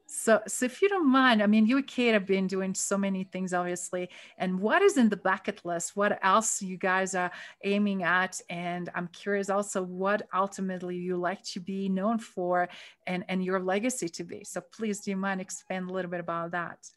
so, 0.09 0.41
so 0.47 0.65
if 0.65 0.81
you 0.81 0.87
don't 0.87 1.05
mind, 1.11 1.43
I 1.43 1.47
mean, 1.47 1.65
you 1.65 1.75
and 1.77 1.85
Kate 1.85 2.13
have 2.13 2.25
been 2.25 2.47
doing 2.47 2.73
so 2.73 2.97
many 2.97 3.25
things, 3.25 3.53
obviously. 3.53 4.09
And 4.37 4.57
what 4.59 4.81
is 4.81 4.97
in 4.97 5.09
the 5.09 5.17
bucket 5.17 5.65
list? 5.65 5.97
What 5.97 6.17
else 6.23 6.61
you 6.61 6.77
guys 6.77 7.13
are 7.13 7.29
aiming 7.65 8.03
at? 8.03 8.39
And 8.49 8.89
I'm 8.95 9.09
curious 9.09 9.49
also 9.49 9.83
what 9.83 10.21
ultimately 10.33 10.95
you 10.95 11.17
like 11.17 11.43
to 11.47 11.59
be 11.59 11.89
known 11.89 12.19
for 12.19 12.69
and, 13.05 13.25
and 13.27 13.43
your 13.43 13.59
legacy 13.59 14.07
to 14.07 14.23
be. 14.23 14.45
So 14.45 14.61
please, 14.61 15.01
do 15.01 15.11
you 15.11 15.17
mind 15.17 15.41
expand 15.41 15.89
a 15.89 15.93
little 15.93 16.09
bit 16.09 16.21
about 16.21 16.51
that? 16.51 16.89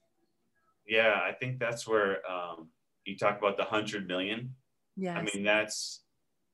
Yeah, 0.87 1.21
I 1.23 1.33
think 1.33 1.59
that's 1.59 1.89
where 1.89 2.19
um, 2.31 2.69
you 3.11 3.19
talk 3.19 3.39
about 3.39 3.57
the 3.57 3.65
hundred 3.65 4.07
million. 4.07 4.55
Yeah. 4.97 5.19
I 5.19 5.23
mean, 5.23 5.45
that's, 5.45 6.03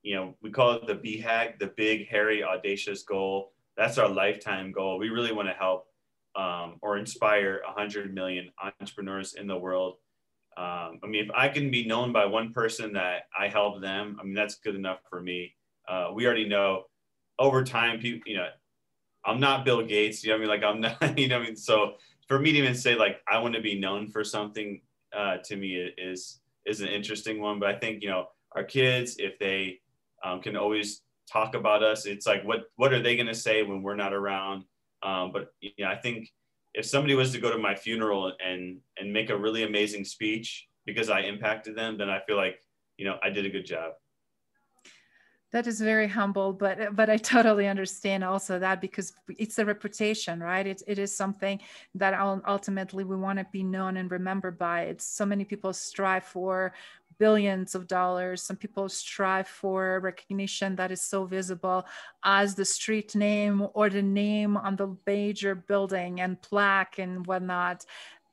you 0.02 0.14
know, 0.14 0.34
we 0.42 0.50
call 0.50 0.72
it 0.72 0.86
the 0.86 0.94
BHAG, 0.94 1.58
the 1.58 1.72
big, 1.76 2.08
hairy, 2.08 2.42
audacious 2.42 3.02
goal. 3.02 3.52
That's 3.76 3.98
our 3.98 4.08
lifetime 4.08 4.72
goal. 4.72 4.98
We 4.98 5.10
really 5.10 5.32
want 5.32 5.48
to 5.48 5.54
help 5.54 5.86
um, 6.34 6.76
or 6.82 6.96
inspire 6.96 7.60
100 7.66 8.14
million 8.14 8.50
entrepreneurs 8.80 9.34
in 9.34 9.46
the 9.46 9.56
world. 9.56 9.96
Um, 10.56 11.00
I 11.02 11.06
mean, 11.06 11.24
if 11.24 11.30
I 11.34 11.48
can 11.48 11.70
be 11.70 11.86
known 11.86 12.12
by 12.12 12.24
one 12.24 12.52
person 12.52 12.94
that 12.94 13.24
I 13.38 13.48
help 13.48 13.82
them, 13.82 14.16
I 14.18 14.24
mean, 14.24 14.34
that's 14.34 14.54
good 14.56 14.74
enough 14.74 15.00
for 15.10 15.20
me. 15.20 15.54
Uh, 15.86 16.10
we 16.14 16.24
already 16.26 16.48
know 16.48 16.84
over 17.38 17.62
time, 17.62 18.00
people, 18.00 18.22
you 18.26 18.38
know, 18.38 18.48
I'm 19.24 19.40
not 19.40 19.64
Bill 19.64 19.84
Gates, 19.84 20.24
you 20.24 20.30
know, 20.30 20.36
I 20.36 20.38
mean, 20.38 20.48
like 20.48 20.62
I'm 20.62 20.80
not, 20.80 21.18
you 21.18 21.28
know, 21.28 21.38
I 21.38 21.42
mean, 21.42 21.56
so 21.56 21.94
for 22.28 22.38
me 22.38 22.52
to 22.52 22.58
even 22.58 22.74
say 22.74 22.94
like 22.94 23.20
I 23.30 23.38
want 23.38 23.54
to 23.54 23.60
be 23.60 23.78
known 23.78 24.08
for 24.08 24.24
something, 24.24 24.80
uh, 25.14 25.38
to 25.44 25.56
me 25.56 25.74
is 25.98 26.40
is 26.66 26.80
an 26.80 26.88
interesting 26.88 27.40
one. 27.40 27.58
But 27.58 27.68
I 27.68 27.78
think 27.78 28.02
you 28.02 28.08
know 28.08 28.26
our 28.54 28.64
kids, 28.64 29.16
if 29.18 29.38
they 29.38 29.80
um, 30.24 30.40
can 30.40 30.56
always 30.56 31.02
talk 31.30 31.54
about 31.54 31.82
us, 31.82 32.06
it's 32.06 32.26
like 32.26 32.44
what 32.44 32.64
what 32.76 32.92
are 32.92 33.02
they 33.02 33.16
going 33.16 33.26
to 33.26 33.34
say 33.34 33.62
when 33.62 33.82
we're 33.82 33.96
not 33.96 34.12
around? 34.12 34.64
Um, 35.02 35.30
but 35.32 35.48
you 35.60 35.72
know, 35.84 35.88
I 35.88 35.96
think 35.96 36.28
if 36.74 36.84
somebody 36.84 37.14
was 37.14 37.32
to 37.32 37.40
go 37.40 37.50
to 37.50 37.58
my 37.58 37.74
funeral 37.74 38.32
and 38.44 38.78
and 38.98 39.12
make 39.12 39.30
a 39.30 39.36
really 39.36 39.62
amazing 39.62 40.04
speech 40.04 40.66
because 40.84 41.10
I 41.10 41.20
impacted 41.20 41.76
them, 41.76 41.98
then 41.98 42.10
I 42.10 42.20
feel 42.26 42.36
like 42.36 42.60
you 42.96 43.04
know 43.04 43.18
I 43.22 43.30
did 43.30 43.46
a 43.46 43.50
good 43.50 43.66
job. 43.66 43.92
That 45.56 45.66
is 45.66 45.80
very 45.80 46.06
humble 46.06 46.52
but 46.52 46.94
but 46.94 47.08
i 47.08 47.16
totally 47.34 47.66
understand 47.66 48.22
also 48.22 48.58
that 48.58 48.80
because 48.80 49.14
it's 49.38 49.58
a 49.58 49.64
reputation 49.64 50.36
right? 50.40 50.66
It, 50.66 50.82
it 50.86 50.98
is 50.98 51.14
something 51.14 51.60
that 51.94 52.18
ultimately 52.46 53.04
we 53.04 53.16
want 53.16 53.38
to 53.38 53.46
be 53.52 53.62
known 53.62 53.96
and 53.96 54.10
remembered 54.10 54.58
by. 54.58 54.82
It's 54.82 55.04
so 55.04 55.26
many 55.26 55.44
people 55.44 55.72
strive 55.72 56.24
for 56.24 56.72
billions 57.18 57.74
of 57.74 57.86
dollars. 57.86 58.42
Some 58.42 58.56
people 58.56 58.88
strive 58.88 59.48
for 59.48 60.00
recognition 60.00 60.76
that 60.76 60.92
is 60.92 61.00
so 61.00 61.24
visible 61.24 61.86
as 62.24 62.54
the 62.54 62.64
street 62.64 63.14
name 63.14 63.66
or 63.74 63.88
the 63.88 64.02
name 64.02 64.56
on 64.56 64.76
the 64.76 64.96
major 65.06 65.54
building 65.54 66.20
and 66.20 66.40
plaque 66.42 66.98
and 66.98 67.26
whatnot 67.26 67.86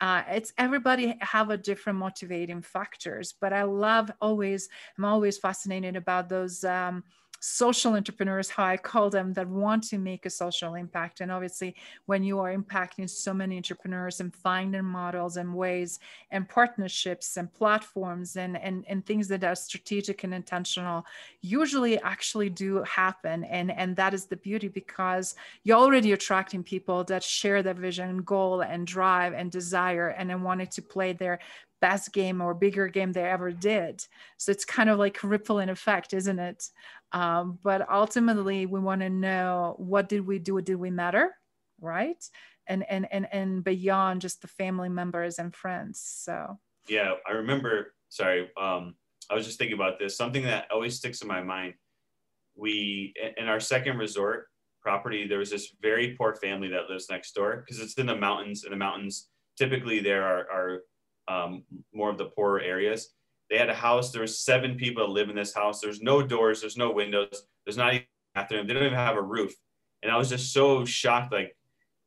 uh, 0.04 0.22
it's 0.28 0.52
everybody 0.58 1.18
have 1.22 1.50
a 1.50 1.58
different 1.58 1.98
motivating 1.98 2.62
factors 2.62 3.34
but 3.40 3.54
i 3.54 3.64
love 3.64 4.12
always 4.20 4.68
i'm 4.98 5.06
always 5.06 5.38
fascinated 5.38 5.96
about 5.96 6.28
those 6.28 6.66
um, 6.66 7.02
social 7.46 7.96
entrepreneurs, 7.96 8.50
how 8.50 8.64
I 8.64 8.78
call 8.78 9.10
them, 9.10 9.34
that 9.34 9.50
want 9.50 9.84
to 9.90 9.98
make 9.98 10.26
a 10.26 10.30
social 10.30 10.76
impact. 10.76 11.20
And 11.20 11.30
obviously, 11.30 11.76
when 12.06 12.24
you 12.24 12.40
are 12.40 12.56
impacting 12.56 13.10
so 13.10 13.34
many 13.34 13.58
entrepreneurs 13.58 14.22
and 14.22 14.34
finding 14.34 14.86
models 14.86 15.36
and 15.36 15.54
ways 15.54 16.00
and 16.32 16.48
partnerships 16.48 17.36
and 17.36 17.54
platforms 17.54 18.38
and, 18.38 18.56
and, 18.56 18.86
and 18.88 19.06
things 19.06 19.28
that 19.28 19.44
are 19.44 19.56
strategic 19.56 20.24
and 20.24 20.34
intentional, 20.34 21.06
usually 21.42 22.00
actually 22.00 22.50
do 22.50 22.82
happen. 22.84 23.44
And, 23.44 23.72
and 23.72 23.94
that 23.98 24.14
is 24.14 24.26
the 24.26 24.38
beauty 24.38 24.70
because 24.70 25.36
you're 25.66 25.78
already 25.78 26.14
attracting 26.14 26.64
people 26.64 27.04
that 27.06 27.24
share 27.24 27.62
that 27.62 27.76
vision, 27.76 28.10
and 28.10 28.26
goal, 28.26 28.62
and 28.62 28.88
drive 28.88 29.34
and 29.34 29.52
desire 29.52 30.08
and 30.08 30.30
then 30.30 30.44
wanted 30.44 30.72
to 30.72 30.82
play 30.82 31.12
their 31.12 31.40
best 31.84 32.14
game 32.14 32.40
or 32.40 32.54
bigger 32.54 32.88
game 32.88 33.12
they 33.12 33.30
ever 33.30 33.52
did. 33.52 34.08
So 34.38 34.54
it's 34.54 34.64
kind 34.64 34.90
of 34.90 34.98
like 34.98 35.22
ripple 35.22 35.60
in 35.60 35.68
effect, 35.68 36.14
isn't 36.14 36.40
it? 36.40 36.70
Um, 37.12 37.60
but 37.62 37.86
ultimately, 37.92 38.66
we 38.66 38.80
want 38.80 39.02
to 39.02 39.10
know 39.10 39.76
what 39.78 40.08
did 40.08 40.26
we 40.26 40.40
do? 40.40 40.62
Did 40.62 40.78
we 40.78 40.90
matter? 40.90 41.36
Right? 41.82 42.24
And 42.68 42.86
and 42.90 43.06
and 43.12 43.28
and 43.34 43.66
beyond 43.66 44.22
just 44.22 44.42
the 44.42 44.48
family 44.48 44.88
members 44.88 45.40
and 45.40 45.54
friends. 45.54 46.00
So 46.02 46.58
yeah, 46.88 47.16
I 47.28 47.34
remember. 47.34 47.94
Sorry, 48.08 48.50
um, 48.56 48.96
I 49.30 49.34
was 49.36 49.46
just 49.46 49.60
thinking 49.60 49.76
about 49.76 50.00
this. 50.00 50.16
Something 50.16 50.44
that 50.44 50.68
always 50.72 50.96
sticks 50.96 51.22
in 51.22 51.28
my 51.28 51.44
mind. 51.44 51.74
We 52.56 53.14
in 53.38 53.48
our 53.50 53.60
second 53.60 53.98
resort 53.98 54.48
property, 54.82 55.28
there 55.28 55.40
was 55.40 55.52
this 55.52 55.76
very 55.82 56.16
poor 56.18 56.36
family 56.36 56.70
that 56.70 56.90
lives 56.90 57.08
next 57.10 57.34
door 57.36 57.66
because 57.66 57.82
it's 57.82 57.96
in 57.96 58.06
the 58.06 58.16
mountains. 58.16 58.64
In 58.64 58.72
the 58.72 58.78
mountains, 58.78 59.28
typically 59.58 60.00
there 60.00 60.24
are, 60.24 60.46
are 60.50 60.82
um, 61.28 61.64
more 61.94 62.10
of 62.10 62.18
the 62.18 62.26
poorer 62.26 62.62
areas. 62.62 63.10
They 63.50 63.58
had 63.58 63.70
a 63.70 63.76
house. 63.76 64.12
There 64.12 64.22
was 64.22 64.40
seven 64.40 64.76
people 64.76 65.06
that 65.06 65.14
live 65.14 65.30
in 65.30 65.36
this 65.36 65.54
house. 65.54 65.80
There's 65.80 66.02
no 66.02 66.22
doors. 66.22 66.62
There's 66.62 66.78
no 66.78 66.92
windows. 66.92 67.46
There's 67.66 67.78
not 67.78 67.94
even 67.94 68.06
a 68.36 68.40
bathroom. 68.40 68.68
They 68.68 68.74
don't 68.74 68.84
even 68.84 68.98
have 68.98 69.16
a 69.16 69.22
roof. 69.22 69.54
And 70.02 70.12
I 70.12 70.18
was 70.18 70.30
just 70.30 70.54
so 70.54 70.86
shocked. 70.86 71.32
Like, 71.32 71.56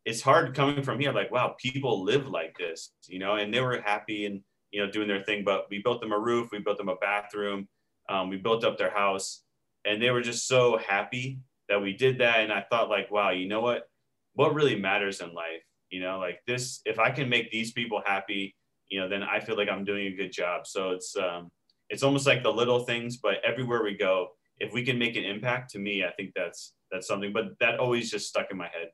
it's 0.05 0.23
hard 0.23 0.55
coming 0.55 0.83
from 0.83 1.01
here. 1.01 1.13
Like, 1.13 1.31
wow, 1.31 1.55
people 1.59 2.05
live 2.05 2.29
like 2.29 2.57
this, 2.59 2.93
you 3.09 3.19
know. 3.19 3.37
And 3.37 3.53
they 3.53 3.61
were 3.61 3.81
happy 3.81 4.27
and 4.27 4.41
you 4.71 4.85
know 4.85 4.91
doing 4.91 5.09
their 5.09 5.23
thing. 5.23 5.45
But 5.45 5.67
we 5.71 5.83
built 5.83 6.01
them 6.01 6.13
a 6.13 6.19
roof. 6.19 6.49
We 6.53 6.59
built 6.61 6.79
them 6.79 6.89
a 6.89 6.97
bathroom. 6.97 7.69
Um, 8.09 8.29
we 8.29 8.37
built 8.37 8.65
up 8.65 8.79
their 8.79 8.91
house, 8.91 9.43
and 9.85 10.01
they 10.01 10.11
were 10.11 10.23
just 10.23 10.47
so 10.47 10.79
happy 10.79 11.41
that 11.69 11.83
we 11.83 11.93
did 11.93 12.19
that. 12.19 12.41
And 12.41 12.53
I 12.53 12.65
thought, 12.71 12.89
like, 12.89 13.11
wow, 13.11 13.31
you 13.31 13.49
know 13.49 13.61
what? 13.61 13.89
What 14.35 14.55
really 14.55 14.79
matters 14.79 15.21
in 15.21 15.33
life, 15.35 15.63
you 15.91 16.01
know, 16.01 16.19
like 16.19 16.41
this. 16.47 16.83
If 16.85 16.99
I 16.99 17.11
can 17.11 17.29
make 17.29 17.51
these 17.51 17.73
people 17.73 18.03
happy 18.05 18.55
you 18.89 19.01
know, 19.01 19.09
then 19.09 19.23
I 19.23 19.41
feel 19.41 19.57
like 19.57 19.69
I'm 19.69 19.85
doing 19.85 20.07
a 20.07 20.17
good 20.17 20.33
job. 20.33 20.67
So 20.67 20.91
it's 20.91 21.17
um, 21.17 21.51
it's 21.91 22.03
almost 22.03 22.27
like 22.27 22.43
the 22.43 22.53
little 22.53 22.81
things, 22.81 23.19
but 23.19 23.35
everywhere 23.45 23.83
we 23.83 23.97
go, 23.97 24.29
if 24.59 24.73
we 24.73 24.85
can 24.85 24.99
make 24.99 25.17
an 25.17 25.25
impact, 25.25 25.71
to 25.73 25.79
me, 25.79 26.05
I 26.05 26.13
think 26.13 26.33
that's 26.35 26.75
that's 26.91 27.07
something. 27.07 27.33
But 27.33 27.59
that 27.61 27.79
always 27.79 28.11
just 28.11 28.29
stuck 28.29 28.51
in 28.51 28.57
my 28.57 28.69
head. 28.69 28.89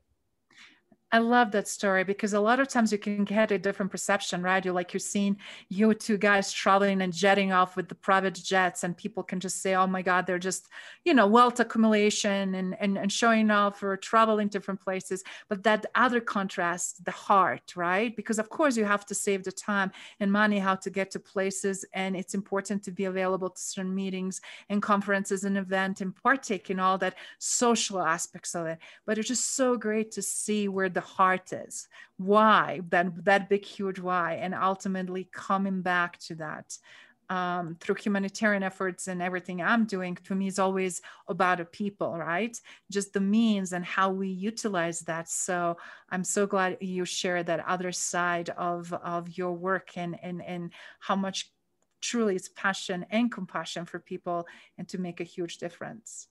I 1.13 1.19
love 1.19 1.51
that 1.51 1.67
story 1.67 2.03
because 2.03 2.33
a 2.33 2.39
lot 2.39 2.59
of 2.59 2.67
times 2.67 2.91
you 2.91 2.97
can 2.97 3.23
get 3.23 3.51
a 3.51 3.59
different 3.59 3.91
perception, 3.91 4.41
right? 4.41 4.65
You're 4.65 4.73
like 4.73 4.93
you're 4.93 4.99
seeing 4.99 5.37
you 5.69 5.93
two 5.93 6.17
guys 6.17 6.51
traveling 6.51 7.03
and 7.03 7.13
jetting 7.13 7.51
off 7.51 7.75
with 7.77 7.87
the 7.87 7.93
private 7.93 8.33
jets, 8.33 8.83
and 8.83 8.97
people 8.97 9.21
can 9.21 9.39
just 9.39 9.61
say, 9.61 9.75
"Oh 9.75 9.85
my 9.85 10.01
God, 10.01 10.25
they're 10.25 10.39
just, 10.39 10.69
you 11.05 11.13
know, 11.13 11.27
wealth 11.27 11.59
accumulation 11.59 12.55
and 12.55 12.75
and, 12.79 12.97
and 12.97 13.11
showing 13.11 13.51
off 13.51 13.83
or 13.83 13.95
traveling 13.95 14.47
different 14.47 14.81
places." 14.81 15.23
But 15.49 15.61
that 15.65 15.85
other 15.93 16.19
contrast, 16.19 17.05
the 17.05 17.11
heart, 17.11 17.75
right? 17.75 18.15
Because 18.15 18.39
of 18.39 18.49
course 18.49 18.75
you 18.75 18.85
have 18.85 19.05
to 19.05 19.13
save 19.13 19.43
the 19.43 19.51
time 19.51 19.91
and 20.19 20.31
money 20.31 20.57
how 20.57 20.73
to 20.77 20.89
get 20.89 21.11
to 21.11 21.19
places, 21.19 21.85
and 21.93 22.15
it's 22.17 22.33
important 22.33 22.81
to 22.85 22.91
be 22.91 23.05
available 23.05 23.51
to 23.51 23.61
certain 23.61 23.93
meetings 23.93 24.41
and 24.67 24.81
conferences 24.81 25.43
and 25.43 25.59
event 25.59 26.01
and 26.01 26.15
partake 26.15 26.71
in 26.71 26.79
all 26.79 26.97
that 26.97 27.15
social 27.37 28.01
aspects 28.01 28.55
of 28.55 28.65
it. 28.65 28.79
But 29.05 29.19
it's 29.19 29.27
just 29.27 29.55
so 29.55 29.77
great 29.77 30.11
to 30.13 30.21
see 30.23 30.67
where 30.67 30.89
the 30.89 31.02
heart 31.03 31.53
is 31.53 31.87
why 32.17 32.81
that 32.89 33.25
that 33.25 33.49
big 33.49 33.65
huge 33.65 33.99
why 33.99 34.35
and 34.35 34.53
ultimately 34.55 35.29
coming 35.31 35.81
back 35.81 36.17
to 36.19 36.35
that 36.35 36.77
um, 37.29 37.77
through 37.79 37.95
humanitarian 37.95 38.63
efforts 38.63 39.07
and 39.07 39.21
everything 39.21 39.61
I'm 39.61 39.85
doing, 39.85 40.15
to 40.25 40.35
me 40.35 40.47
is 40.47 40.59
always 40.59 41.01
about 41.27 41.59
a 41.59 41.65
people, 41.65 42.15
right? 42.17 42.59
Just 42.91 43.13
the 43.13 43.21
means 43.21 43.73
and 43.73 43.83
how 43.85 44.11
we 44.11 44.27
utilize 44.27 44.99
that. 45.01 45.29
So 45.29 45.77
I'm 46.09 46.23
so 46.23 46.45
glad 46.45 46.77
you 46.81 47.05
share 47.05 47.41
that 47.43 47.67
other 47.67 47.91
side 47.91 48.49
of, 48.51 48.93
of 48.93 49.37
your 49.37 49.53
work 49.53 49.97
and, 49.97 50.17
and, 50.21 50.43
and 50.43 50.71
how 50.99 51.15
much 51.15 51.51
truly 52.01 52.35
it's 52.35 52.49
passion 52.49 53.05
and 53.09 53.31
compassion 53.31 53.85
for 53.85 53.99
people 53.99 54.45
and 54.77 54.87
to 54.89 54.97
make 54.97 55.21
a 55.21 55.23
huge 55.23 55.57
difference. 55.57 56.27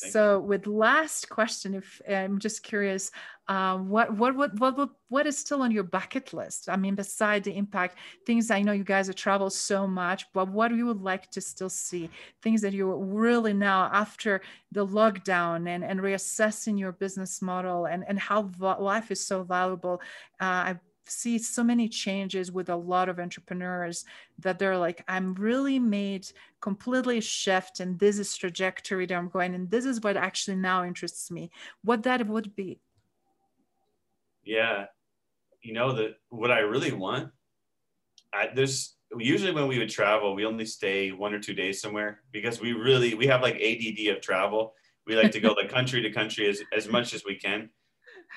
Thank 0.00 0.12
so 0.12 0.38
you. 0.38 0.44
with 0.44 0.66
last 0.66 1.28
question 1.28 1.74
if 1.74 2.00
i'm 2.08 2.38
just 2.38 2.62
curious 2.62 3.10
uh, 3.48 3.78
what, 3.78 4.14
what 4.14 4.36
what 4.36 4.60
what 4.60 4.90
what 5.08 5.26
is 5.26 5.38
still 5.38 5.62
on 5.62 5.70
your 5.70 5.82
bucket 5.82 6.32
list 6.34 6.68
i 6.68 6.76
mean 6.76 6.94
beside 6.94 7.42
the 7.42 7.56
impact 7.56 7.96
things 8.26 8.50
i 8.50 8.60
know 8.60 8.72
you 8.72 8.84
guys 8.84 9.06
have 9.06 9.16
traveled 9.16 9.52
so 9.52 9.86
much 9.86 10.26
but 10.34 10.48
what 10.48 10.70
you 10.70 10.84
would 10.86 11.00
like 11.00 11.30
to 11.30 11.40
still 11.40 11.70
see 11.70 12.10
things 12.42 12.60
that 12.60 12.74
you 12.74 12.92
really 12.94 13.54
now 13.54 13.90
after 13.92 14.40
the 14.72 14.86
lockdown 14.86 15.66
and 15.68 15.82
and 15.82 16.00
reassessing 16.00 16.78
your 16.78 16.92
business 16.92 17.40
model 17.40 17.86
and 17.86 18.04
and 18.06 18.18
how 18.18 18.50
life 18.60 19.10
is 19.10 19.24
so 19.24 19.42
valuable 19.42 20.00
uh, 20.40 20.44
i 20.44 20.78
see 21.10 21.38
so 21.38 21.62
many 21.62 21.88
changes 21.88 22.52
with 22.52 22.68
a 22.68 22.76
lot 22.76 23.08
of 23.08 23.18
entrepreneurs 23.18 24.04
that 24.38 24.58
they're 24.58 24.78
like 24.78 25.04
i'm 25.08 25.34
really 25.34 25.78
made 25.78 26.26
completely 26.60 27.20
shift 27.20 27.80
and 27.80 27.98
this 27.98 28.18
is 28.18 28.36
trajectory 28.36 29.06
that 29.06 29.14
i'm 29.14 29.28
going 29.28 29.54
and 29.54 29.70
this 29.70 29.84
is 29.84 30.00
what 30.00 30.16
actually 30.16 30.56
now 30.56 30.84
interests 30.84 31.30
me. 31.30 31.50
What 31.82 32.02
that 32.04 32.26
would 32.26 32.54
be. 32.54 32.80
Yeah. 34.44 34.86
You 35.62 35.74
know 35.74 35.92
that 35.92 36.16
what 36.30 36.50
i 36.50 36.60
really 36.60 36.92
want 36.92 37.30
I, 38.32 38.50
there's 38.54 38.96
usually 39.18 39.52
when 39.52 39.68
we 39.68 39.78
would 39.78 39.90
travel 39.90 40.34
we 40.34 40.44
only 40.44 40.66
stay 40.66 41.12
one 41.12 41.34
or 41.34 41.40
two 41.40 41.54
days 41.54 41.80
somewhere 41.80 42.20
because 42.30 42.60
we 42.60 42.72
really 42.72 43.14
we 43.14 43.26
have 43.26 43.42
like 43.42 43.56
add 43.56 44.08
of 44.16 44.20
travel. 44.20 44.74
We 45.06 45.16
like 45.16 45.32
to 45.32 45.40
go 45.40 45.52
like 45.52 45.70
country 45.70 46.02
to 46.02 46.10
country 46.10 46.48
as, 46.48 46.60
as 46.76 46.86
much 46.86 47.14
as 47.14 47.24
we 47.24 47.36
can 47.36 47.70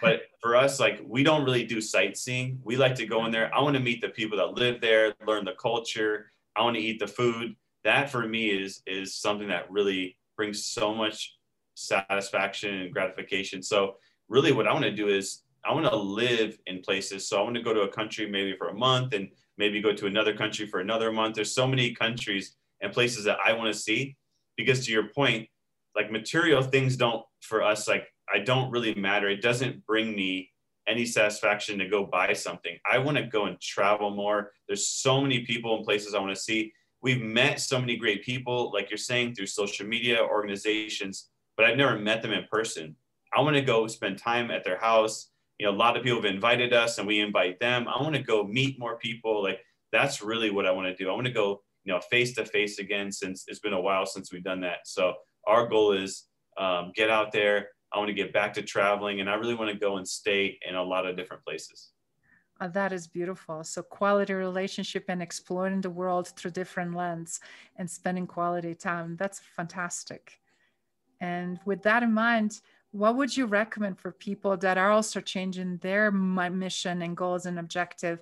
but 0.01 0.21
for 0.41 0.55
us, 0.55 0.79
like 0.79 1.01
we 1.05 1.23
don't 1.23 1.43
really 1.43 1.65
do 1.65 1.81
sightseeing. 1.81 2.59
We 2.63 2.77
like 2.77 2.95
to 2.95 3.05
go 3.05 3.25
in 3.25 3.31
there. 3.31 3.53
I 3.53 3.61
want 3.61 3.75
to 3.75 3.81
meet 3.81 4.01
the 4.01 4.09
people 4.09 4.37
that 4.37 4.53
live 4.53 4.81
there, 4.81 5.13
learn 5.27 5.45
the 5.45 5.53
culture. 5.53 6.31
I 6.55 6.63
want 6.63 6.75
to 6.75 6.81
eat 6.81 6.99
the 6.99 7.07
food. 7.07 7.55
That 7.83 8.09
for 8.09 8.27
me 8.27 8.49
is 8.49 8.81
is 8.85 9.15
something 9.15 9.47
that 9.49 9.69
really 9.71 10.17
brings 10.37 10.65
so 10.65 10.93
much 10.93 11.35
satisfaction 11.75 12.75
and 12.75 12.93
gratification. 12.93 13.61
So 13.61 13.95
really 14.29 14.51
what 14.51 14.67
I 14.67 14.73
want 14.73 14.85
to 14.85 14.95
do 14.95 15.07
is 15.07 15.43
I 15.63 15.73
want 15.73 15.85
to 15.85 15.95
live 15.95 16.57
in 16.65 16.81
places. 16.81 17.27
So 17.27 17.39
I 17.39 17.43
want 17.43 17.55
to 17.55 17.61
go 17.61 17.73
to 17.73 17.81
a 17.81 17.87
country 17.87 18.29
maybe 18.29 18.55
for 18.57 18.69
a 18.69 18.73
month 18.73 19.13
and 19.13 19.29
maybe 19.57 19.81
go 19.81 19.93
to 19.93 20.07
another 20.07 20.35
country 20.35 20.65
for 20.65 20.79
another 20.79 21.11
month. 21.11 21.35
There's 21.35 21.53
so 21.53 21.67
many 21.67 21.93
countries 21.93 22.55
and 22.81 22.91
places 22.91 23.25
that 23.25 23.37
I 23.45 23.53
want 23.53 23.73
to 23.73 23.79
see 23.79 24.15
because 24.57 24.85
to 24.85 24.91
your 24.91 25.09
point, 25.09 25.47
like 25.95 26.11
material 26.11 26.61
things 26.61 26.95
don't 26.95 27.23
for 27.41 27.61
us 27.61 27.87
like 27.87 28.07
I 28.33 28.39
don't 28.39 28.71
really 28.71 28.95
matter. 28.95 29.29
It 29.29 29.41
doesn't 29.41 29.85
bring 29.85 30.15
me 30.15 30.51
any 30.87 31.05
satisfaction 31.05 31.77
to 31.79 31.87
go 31.87 32.05
buy 32.05 32.33
something. 32.33 32.77
I 32.89 32.97
want 32.97 33.17
to 33.17 33.23
go 33.23 33.45
and 33.45 33.59
travel 33.59 34.09
more. 34.09 34.51
There's 34.67 34.87
so 34.87 35.21
many 35.21 35.41
people 35.41 35.75
and 35.77 35.85
places 35.85 36.13
I 36.13 36.19
want 36.19 36.35
to 36.35 36.41
see. 36.41 36.73
We've 37.01 37.21
met 37.21 37.59
so 37.59 37.79
many 37.79 37.97
great 37.97 38.23
people, 38.23 38.71
like 38.73 38.89
you're 38.89 38.97
saying, 38.97 39.35
through 39.35 39.47
social 39.47 39.87
media 39.87 40.21
organizations, 40.21 41.29
but 41.57 41.65
I've 41.65 41.77
never 41.77 41.97
met 41.97 42.21
them 42.21 42.31
in 42.31 42.45
person. 42.51 42.95
I 43.33 43.41
want 43.41 43.55
to 43.55 43.61
go 43.61 43.87
spend 43.87 44.17
time 44.17 44.51
at 44.51 44.63
their 44.63 44.77
house. 44.77 45.29
You 45.57 45.67
know, 45.67 45.73
a 45.73 45.77
lot 45.77 45.97
of 45.97 46.03
people 46.03 46.21
have 46.21 46.33
invited 46.33 46.73
us 46.73 46.97
and 46.97 47.07
we 47.07 47.19
invite 47.19 47.59
them. 47.59 47.87
I 47.87 48.01
want 48.01 48.15
to 48.15 48.23
go 48.23 48.43
meet 48.43 48.79
more 48.79 48.97
people. 48.97 49.41
Like 49.41 49.59
that's 49.91 50.21
really 50.21 50.51
what 50.51 50.65
I 50.65 50.71
want 50.71 50.87
to 50.87 51.03
do. 51.03 51.09
I 51.09 51.13
want 51.13 51.27
to 51.27 51.33
go, 51.33 51.61
you 51.83 51.93
know, 51.93 51.99
face 51.99 52.33
to 52.35 52.45
face 52.45 52.79
again 52.79 53.11
since 53.11 53.45
it's 53.47 53.59
been 53.59 53.73
a 53.73 53.81
while 53.81 54.05
since 54.05 54.31
we've 54.31 54.43
done 54.43 54.61
that. 54.61 54.79
So 54.85 55.13
our 55.47 55.67
goal 55.67 55.93
is 55.93 56.27
um, 56.57 56.91
get 56.95 57.09
out 57.09 57.31
there, 57.31 57.69
I 57.93 57.97
want 57.97 58.07
to 58.09 58.13
get 58.13 58.33
back 58.33 58.53
to 58.53 58.61
traveling 58.61 59.19
and 59.19 59.29
I 59.29 59.35
really 59.35 59.55
want 59.55 59.71
to 59.71 59.77
go 59.77 59.97
and 59.97 60.07
stay 60.07 60.57
in 60.67 60.75
a 60.75 60.83
lot 60.83 61.05
of 61.05 61.17
different 61.17 61.43
places. 61.43 61.91
Uh, 62.59 62.67
that 62.67 62.93
is 62.93 63.07
beautiful. 63.07 63.63
So 63.63 63.81
quality 63.81 64.33
relationship 64.33 65.05
and 65.07 65.21
exploring 65.21 65.81
the 65.81 65.89
world 65.89 66.27
through 66.29 66.51
different 66.51 66.95
lens 66.95 67.39
and 67.77 67.89
spending 67.89 68.27
quality 68.27 68.75
time. 68.75 69.15
That's 69.17 69.39
fantastic. 69.39 70.39
And 71.19 71.59
with 71.65 71.81
that 71.83 72.03
in 72.03 72.13
mind, 72.13 72.61
what 72.91 73.15
would 73.15 73.35
you 73.35 73.45
recommend 73.45 73.99
for 73.99 74.11
people 74.11 74.57
that 74.57 74.77
are 74.77 74.91
also 74.91 75.21
changing 75.21 75.77
their 75.77 76.11
mission 76.11 77.01
and 77.01 77.15
goals 77.17 77.45
and 77.45 77.57
objective 77.57 78.21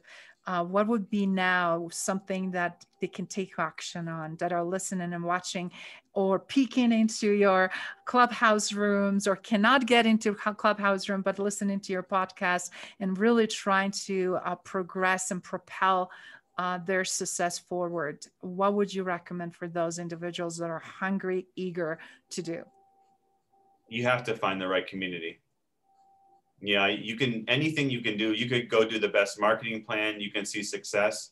uh, 0.50 0.64
what 0.64 0.88
would 0.88 1.08
be 1.12 1.28
now 1.28 1.88
something 1.92 2.50
that 2.50 2.84
they 3.00 3.06
can 3.06 3.28
take 3.28 3.54
action 3.60 4.08
on 4.08 4.36
that 4.38 4.52
are 4.52 4.64
listening 4.64 5.14
and 5.14 5.24
watching 5.24 5.70
or 6.14 6.40
peeking 6.40 6.92
into 6.92 7.30
your 7.30 7.70
clubhouse 8.06 8.74
rooms 8.74 9.28
or 9.28 9.36
cannot 9.36 9.86
get 9.86 10.08
into 10.08 10.34
clubhouse 10.34 11.08
room 11.08 11.22
but 11.22 11.38
listening 11.38 11.80
to 11.80 11.94
your 11.94 12.02
podcast 12.02 12.72
and 13.00 13.20
really 13.20 13.46
trying 13.46 13.92
to 13.92 14.40
uh, 14.44 14.56
progress 14.56 15.30
and 15.30 15.44
propel 15.44 16.10
uh, 16.58 16.80
their 16.80 17.06
success 17.06 17.60
forward? 17.60 18.26
What 18.40 18.74
would 18.74 18.92
you 18.92 19.04
recommend 19.04 19.56
for 19.56 19.68
those 19.68 20.00
individuals 20.00 20.58
that 20.58 20.72
are 20.72 20.80
hungry 20.80 21.46
eager 21.58 22.00
to 22.32 22.42
do? 22.42 22.64
You 23.88 24.02
have 24.06 24.24
to 24.24 24.34
find 24.34 24.60
the 24.60 24.68
right 24.68 24.88
community 24.88 25.42
yeah 26.62 26.88
you 26.88 27.16
can 27.16 27.46
anything 27.48 27.90
you 27.90 28.02
can 28.02 28.18
do 28.18 28.34
you 28.34 28.50
could 28.50 28.70
go 28.70 28.84
do 28.84 29.00
the 29.00 29.08
best 29.08 29.40
marketing 29.40 29.84
plan 29.84 30.20
you 30.20 30.32
can 30.32 30.46
see 30.46 30.64
success. 30.64 31.32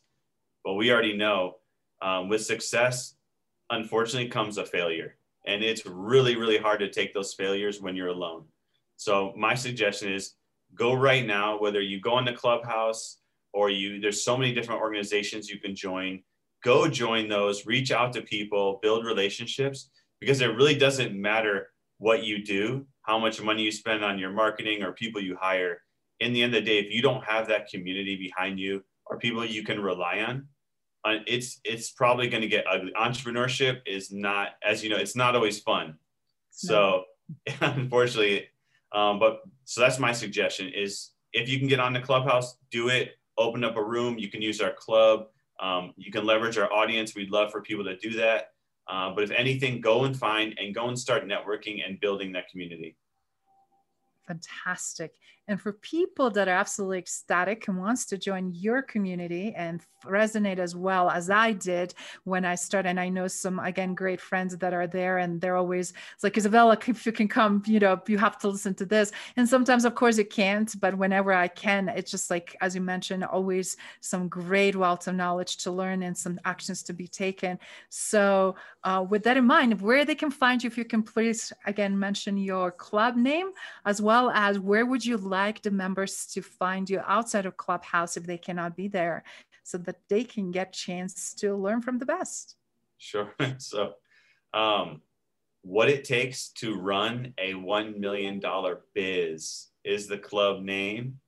But 0.64 0.74
we 0.74 0.90
already 0.90 1.16
know 1.16 1.56
um, 2.02 2.28
with 2.28 2.44
success 2.44 3.14
unfortunately 3.70 4.28
comes 4.28 4.58
a 4.58 4.64
failure. 4.64 5.16
And 5.46 5.62
it's 5.62 5.86
really 5.86 6.36
really 6.36 6.58
hard 6.58 6.80
to 6.80 6.90
take 6.90 7.14
those 7.14 7.34
failures 7.34 7.80
when 7.80 7.96
you're 7.96 8.08
alone. 8.08 8.44
So 8.96 9.32
my 9.36 9.54
suggestion 9.54 10.12
is 10.12 10.34
go 10.74 10.92
right 10.94 11.26
now 11.26 11.58
whether 11.58 11.80
you 11.80 12.00
go 12.00 12.18
in 12.18 12.24
the 12.24 12.32
clubhouse 12.32 13.18
or 13.52 13.70
you 13.70 14.00
there's 14.00 14.22
so 14.22 14.36
many 14.36 14.54
different 14.54 14.80
organizations 14.80 15.48
you 15.48 15.58
can 15.58 15.74
join. 15.74 16.22
Go 16.64 16.88
join 16.88 17.28
those 17.28 17.66
reach 17.66 17.92
out 17.92 18.12
to 18.14 18.22
people 18.22 18.80
build 18.82 19.04
relationships 19.04 19.90
because 20.20 20.40
it 20.40 20.56
really 20.56 20.74
doesn't 20.74 21.14
matter 21.14 21.70
what 21.98 22.24
you 22.24 22.42
do 22.44 22.86
how 23.08 23.18
much 23.18 23.40
money 23.42 23.62
you 23.62 23.72
spend 23.72 24.04
on 24.04 24.18
your 24.18 24.30
marketing 24.30 24.82
or 24.82 24.92
people 24.92 25.20
you 25.20 25.34
hire. 25.40 25.80
In 26.20 26.34
the 26.34 26.42
end 26.42 26.54
of 26.54 26.62
the 26.62 26.70
day, 26.70 26.78
if 26.78 26.92
you 26.92 27.00
don't 27.00 27.24
have 27.24 27.48
that 27.48 27.68
community 27.70 28.16
behind 28.16 28.60
you 28.60 28.84
or 29.06 29.18
people 29.18 29.44
you 29.46 29.64
can 29.64 29.80
rely 29.80 30.20
on, 30.20 30.46
uh, 31.04 31.20
it's 31.26 31.60
it's 31.64 31.90
probably 31.90 32.28
going 32.28 32.42
to 32.42 32.48
get 32.48 32.66
ugly. 32.70 32.92
Entrepreneurship 33.00 33.80
is 33.86 34.12
not, 34.12 34.48
as 34.62 34.84
you 34.84 34.90
know, 34.90 34.96
it's 34.96 35.16
not 35.16 35.34
always 35.34 35.58
fun. 35.58 35.96
So 36.50 37.04
unfortunately, 37.60 38.48
um, 38.92 39.18
but 39.18 39.40
so 39.64 39.80
that's 39.80 39.98
my 39.98 40.12
suggestion 40.12 40.68
is 40.68 41.12
if 41.32 41.48
you 41.48 41.58
can 41.58 41.68
get 41.68 41.80
on 41.80 41.94
the 41.94 42.00
clubhouse, 42.00 42.56
do 42.70 42.88
it. 42.88 43.12
Open 43.38 43.64
up 43.64 43.76
a 43.76 43.82
room. 43.82 44.18
You 44.18 44.28
can 44.28 44.42
use 44.42 44.60
our 44.60 44.72
club. 44.72 45.28
Um, 45.60 45.94
you 45.96 46.12
can 46.12 46.26
leverage 46.26 46.58
our 46.58 46.70
audience. 46.72 47.14
We'd 47.14 47.30
love 47.30 47.52
for 47.52 47.62
people 47.62 47.84
to 47.84 47.96
do 47.96 48.10
that. 48.18 48.50
Uh, 48.88 49.10
but 49.14 49.22
if 49.22 49.30
anything, 49.30 49.80
go 49.80 50.04
and 50.04 50.16
find 50.16 50.54
and 50.58 50.74
go 50.74 50.88
and 50.88 50.98
start 50.98 51.26
networking 51.26 51.86
and 51.86 52.00
building 52.00 52.32
that 52.32 52.48
community. 52.48 52.96
Fantastic 54.26 55.12
and 55.48 55.60
for 55.60 55.72
people 55.72 56.30
that 56.30 56.46
are 56.46 56.52
absolutely 56.52 56.98
ecstatic 56.98 57.66
and 57.68 57.78
wants 57.78 58.04
to 58.06 58.18
join 58.18 58.52
your 58.54 58.82
community 58.82 59.54
and 59.56 59.80
resonate 60.04 60.58
as 60.58 60.76
well 60.76 61.10
as 61.10 61.30
I 61.30 61.52
did 61.52 61.94
when 62.24 62.44
I 62.44 62.54
started, 62.54 62.90
and 62.90 63.00
I 63.00 63.08
know 63.08 63.26
some 63.26 63.58
again 63.58 63.94
great 63.94 64.20
friends 64.20 64.56
that 64.58 64.74
are 64.74 64.86
there, 64.86 65.18
and 65.18 65.40
they're 65.40 65.56
always 65.56 65.92
it's 66.14 66.22
like 66.22 66.34
Izabela, 66.34 66.76
if 66.88 67.06
you 67.06 67.12
can 67.12 67.28
come, 67.28 67.62
you 67.66 67.80
know, 67.80 68.00
you 68.06 68.18
have 68.18 68.38
to 68.38 68.48
listen 68.48 68.74
to 68.74 68.86
this. 68.86 69.10
And 69.36 69.48
sometimes, 69.48 69.84
of 69.84 69.94
course, 69.94 70.18
you 70.18 70.24
can't, 70.24 70.72
but 70.80 70.96
whenever 70.96 71.32
I 71.32 71.48
can, 71.48 71.88
it's 71.88 72.10
just 72.10 72.30
like 72.30 72.54
as 72.60 72.74
you 72.74 72.82
mentioned, 72.82 73.24
always 73.24 73.76
some 74.00 74.28
great 74.28 74.76
wealth 74.76 75.08
of 75.08 75.14
knowledge 75.14 75.56
to 75.58 75.70
learn 75.70 76.02
and 76.02 76.16
some 76.16 76.38
actions 76.44 76.82
to 76.84 76.92
be 76.92 77.08
taken. 77.08 77.58
So, 77.88 78.54
uh, 78.84 79.04
with 79.08 79.22
that 79.24 79.38
in 79.38 79.46
mind, 79.46 79.80
where 79.80 80.04
they 80.04 80.14
can 80.14 80.30
find 80.30 80.62
you, 80.62 80.68
if 80.68 80.76
you 80.76 80.84
can 80.84 81.02
please 81.02 81.52
again 81.66 81.98
mention 81.98 82.36
your 82.36 82.70
club 82.70 83.16
name 83.16 83.50
as 83.86 84.02
well 84.02 84.30
as 84.30 84.58
where 84.58 84.84
would 84.84 85.04
you 85.04 85.16
like 85.16 85.37
like 85.46 85.62
the 85.62 85.70
members 85.70 86.26
to 86.26 86.42
find 86.42 86.88
you 86.90 87.00
outside 87.06 87.46
of 87.46 87.56
Clubhouse 87.56 88.16
if 88.16 88.24
they 88.26 88.38
cannot 88.38 88.76
be 88.76 88.88
there 88.88 89.22
so 89.62 89.78
that 89.78 89.96
they 90.08 90.24
can 90.24 90.50
get 90.50 90.72
chance 90.72 91.34
to 91.34 91.54
learn 91.54 91.80
from 91.82 91.98
the 91.98 92.06
best? 92.06 92.56
Sure. 92.98 93.34
so, 93.58 93.94
um, 94.54 95.02
what 95.62 95.88
it 95.88 96.04
takes 96.04 96.48
to 96.50 96.76
run 96.76 97.34
a 97.38 97.52
$1 97.52 97.98
million 97.98 98.40
biz 98.94 99.66
is 99.84 100.06
the 100.06 100.18
club 100.18 100.62
name. 100.62 101.18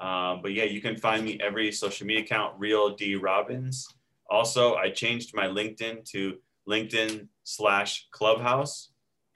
Um, 0.00 0.40
but 0.42 0.52
yeah, 0.52 0.64
you 0.64 0.80
can 0.80 0.96
find 0.96 1.24
me 1.24 1.38
every 1.40 1.70
social 1.70 2.06
media 2.06 2.24
account, 2.24 2.54
Real 2.58 2.96
D 2.96 3.14
Robbins. 3.14 3.86
Also, 4.28 4.74
I 4.74 4.90
changed 4.90 5.34
my 5.34 5.46
LinkedIn 5.46 6.04
to 6.10 6.38
LinkedIn 6.68 7.28
slash 7.44 8.08
Clubhouse. 8.10 8.90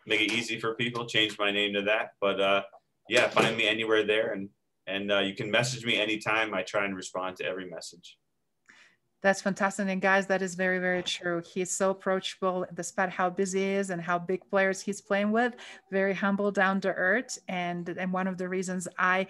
Make 0.07 0.23
it 0.23 0.33
easy 0.33 0.59
for 0.59 0.75
people. 0.75 1.07
Change 1.07 1.39
my 1.39 1.53
name 1.53 1.75
to 1.75 1.83
that. 1.83 2.15
But 2.21 2.41
uh, 2.41 2.63
yeah, 3.09 3.29
find 3.29 3.57
me 3.57 3.67
anywhere 3.67 4.05
there, 4.05 4.33
and 4.33 4.49
and 4.87 5.13
uh, 5.13 5.19
you 5.19 5.35
can 5.35 5.51
message 5.51 5.85
me 5.85 6.01
anytime. 6.01 6.55
I 6.55 6.63
try 6.63 6.85
and 6.85 6.97
respond 6.97 7.37
to 7.37 7.45
every 7.45 7.69
message. 7.69 8.17
That's 9.21 9.43
fantastic. 9.43 9.89
And 9.89 10.01
guys, 10.01 10.29
that 10.29 10.43
is 10.43 10.55
very, 10.55 10.79
very 10.79 11.03
true. 11.03 11.43
He's 11.45 11.73
so 11.73 11.91
approachable 11.91 12.65
despite 12.73 13.11
how 13.11 13.29
busy 13.29 13.59
he 13.59 13.71
is 13.73 13.91
and 13.91 14.01
how 14.01 14.19
big 14.19 14.49
players 14.49 14.81
he's 14.81 15.01
playing 15.01 15.33
with, 15.33 15.55
very 15.91 16.15
humble, 16.15 16.53
down 16.53 16.81
to 16.83 16.91
earth. 16.91 17.37
And, 17.49 17.89
and 17.89 18.13
one 18.13 18.29
of 18.29 18.39
the 18.39 18.49
reasons 18.49 18.87
I 18.97 19.27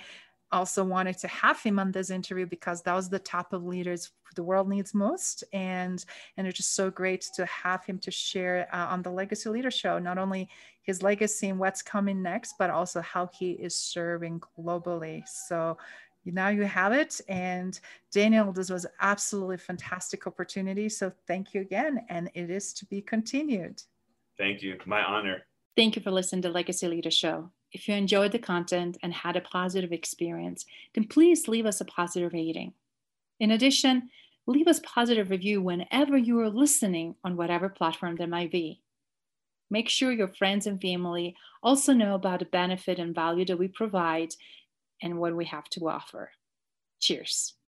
also 0.50 0.84
wanted 0.84 1.18
to 1.18 1.28
have 1.28 1.62
him 1.62 1.78
on 1.78 1.92
this 1.92 2.10
interview 2.10 2.46
because 2.46 2.82
that 2.82 2.94
was 2.94 3.08
the 3.08 3.18
type 3.18 3.52
of 3.52 3.64
leaders 3.64 4.10
the 4.38 4.42
world 4.42 4.68
needs 4.68 4.94
most. 4.94 5.42
And 5.52 6.04
and 6.36 6.46
it's 6.46 6.56
just 6.56 6.76
so 6.76 6.90
great 6.90 7.26
to 7.34 7.44
have 7.46 7.84
him 7.84 7.98
to 7.98 8.10
share 8.10 8.68
uh, 8.72 8.86
on 8.86 9.02
the 9.02 9.10
legacy 9.10 9.48
leader 9.48 9.70
show 9.70 9.98
not 9.98 10.16
only 10.16 10.48
his 10.82 11.02
legacy 11.02 11.48
and 11.48 11.58
what's 11.58 11.82
coming 11.82 12.22
next 12.22 12.54
but 12.58 12.70
also 12.70 13.00
how 13.00 13.28
he 13.38 13.50
is 13.52 13.74
serving 13.74 14.40
globally. 14.56 15.26
So 15.26 15.76
now 16.24 16.48
you 16.48 16.62
have 16.62 16.92
it. 16.92 17.20
And 17.28 17.78
daniel 18.12 18.52
this 18.52 18.70
was 18.70 18.86
absolutely 19.00 19.56
fantastic 19.56 20.26
opportunity. 20.26 20.88
So 20.88 21.10
thank 21.26 21.52
you 21.52 21.60
again 21.60 22.04
and 22.08 22.30
it 22.34 22.48
is 22.48 22.72
to 22.74 22.86
be 22.86 23.00
continued. 23.02 23.82
Thank 24.38 24.62
you. 24.62 24.78
My 24.86 25.02
honor. 25.02 25.38
Thank 25.76 25.96
you 25.96 26.02
for 26.02 26.12
listening 26.12 26.42
to 26.42 26.50
legacy 26.50 26.86
leader 26.86 27.10
show 27.10 27.50
if 27.72 27.86
you 27.86 27.94
enjoyed 27.94 28.32
the 28.32 28.38
content 28.38 28.96
and 29.02 29.12
had 29.12 29.36
a 29.36 29.40
positive 29.40 29.92
experience, 29.92 30.64
then 30.94 31.04
please 31.04 31.48
leave 31.48 31.66
us 31.66 31.80
a 31.80 31.84
positive 31.84 32.32
rating. 32.32 32.72
In 33.40 33.50
addition, 33.50 34.10
leave 34.46 34.66
us 34.66 34.80
positive 34.80 35.30
review 35.30 35.60
whenever 35.60 36.16
you 36.16 36.40
are 36.40 36.48
listening 36.48 37.14
on 37.24 37.36
whatever 37.36 37.68
platform 37.68 38.16
there 38.16 38.26
might 38.26 38.50
be. 38.50 38.80
Make 39.70 39.88
sure 39.88 40.12
your 40.12 40.28
friends 40.28 40.66
and 40.66 40.80
family 40.80 41.36
also 41.62 41.92
know 41.92 42.14
about 42.14 42.38
the 42.38 42.46
benefit 42.46 42.98
and 42.98 43.14
value 43.14 43.44
that 43.44 43.58
we 43.58 43.68
provide 43.68 44.34
and 45.02 45.18
what 45.18 45.36
we 45.36 45.44
have 45.44 45.68
to 45.70 45.88
offer. 45.88 46.30
Cheers. 47.00 47.57